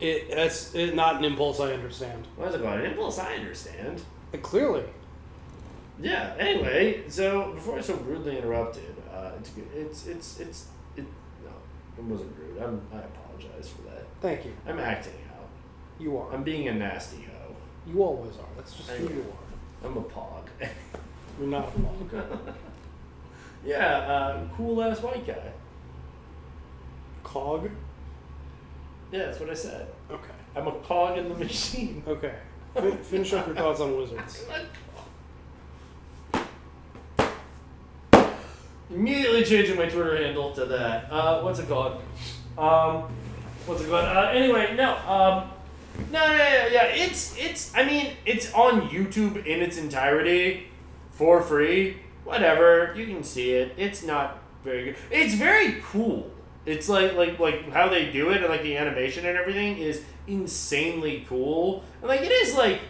[0.00, 2.26] It that's it, not an impulse I understand.
[2.36, 2.80] What's it called?
[2.80, 3.18] An impulse.
[3.18, 4.02] I understand.
[4.32, 4.84] Uh, clearly.
[6.00, 6.34] Yeah.
[6.38, 10.66] Anyway, so before I so rudely interrupted, uh, it's it's it's it's
[10.96, 11.04] it.
[11.44, 11.50] No,
[11.98, 12.62] it wasn't rude.
[12.62, 14.04] I'm, I apologize for that.
[14.20, 14.52] Thank you.
[14.66, 15.48] I'm acting out.
[15.98, 16.32] You are.
[16.32, 17.54] I'm being a nasty hoe.
[17.86, 18.48] You always are.
[18.56, 19.86] That's just who you are.
[19.88, 20.46] I'm a pog.
[21.38, 22.12] You're not a punk.
[23.64, 25.52] yeah, uh, cool ass white guy.
[27.22, 27.70] Cog.
[29.12, 29.86] Yeah, that's what I said.
[30.10, 30.32] Okay.
[30.56, 32.02] I'm a cog in the machine.
[32.06, 32.34] Okay.
[32.74, 34.44] Fin- finish up your thoughts on wizards.
[38.90, 41.12] Immediately changing my Twitter handle to that.
[41.12, 42.00] Uh, what's it called?
[42.56, 43.04] Um,
[43.66, 44.04] what's it called?
[44.04, 44.96] Uh, anyway, no.
[44.96, 45.50] Um,
[46.10, 46.84] no, no, yeah.
[46.84, 47.74] It's it's.
[47.74, 50.68] I mean, it's on YouTube in its entirety
[51.10, 51.98] for free.
[52.24, 53.74] Whatever, you can see it.
[53.76, 54.96] It's not very good.
[55.10, 56.30] It's very cool.
[56.64, 60.02] It's like like like how they do it and like the animation and everything is
[60.26, 61.84] insanely cool.
[62.00, 62.80] And like it is like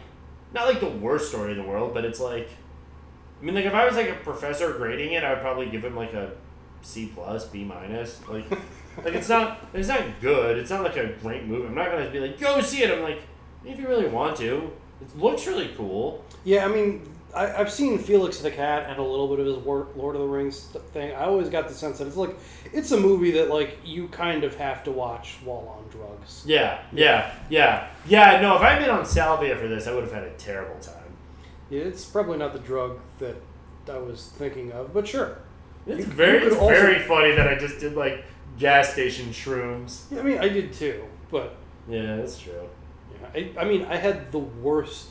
[0.52, 2.50] not like the worst story in the world, but it's like
[3.40, 5.84] I mean, like if I was like a professor grading it, I would probably give
[5.84, 6.32] him like a
[6.82, 8.20] C plus, B minus.
[8.28, 8.50] Like,
[9.04, 10.58] like it's not it's not good.
[10.58, 11.66] It's not like a great movie.
[11.66, 12.90] I'm not gonna be like go see it.
[12.90, 13.20] I'm like
[13.64, 14.70] if you really want to.
[15.00, 16.24] It looks really cool.
[16.42, 19.56] Yeah, I mean, I, I've seen Felix the Cat and a little bit of his
[19.58, 20.60] War, Lord of the Rings
[20.92, 21.12] thing.
[21.12, 22.36] I always got the sense that it's like
[22.72, 26.42] it's a movie that like you kind of have to watch while on drugs.
[26.46, 28.40] Yeah, yeah, yeah, yeah.
[28.40, 30.94] No, if I'd been on salvia for this, I would have had a terrible time.
[31.70, 33.36] Yeah, it's probably not the drug that
[33.90, 35.38] I was thinking of, but sure.
[35.86, 38.24] It's You- you very could it's also- very funny that I just did like
[38.58, 40.02] gas station shrooms.
[40.10, 41.56] Yeah, I mean, I did too, but
[41.88, 42.68] Yeah, that's true.
[43.12, 45.08] yeah, I, I mean, I had the worst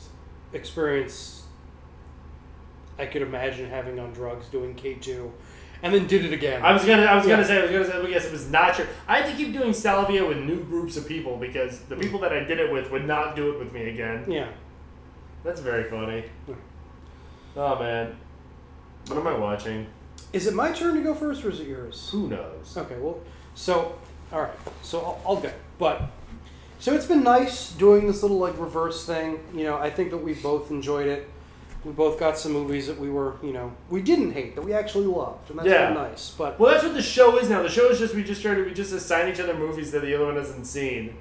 [0.52, 1.44] experience
[2.98, 5.32] I could imagine having on drugs doing K two,
[5.84, 6.62] and then did it again.
[6.64, 7.36] I was gonna, I was Yeah.
[7.36, 8.86] gonna say, I was gonna say, but yes, it was not true.
[9.06, 12.32] I had to keep doing salvia with new groups of people because the people that
[12.32, 14.24] I did it with would not do it with me again.
[14.28, 14.48] Yeah.
[15.44, 16.24] That's very funny.
[17.56, 18.16] Oh man,
[19.06, 19.86] what am I watching?
[20.32, 22.08] Is it my turn to go first, or is it yours?
[22.12, 22.76] Who knows?
[22.76, 23.20] Okay, well,
[23.54, 23.98] so
[24.32, 24.52] all right,
[24.82, 25.50] so I'll, I'll go.
[25.78, 26.02] But
[26.78, 29.40] so it's been nice doing this little like reverse thing.
[29.54, 31.28] You know, I think that we both enjoyed it.
[31.84, 34.72] We both got some movies that we were, you know, we didn't hate that we
[34.74, 35.86] actually loved, and that's Yeah.
[35.92, 36.34] been nice.
[36.36, 37.62] But Well, that's what the show is now.
[37.62, 38.66] The show is just we just started.
[38.66, 41.16] We just assign each other movies that the other one hasn't seen.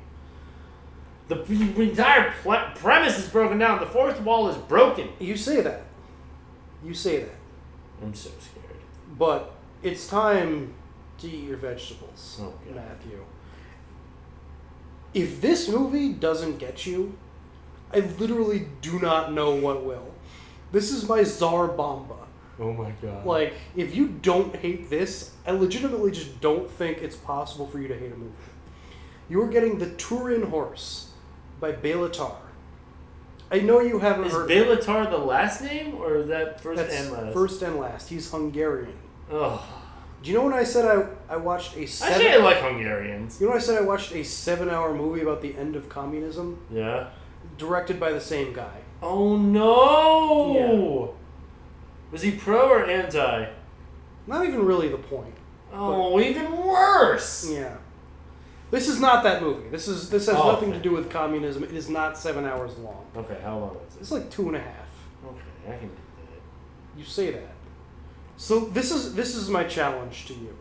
[1.27, 1.43] The,
[1.81, 3.79] entire pl- premise is broken down.
[3.79, 5.09] The fourth wall is broken.
[5.19, 5.83] you say that,
[6.83, 7.35] you say that,
[8.01, 8.77] I'm so scared.
[9.17, 10.73] but it's time
[11.19, 12.75] to eat your vegetables, Oh, God.
[12.75, 13.25] Matthew.
[15.13, 17.17] If this movie doesn't get you,
[17.93, 20.13] I literally do not know what will.
[20.71, 22.15] This is my Tsar Bomba.
[22.59, 23.25] Oh my god.
[23.25, 27.87] Like, if you don't hate this, I legitimately just don't think it's possible for you
[27.87, 28.31] to hate a movie.
[29.29, 31.06] You're getting The Turin Horse
[31.59, 32.35] by Béla Tarr.
[33.49, 36.77] I know you haven't is heard Béla Tarr the last name or is that first
[36.77, 37.34] That's and last?
[37.34, 38.09] first and last.
[38.09, 38.97] He's Hungarian.
[39.31, 39.59] Ugh.
[40.21, 43.39] Do you know when I said I, I watched a seven Actually, I like Hungarians.
[43.39, 45.88] You know when I said I watched a seven hour movie about the end of
[45.89, 46.59] communism?
[46.71, 47.09] Yeah.
[47.57, 48.79] Directed by the same guy.
[49.01, 51.13] Oh no!
[52.11, 53.47] Was he pro or anti?
[54.25, 55.35] Not even really the point.
[55.71, 57.49] Oh, even worse.
[57.49, 57.77] Yeah.
[58.69, 59.69] This is not that movie.
[59.69, 60.84] This is this has Oh, nothing to okay.
[60.84, 61.64] do with communism.
[61.64, 63.06] It is not seven hours long.
[63.15, 64.02] Okay, how long is it?
[64.02, 64.88] It's like two and a half.
[65.26, 66.99] Okay, I can do that.
[66.99, 67.53] You say that.
[68.35, 70.56] So this is this is my challenge to you.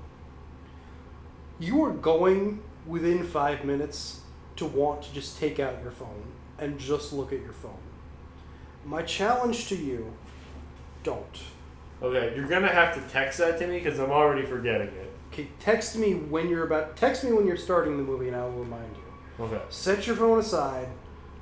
[1.58, 4.20] You are going within five minutes
[4.56, 6.22] to want to just take out your phone
[6.58, 7.78] and just look at your phone.
[8.84, 10.12] My challenge to you,
[11.02, 11.40] don't.
[12.02, 15.12] Okay, you're gonna have to text that to me because I'm already forgetting it.
[15.36, 16.96] Okay, text me when you're about.
[16.96, 19.44] Text me when you're starting the movie, and I will remind you.
[19.44, 19.60] Okay.
[19.68, 20.88] Set your phone aside.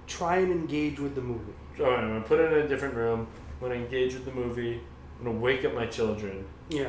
[0.09, 1.53] Try and engage with the movie.
[1.79, 3.29] Alright, I'm gonna put it in a different room.
[3.63, 4.81] I'm gonna engage with the movie.
[5.21, 6.45] I'm gonna wake up my children.
[6.71, 6.89] Yeah.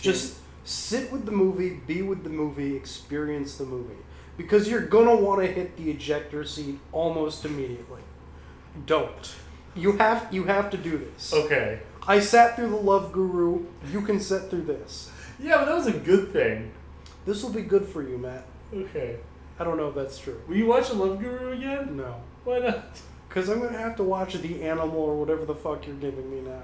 [0.00, 3.98] Just sit with the movie, be with the movie, experience the movie.
[4.36, 8.02] Because you're gonna want to hit the ejector seat almost immediately.
[8.86, 9.34] Don't.
[9.74, 11.34] You have you have to do this.
[11.34, 11.80] Okay.
[12.06, 13.64] I sat through the Love Guru.
[13.90, 15.07] You can sit through this.
[15.40, 16.72] Yeah, but that was a good thing.
[17.24, 18.44] This will be good for you, Matt.
[18.72, 19.18] Okay.
[19.58, 20.40] I don't know if that's true.
[20.48, 21.96] Will you watch the Love Guru again?
[21.96, 22.20] No.
[22.44, 22.84] Why not?
[23.28, 26.40] Because I'm gonna have to watch the animal or whatever the fuck you're giving me
[26.40, 26.62] now.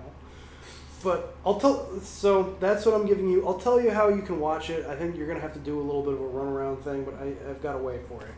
[1.03, 2.01] But I'll tell.
[2.01, 3.47] So that's what I'm giving you.
[3.47, 4.87] I'll tell you how you can watch it.
[4.87, 7.15] I think you're gonna have to do a little bit of a runaround thing, but
[7.15, 8.35] I, I've got a way for it.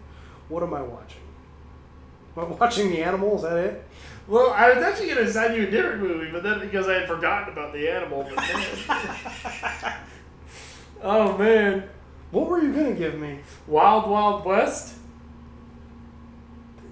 [0.48, 1.20] What am I watching?
[2.36, 3.36] Am I watching the animal?
[3.36, 3.84] Is that it?
[4.26, 7.08] Well, I was actually gonna assign you a different movie, but then because I had
[7.08, 8.28] forgotten about the animal.
[8.34, 9.94] But.
[11.02, 11.88] oh man.
[12.30, 13.40] What were you gonna give me?
[13.66, 14.94] Wild Wild West.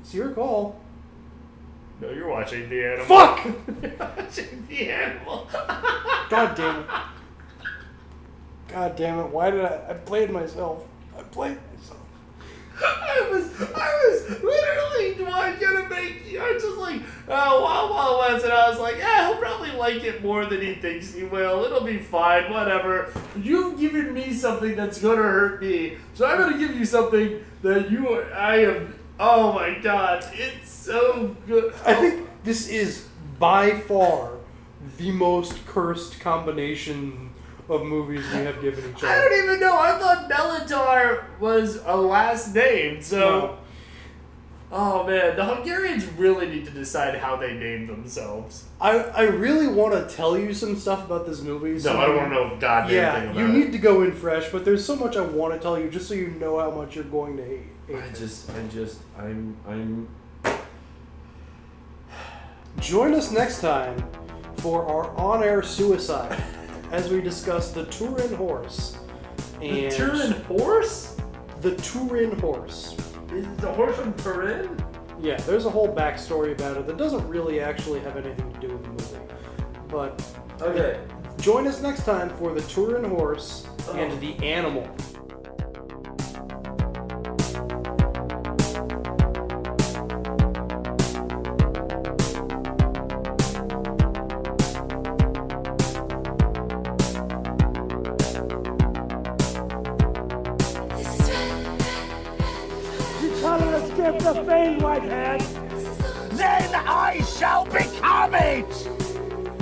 [0.00, 0.80] It's your call.
[2.00, 3.06] No, you're watching the animal.
[3.06, 3.44] Fuck!
[3.82, 5.48] you're watching the animal.
[5.52, 6.86] God damn it.
[8.68, 9.28] God damn it.
[9.28, 9.90] Why did I?
[9.90, 10.84] I played myself.
[11.16, 11.58] I played.
[12.82, 16.36] I was, I was literally trying to make.
[16.38, 19.70] I was just like, oh, Wild Wild West, and I was like, yeah, he'll probably
[19.72, 21.64] like it more than he thinks he will.
[21.64, 23.12] It'll be fine, whatever.
[23.36, 27.90] You've given me something that's gonna hurt me, so I'm gonna give you something that
[27.90, 28.94] you, I am.
[29.18, 31.72] Oh my god, it's so good.
[31.84, 33.06] I think this is
[33.38, 34.32] by far
[34.98, 37.30] the most cursed combination
[37.68, 39.08] of movies we have given each other.
[39.08, 39.78] I don't even know.
[39.78, 43.18] I thought Béla Tarr was a last name, so.
[43.18, 43.58] No.
[44.76, 48.64] Oh man, the Hungarians really need to decide how they name themselves.
[48.80, 51.80] I, I really want to tell you some stuff about this movie.
[51.84, 53.52] No, I don't wanna know a goddamn yeah, thing about you it.
[53.52, 56.08] need to go in fresh, but there's so much I want to tell you just
[56.08, 57.60] so you know how much you're going to hate.
[57.86, 60.08] hate I just, I just, I'm, I'm.
[62.80, 64.02] Join us next time
[64.56, 66.42] for our on-air suicide
[66.94, 68.96] as we discuss the Turin horse.
[69.60, 71.16] And The Turin horse?
[71.60, 72.96] The Turin horse.
[73.32, 74.80] Is the horse from Turin?
[75.20, 78.68] Yeah, there's a whole backstory about it that doesn't really actually have anything to do
[78.68, 79.34] with the movie.
[79.88, 80.22] But
[80.62, 81.00] Okay.
[81.40, 83.94] join us next time for the Turin horse Oh.
[83.96, 84.86] and the animal.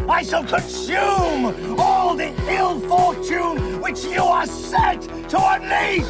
[0.09, 6.05] I shall consume all the ill fortune which you are set to unleash.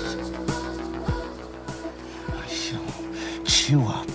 [2.33, 4.09] I shall chew up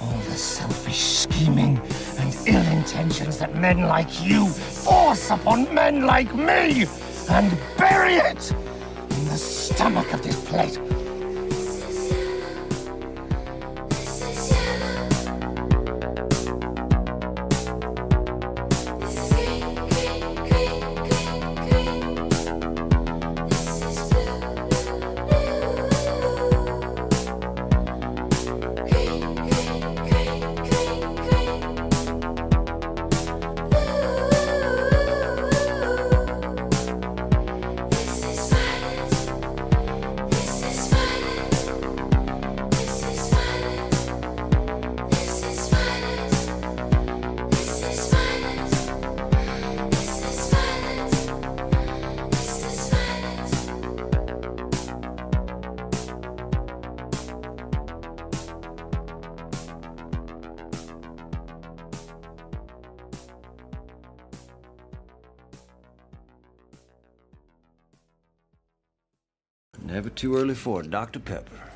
[0.00, 1.78] all the selfish scheming
[2.18, 6.86] and ill intentions that men like you force upon men like me
[7.30, 10.78] and bury it in the stomach of this plate.
[70.24, 71.20] Too early for a Dr.
[71.20, 71.73] Pepper.